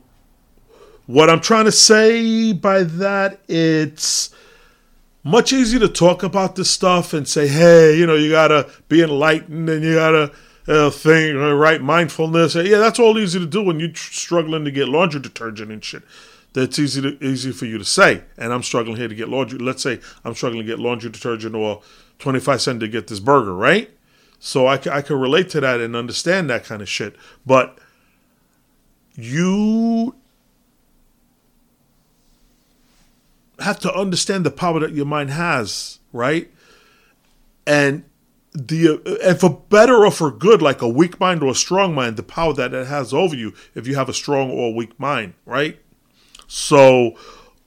what 1.06 1.28
I'm 1.28 1.40
trying 1.40 1.64
to 1.64 1.72
say 1.72 2.52
by 2.52 2.84
that 2.84 3.40
it's 3.48 4.30
much 5.22 5.52
easier 5.52 5.80
to 5.80 5.88
talk 5.88 6.22
about 6.22 6.56
this 6.56 6.70
stuff 6.70 7.12
and 7.12 7.28
say, 7.28 7.46
hey, 7.46 7.96
you 7.96 8.06
know, 8.06 8.14
you 8.14 8.30
gotta 8.30 8.70
be 8.88 9.02
enlightened 9.02 9.68
and 9.68 9.84
you 9.84 9.94
gotta 9.94 10.32
uh, 10.66 10.90
think, 10.90 11.36
uh, 11.36 11.54
right, 11.54 11.82
mindfulness. 11.82 12.54
Yeah, 12.54 12.78
that's 12.78 12.98
all 12.98 13.18
easy 13.18 13.38
to 13.38 13.46
do 13.46 13.62
when 13.62 13.80
you're 13.80 13.94
struggling 13.94 14.64
to 14.64 14.70
get 14.70 14.88
laundry 14.88 15.20
detergent 15.20 15.70
and 15.70 15.84
shit. 15.84 16.02
That's 16.52 16.78
easy 16.78 17.00
to, 17.02 17.24
easy 17.24 17.52
for 17.52 17.66
you 17.66 17.78
to 17.78 17.84
say. 17.84 18.24
And 18.36 18.52
I'm 18.52 18.62
struggling 18.62 18.96
here 18.96 19.08
to 19.08 19.14
get 19.14 19.28
laundry. 19.28 19.58
Let's 19.58 19.82
say 19.82 20.00
I'm 20.24 20.34
struggling 20.34 20.64
to 20.64 20.66
get 20.66 20.80
laundry 20.80 21.10
detergent 21.10 21.54
or 21.54 21.82
25 22.18 22.60
cents 22.60 22.80
to 22.80 22.88
get 22.88 23.06
this 23.06 23.20
burger, 23.20 23.54
right? 23.54 23.90
So 24.40 24.66
I, 24.66 24.74
I 24.90 25.02
can 25.02 25.20
relate 25.20 25.48
to 25.50 25.60
that 25.60 25.80
and 25.80 25.94
understand 25.94 26.50
that 26.50 26.64
kind 26.64 26.82
of 26.82 26.88
shit. 26.88 27.14
But 27.46 27.78
you 29.14 30.14
have 33.60 33.78
to 33.80 33.94
understand 33.94 34.44
the 34.44 34.50
power 34.50 34.80
that 34.80 34.92
your 34.92 35.06
mind 35.06 35.30
has, 35.30 35.98
right? 36.12 36.50
And 37.66 38.04
the 38.52 39.00
and 39.22 39.38
for 39.38 39.62
better 39.68 40.04
or 40.04 40.10
for 40.10 40.30
good, 40.30 40.60
like 40.60 40.82
a 40.82 40.88
weak 40.88 41.20
mind 41.20 41.42
or 41.42 41.50
a 41.50 41.54
strong 41.54 41.94
mind, 41.94 42.16
the 42.16 42.22
power 42.22 42.52
that 42.54 42.74
it 42.74 42.86
has 42.86 43.14
over 43.14 43.36
you 43.36 43.54
if 43.74 43.86
you 43.86 43.94
have 43.94 44.08
a 44.08 44.14
strong 44.14 44.50
or 44.50 44.70
a 44.70 44.72
weak 44.72 44.98
mind, 44.98 45.34
right? 45.44 45.78
So 46.52 47.16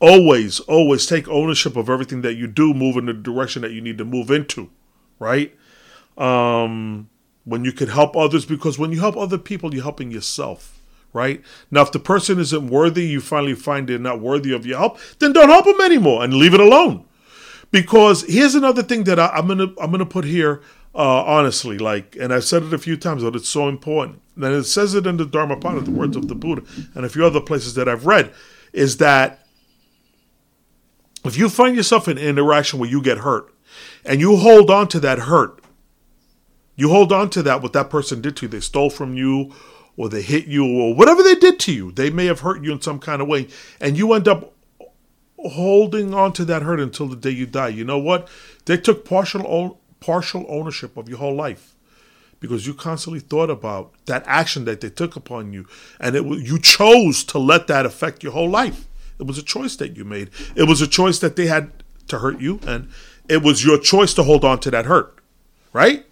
always, 0.02 0.60
always 0.60 1.06
take 1.06 1.30
ownership 1.30 1.78
of 1.78 1.90
everything 1.90 2.22
that 2.24 2.34
you 2.34 2.48
do, 2.48 2.74
move 2.74 2.98
in 2.98 3.06
the 3.06 3.14
direction 3.14 3.62
that 3.62 3.72
you 3.72 3.80
need 3.80 3.98
to 4.00 4.04
move 4.04 4.30
into, 4.30 4.70
right? 5.20 5.56
Um, 6.18 7.10
when 7.46 7.64
you 7.64 7.72
can 7.72 7.88
help 7.88 8.18
others, 8.18 8.44
because 8.44 8.78
when 8.78 8.92
you 8.92 9.00
help 9.00 9.16
other 9.16 9.38
people, 9.38 9.74
you're 9.74 9.84
helping 9.84 10.12
yourself, 10.12 10.82
right? 11.14 11.42
Now, 11.72 11.84
if 11.84 11.94
the 11.94 12.00
person 12.00 12.40
isn't 12.40 12.68
worthy, 12.68 13.06
you 13.06 13.22
finally 13.22 13.56
find 13.56 13.88
they're 13.88 13.98
not 13.98 14.20
worthy 14.20 14.54
of 14.54 14.66
your 14.66 14.80
help, 14.80 15.00
then 15.20 15.32
don't 15.32 15.50
help 15.50 15.64
them 15.64 15.80
anymore 15.80 16.22
and 16.22 16.34
leave 16.34 16.54
it 16.54 16.60
alone. 16.60 17.06
Because 17.72 18.24
here's 18.24 18.54
another 18.54 18.84
thing 18.84 19.06
that 19.06 19.18
I, 19.18 19.40
am 19.40 19.48
gonna 19.48 19.74
I'm 19.80 19.92
gonna 19.92 20.06
put 20.06 20.26
here. 20.26 20.62
Uh, 20.94 21.24
honestly, 21.24 21.80
like, 21.80 22.16
and 22.20 22.32
I've 22.32 22.44
said 22.44 22.62
it 22.62 22.74
a 22.74 22.78
few 22.78 22.98
times, 22.98 23.24
but 23.24 23.36
it's 23.36 23.50
so 23.50 23.68
important. 23.68 24.22
And 24.36 24.46
it 24.46 24.66
says 24.66 24.94
it 24.94 25.08
in 25.08 25.18
the 25.18 25.26
Dharmapada, 25.26 25.84
the 25.84 25.90
words 25.90 26.16
of 26.16 26.28
the 26.28 26.36
Buddha, 26.36 26.64
and 26.94 27.06
a 27.06 27.10
few 27.10 27.26
other 27.26 27.42
places 27.42 27.74
that 27.76 27.90
I've 27.90 28.06
read, 28.06 28.32
is 28.74 28.98
that 28.98 29.46
if 31.24 31.38
you 31.38 31.48
find 31.48 31.76
yourself 31.76 32.08
in 32.08 32.18
an 32.18 32.24
interaction 32.24 32.80
where 32.80 32.90
you 32.90 33.02
get 33.02 33.20
hurt 33.20 33.54
and 34.04 34.20
you 34.20 34.36
hold 34.38 34.70
on 34.70 34.88
to 34.90 35.00
that 35.00 35.20
hurt, 35.20 35.62
you 36.76 36.90
hold 36.90 37.14
on 37.14 37.30
to 37.30 37.44
that, 37.44 37.62
what 37.62 37.74
that 37.74 37.90
person 37.90 38.20
did 38.20 38.36
to 38.38 38.46
you, 38.46 38.50
they 38.50 38.60
stole 38.60 38.90
from 38.90 39.16
you 39.16 39.54
or 39.96 40.10
they 40.10 40.22
hit 40.22 40.48
you 40.48 40.66
or 40.66 40.96
whatever 40.96 41.22
they 41.22 41.36
did 41.36 41.60
to 41.62 41.72
you, 41.72 41.92
they 41.92 42.10
may 42.10 42.26
have 42.26 42.42
hurt 42.42 42.64
you 42.64 42.72
in 42.74 42.82
some 42.82 43.00
kind 43.00 43.22
of 43.22 43.28
way, 43.28 43.48
and 43.80 43.98
you 43.98 44.12
end 44.14 44.28
up 44.28 44.54
holding 45.38 46.14
on 46.14 46.34
to 46.34 46.44
that 46.46 46.64
hurt 46.64 46.80
until 46.80 47.08
the 47.08 47.16
day 47.16 47.30
you 47.30 47.46
die. 47.46 47.68
You 47.68 47.84
know 47.84 48.00
what? 48.00 48.28
They 48.66 48.78
took 48.78 49.06
partial 49.06 49.80
partial 50.00 50.46
ownership 50.50 50.98
of 50.98 51.08
your 51.08 51.20
whole 51.20 51.36
life 51.36 51.76
because 52.44 52.68
you 52.68 52.74
constantly 52.74 53.22
thought 53.22 53.50
about 53.50 53.94
that 54.06 54.22
action 54.28 54.66
that 54.66 54.82
they 54.82 54.90
took 54.90 55.16
upon 55.16 55.54
you, 55.54 55.66
and 55.98 56.14
it 56.14 56.26
you 56.26 56.60
chose 56.60 57.24
to 57.24 57.40
let 57.40 57.68
that 57.68 57.86
affect 57.86 58.22
your 58.22 58.34
whole 58.34 58.50
life. 58.50 58.86
It 59.18 59.26
was 59.26 59.38
a 59.38 59.44
choice 59.44 59.78
that 59.78 59.96
you 59.96 60.04
made. 60.04 60.30
It 60.54 60.68
was 60.68 60.82
a 60.82 60.88
choice 60.88 61.20
that 61.20 61.38
they 61.38 61.48
had 61.48 61.72
to 62.10 62.20
hurt 62.20 62.42
you, 62.42 62.60
and 62.68 62.90
it 63.30 63.44
was 63.44 63.64
your 63.64 63.80
choice 63.80 64.14
to 64.16 64.24
hold 64.24 64.44
on 64.44 64.60
to 64.60 64.72
that 64.72 64.88
hurt, 64.88 65.20
right? 65.72 66.06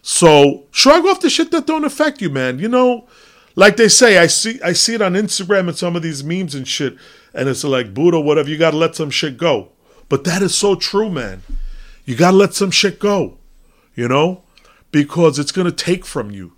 So 0.00 0.64
shrug 0.70 1.04
off 1.04 1.20
the 1.20 1.28
shit 1.28 1.50
that 1.50 1.66
don't 1.66 1.84
affect 1.84 2.22
you, 2.22 2.30
man. 2.30 2.58
You 2.58 2.68
know, 2.68 3.06
like 3.54 3.76
they 3.76 3.88
say, 3.88 4.16
I 4.16 4.26
see 4.26 4.58
I 4.62 4.72
see 4.72 4.94
it 4.94 5.02
on 5.02 5.12
Instagram 5.12 5.68
and 5.68 5.76
some 5.76 5.96
of 5.96 6.02
these 6.02 6.24
memes 6.24 6.54
and 6.54 6.66
shit, 6.66 6.96
and 7.34 7.46
it's 7.46 7.62
like 7.62 7.92
Buddha, 7.92 8.18
whatever. 8.18 8.48
You 8.48 8.56
gotta 8.56 8.78
let 8.78 8.96
some 8.96 9.10
shit 9.10 9.36
go. 9.36 9.68
But 10.08 10.24
that 10.24 10.40
is 10.40 10.56
so 10.56 10.76
true, 10.76 11.10
man. 11.10 11.42
You 12.06 12.16
gotta 12.16 12.38
let 12.38 12.54
some 12.54 12.70
shit 12.70 12.98
go. 12.98 13.36
You 13.94 14.08
know, 14.08 14.44
because 14.90 15.38
it's 15.38 15.52
gonna 15.52 15.72
take 15.72 16.04
from 16.04 16.30
you 16.30 16.52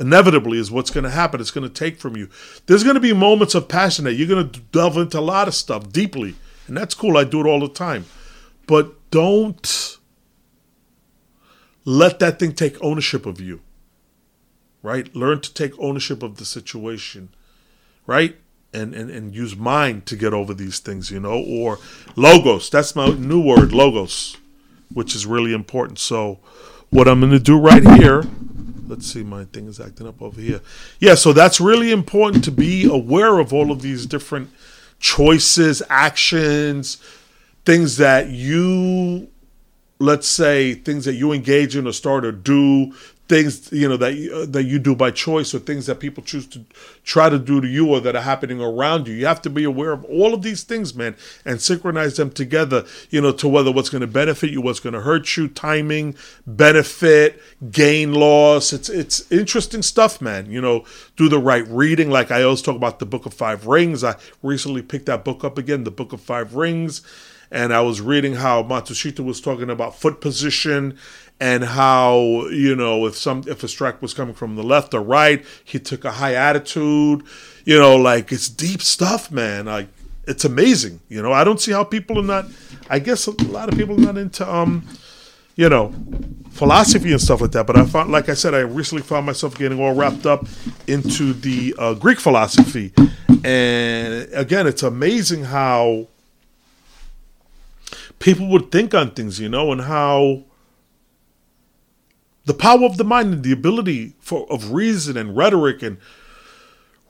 inevitably 0.00 0.58
is 0.58 0.70
what's 0.70 0.90
going 0.90 1.04
to 1.04 1.10
happen. 1.10 1.40
It's 1.40 1.50
going 1.50 1.68
to 1.68 1.72
take 1.72 2.00
from 2.00 2.16
you. 2.16 2.28
There's 2.66 2.82
going 2.82 2.94
to 2.94 3.00
be 3.00 3.12
moments 3.12 3.54
of 3.54 3.68
passion 3.68 4.06
that 4.06 4.14
you're 4.14 4.26
going 4.26 4.50
to 4.50 4.60
delve 4.72 4.96
into 4.96 5.18
a 5.18 5.20
lot 5.20 5.46
of 5.46 5.54
stuff 5.54 5.92
deeply, 5.92 6.34
and 6.66 6.76
that's 6.76 6.94
cool. 6.94 7.18
I 7.18 7.24
do 7.24 7.40
it 7.40 7.46
all 7.46 7.60
the 7.60 7.68
time, 7.68 8.06
but 8.66 9.10
don't 9.10 9.98
let 11.84 12.18
that 12.18 12.38
thing 12.38 12.52
take 12.52 12.82
ownership 12.82 13.26
of 13.26 13.40
you. 13.40 13.60
Right? 14.82 15.14
Learn 15.14 15.42
to 15.42 15.52
take 15.52 15.78
ownership 15.78 16.22
of 16.22 16.38
the 16.38 16.46
situation. 16.46 17.28
Right? 18.06 18.36
And, 18.72 18.94
and, 18.94 19.10
and 19.10 19.34
use 19.34 19.56
mind 19.56 20.06
to 20.06 20.16
get 20.16 20.32
over 20.32 20.54
these 20.54 20.78
things, 20.78 21.10
you 21.10 21.18
know, 21.20 21.42
or 21.44 21.78
logos. 22.14 22.70
That's 22.70 22.94
my 22.94 23.08
new 23.08 23.40
word, 23.40 23.72
logos, 23.72 24.36
which 24.92 25.14
is 25.14 25.26
really 25.26 25.52
important. 25.52 25.98
So, 25.98 26.38
what 26.90 27.08
I'm 27.08 27.20
going 27.20 27.32
to 27.32 27.38
do 27.38 27.58
right 27.58 27.86
here 27.98 28.24
let's 28.90 29.06
see, 29.06 29.22
my 29.22 29.44
thing 29.44 29.68
is 29.68 29.80
acting 29.80 30.06
up 30.06 30.20
over 30.20 30.40
here. 30.40 30.60
Yeah, 30.98 31.14
so 31.14 31.32
that's 31.32 31.60
really 31.60 31.92
important 31.92 32.44
to 32.44 32.50
be 32.50 32.84
aware 32.84 33.38
of 33.38 33.52
all 33.52 33.70
of 33.70 33.82
these 33.82 34.04
different 34.04 34.50
choices, 34.98 35.80
actions, 35.88 36.96
things 37.64 37.96
that 37.98 38.28
you, 38.28 39.28
let's 40.00 40.26
say, 40.26 40.74
things 40.74 41.04
that 41.04 41.14
you 41.14 41.32
engage 41.32 41.76
in 41.76 41.86
or 41.86 41.92
start 41.92 42.24
or 42.24 42.32
do, 42.32 42.92
things 43.30 43.70
you 43.70 43.88
know 43.88 43.96
that 43.96 44.12
uh, 44.12 44.44
that 44.44 44.64
you 44.64 44.80
do 44.80 44.94
by 44.96 45.08
choice 45.08 45.54
or 45.54 45.60
things 45.60 45.86
that 45.86 46.00
people 46.00 46.20
choose 46.20 46.48
to 46.48 46.64
try 47.04 47.28
to 47.28 47.38
do 47.38 47.60
to 47.60 47.68
you 47.68 47.88
or 47.88 48.00
that 48.00 48.16
are 48.16 48.22
happening 48.22 48.60
around 48.60 49.06
you. 49.06 49.14
You 49.14 49.26
have 49.26 49.40
to 49.42 49.50
be 49.50 49.62
aware 49.62 49.92
of 49.92 50.04
all 50.06 50.34
of 50.34 50.42
these 50.42 50.64
things 50.64 50.96
man 50.96 51.14
and 51.44 51.60
synchronize 51.62 52.16
them 52.16 52.30
together 52.32 52.84
you 53.08 53.20
know 53.20 53.30
to 53.32 53.46
whether 53.46 53.70
what's 53.70 53.88
going 53.88 54.00
to 54.00 54.08
benefit 54.08 54.50
you 54.50 54.60
what's 54.60 54.80
going 54.80 54.94
to 54.94 55.02
hurt 55.02 55.36
you 55.36 55.46
timing 55.46 56.16
benefit 56.44 57.40
gain 57.70 58.12
loss. 58.12 58.72
It's 58.72 58.88
it's 58.88 59.30
interesting 59.30 59.82
stuff 59.82 60.20
man 60.20 60.50
you 60.50 60.60
know 60.60 60.84
do 61.16 61.28
the 61.28 61.38
right 61.38 61.66
reading. 61.68 62.10
Like 62.10 62.32
i 62.32 62.42
always 62.42 62.62
talk 62.62 62.74
about 62.74 62.98
the 62.98 63.06
book 63.06 63.26
of 63.26 63.32
five 63.32 63.68
rings. 63.68 64.02
I 64.02 64.16
recently 64.42 64.82
picked 64.82 65.06
that 65.06 65.24
book 65.24 65.44
up 65.44 65.56
again 65.56 65.84
the 65.84 65.92
book 65.92 66.12
of 66.12 66.20
five 66.20 66.56
rings 66.56 67.02
and 67.50 67.72
I 67.72 67.80
was 67.80 68.00
reading 68.00 68.34
how 68.34 68.62
Matsushita 68.62 69.24
was 69.24 69.40
talking 69.40 69.70
about 69.70 69.96
foot 69.96 70.20
position 70.20 70.96
and 71.40 71.64
how 71.64 72.46
you 72.50 72.76
know 72.76 73.06
if 73.06 73.16
some 73.16 73.42
if 73.46 73.62
a 73.62 73.68
strike 73.68 74.00
was 74.02 74.14
coming 74.14 74.34
from 74.34 74.56
the 74.56 74.62
left 74.62 74.94
or 74.94 75.00
right, 75.00 75.44
he 75.64 75.78
took 75.78 76.04
a 76.04 76.12
high 76.12 76.34
attitude. 76.34 77.22
You 77.64 77.78
know, 77.78 77.96
like 77.96 78.30
it's 78.30 78.48
deep 78.48 78.82
stuff, 78.82 79.30
man. 79.30 79.66
Like 79.66 79.88
it's 80.26 80.44
amazing. 80.44 81.00
You 81.08 81.22
know, 81.22 81.32
I 81.32 81.44
don't 81.44 81.60
see 81.60 81.72
how 81.72 81.84
people 81.84 82.18
are 82.18 82.24
not. 82.24 82.46
I 82.88 82.98
guess 82.98 83.26
a 83.26 83.30
lot 83.44 83.68
of 83.68 83.78
people 83.78 83.96
are 83.96 84.12
not 84.12 84.18
into 84.18 84.48
um, 84.48 84.86
you 85.56 85.68
know, 85.68 85.92
philosophy 86.50 87.10
and 87.10 87.20
stuff 87.20 87.40
like 87.40 87.52
that. 87.52 87.66
But 87.66 87.76
I 87.76 87.84
found, 87.86 88.10
like 88.10 88.28
I 88.28 88.34
said, 88.34 88.54
I 88.54 88.60
recently 88.60 89.02
found 89.02 89.26
myself 89.26 89.56
getting 89.56 89.80
all 89.80 89.94
wrapped 89.94 90.26
up 90.26 90.46
into 90.86 91.32
the 91.32 91.74
uh, 91.78 91.94
Greek 91.94 92.20
philosophy, 92.20 92.92
and 93.44 94.28
again, 94.32 94.66
it's 94.66 94.82
amazing 94.82 95.44
how 95.44 96.06
people 98.20 98.46
would 98.46 98.70
think 98.70 98.94
on 98.94 99.10
things, 99.10 99.40
you 99.40 99.48
know, 99.48 99.72
and 99.72 99.80
how 99.82 100.44
the 102.44 102.54
power 102.54 102.84
of 102.84 102.96
the 102.96 103.04
mind 103.04 103.34
and 103.34 103.42
the 103.42 103.52
ability 103.52 104.14
for 104.20 104.46
of 104.50 104.72
reason 104.72 105.16
and 105.16 105.36
rhetoric 105.36 105.82
and 105.82 105.98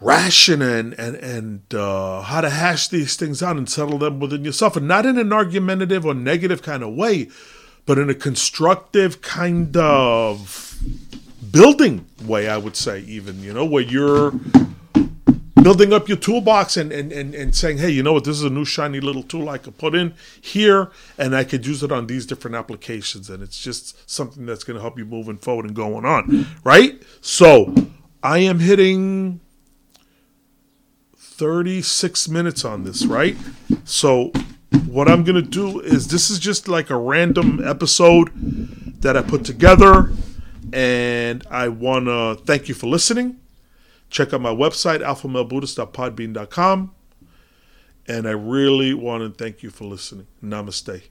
ration 0.01 0.63
and 0.63 0.95
and 0.95 1.17
and 1.17 1.75
uh, 1.75 2.23
how 2.23 2.41
to 2.41 2.49
hash 2.49 2.89
these 2.89 3.17
things 3.17 3.43
out 3.43 3.57
and 3.57 3.69
settle 3.69 3.99
them 3.99 4.19
within 4.19 4.45
yourself, 4.45 4.77
and 4.77 4.89
not 4.89 5.05
in 5.05 5.19
an 5.19 5.33
argumentative 5.33 6.07
or 6.07 6.15
negative 6.15 6.63
kind 6.63 6.83
of 6.83 6.95
way, 6.95 7.29
but 7.85 7.99
in 7.99 8.09
a 8.09 8.15
constructive 8.15 9.21
kind 9.21 9.77
of 9.77 10.79
building 11.51 12.07
way. 12.25 12.49
I 12.49 12.57
would 12.57 12.77
say, 12.77 13.01
even 13.01 13.43
you 13.43 13.53
know, 13.53 13.65
where 13.65 13.83
you're 13.83 14.33
building 15.63 15.93
up 15.93 16.09
your 16.09 16.17
toolbox 16.17 16.77
and, 16.77 16.93
and, 16.93 17.13
and, 17.13 17.35
and 17.35 17.55
saying, 17.55 17.79
hey, 17.79 17.91
you 17.91 18.03
know 18.03 18.13
what, 18.13 18.25
this 18.25 18.37
is 18.37 18.45
a 18.45 18.51
new 18.51 18.65
shiny 18.65 19.01
little 19.01 19.23
tool 19.23 19.49
I 19.49 19.59
could 19.59 19.79
put 19.79 19.95
in 19.95 20.15
here 20.41 20.91
and 21.19 21.35
I 21.35 21.45
could 21.45 21.67
use 21.67 21.83
it 21.83 21.93
on 21.93 22.07
these 22.07 22.27
different 22.27 22.57
applications. 22.57 23.31
And 23.31 23.43
it's 23.43 23.61
just 23.61 24.09
something 24.11 24.47
that's 24.47 24.65
going 24.65 24.77
to 24.77 24.81
help 24.81 24.99
you 24.99 25.05
moving 25.05 25.37
forward 25.37 25.67
and 25.67 25.75
going 25.75 26.05
on, 26.05 26.47
right? 26.65 27.03
So 27.21 27.75
I 28.23 28.39
am 28.39 28.61
hitting 28.61 29.41
36 31.17 32.29
minutes 32.29 32.65
on 32.65 32.85
this, 32.85 33.07
right? 33.07 33.37
So 33.85 34.33
what 34.87 35.11
I'm 35.11 35.25
going 35.25 35.43
to 35.43 35.49
do 35.49 35.81
is 35.81 36.09
this 36.09 36.31
is 36.31 36.39
just 36.39 36.69
like 36.69 36.91
a 36.91 36.97
random 36.97 37.67
episode 37.67 38.31
that 39.01 39.17
I 39.17 39.23
put 39.23 39.45
together. 39.45 40.13
And 40.73 41.45
I 41.51 41.69
want 41.69 42.07
to 42.07 42.41
thank 42.45 42.69
you 42.69 42.75
for 42.75 42.87
listening. 42.87 43.41
Check 44.11 44.35
out 44.35 44.41
my 44.41 44.55
website, 44.55 45.01
alphamalebuddhist.podbean.com. 45.01 46.95
And 48.09 48.27
I 48.27 48.33
really 48.33 48.93
want 48.93 49.23
to 49.23 49.45
thank 49.45 49.63
you 49.63 49.71
for 49.71 49.85
listening. 49.85 50.27
Namaste. 50.43 51.03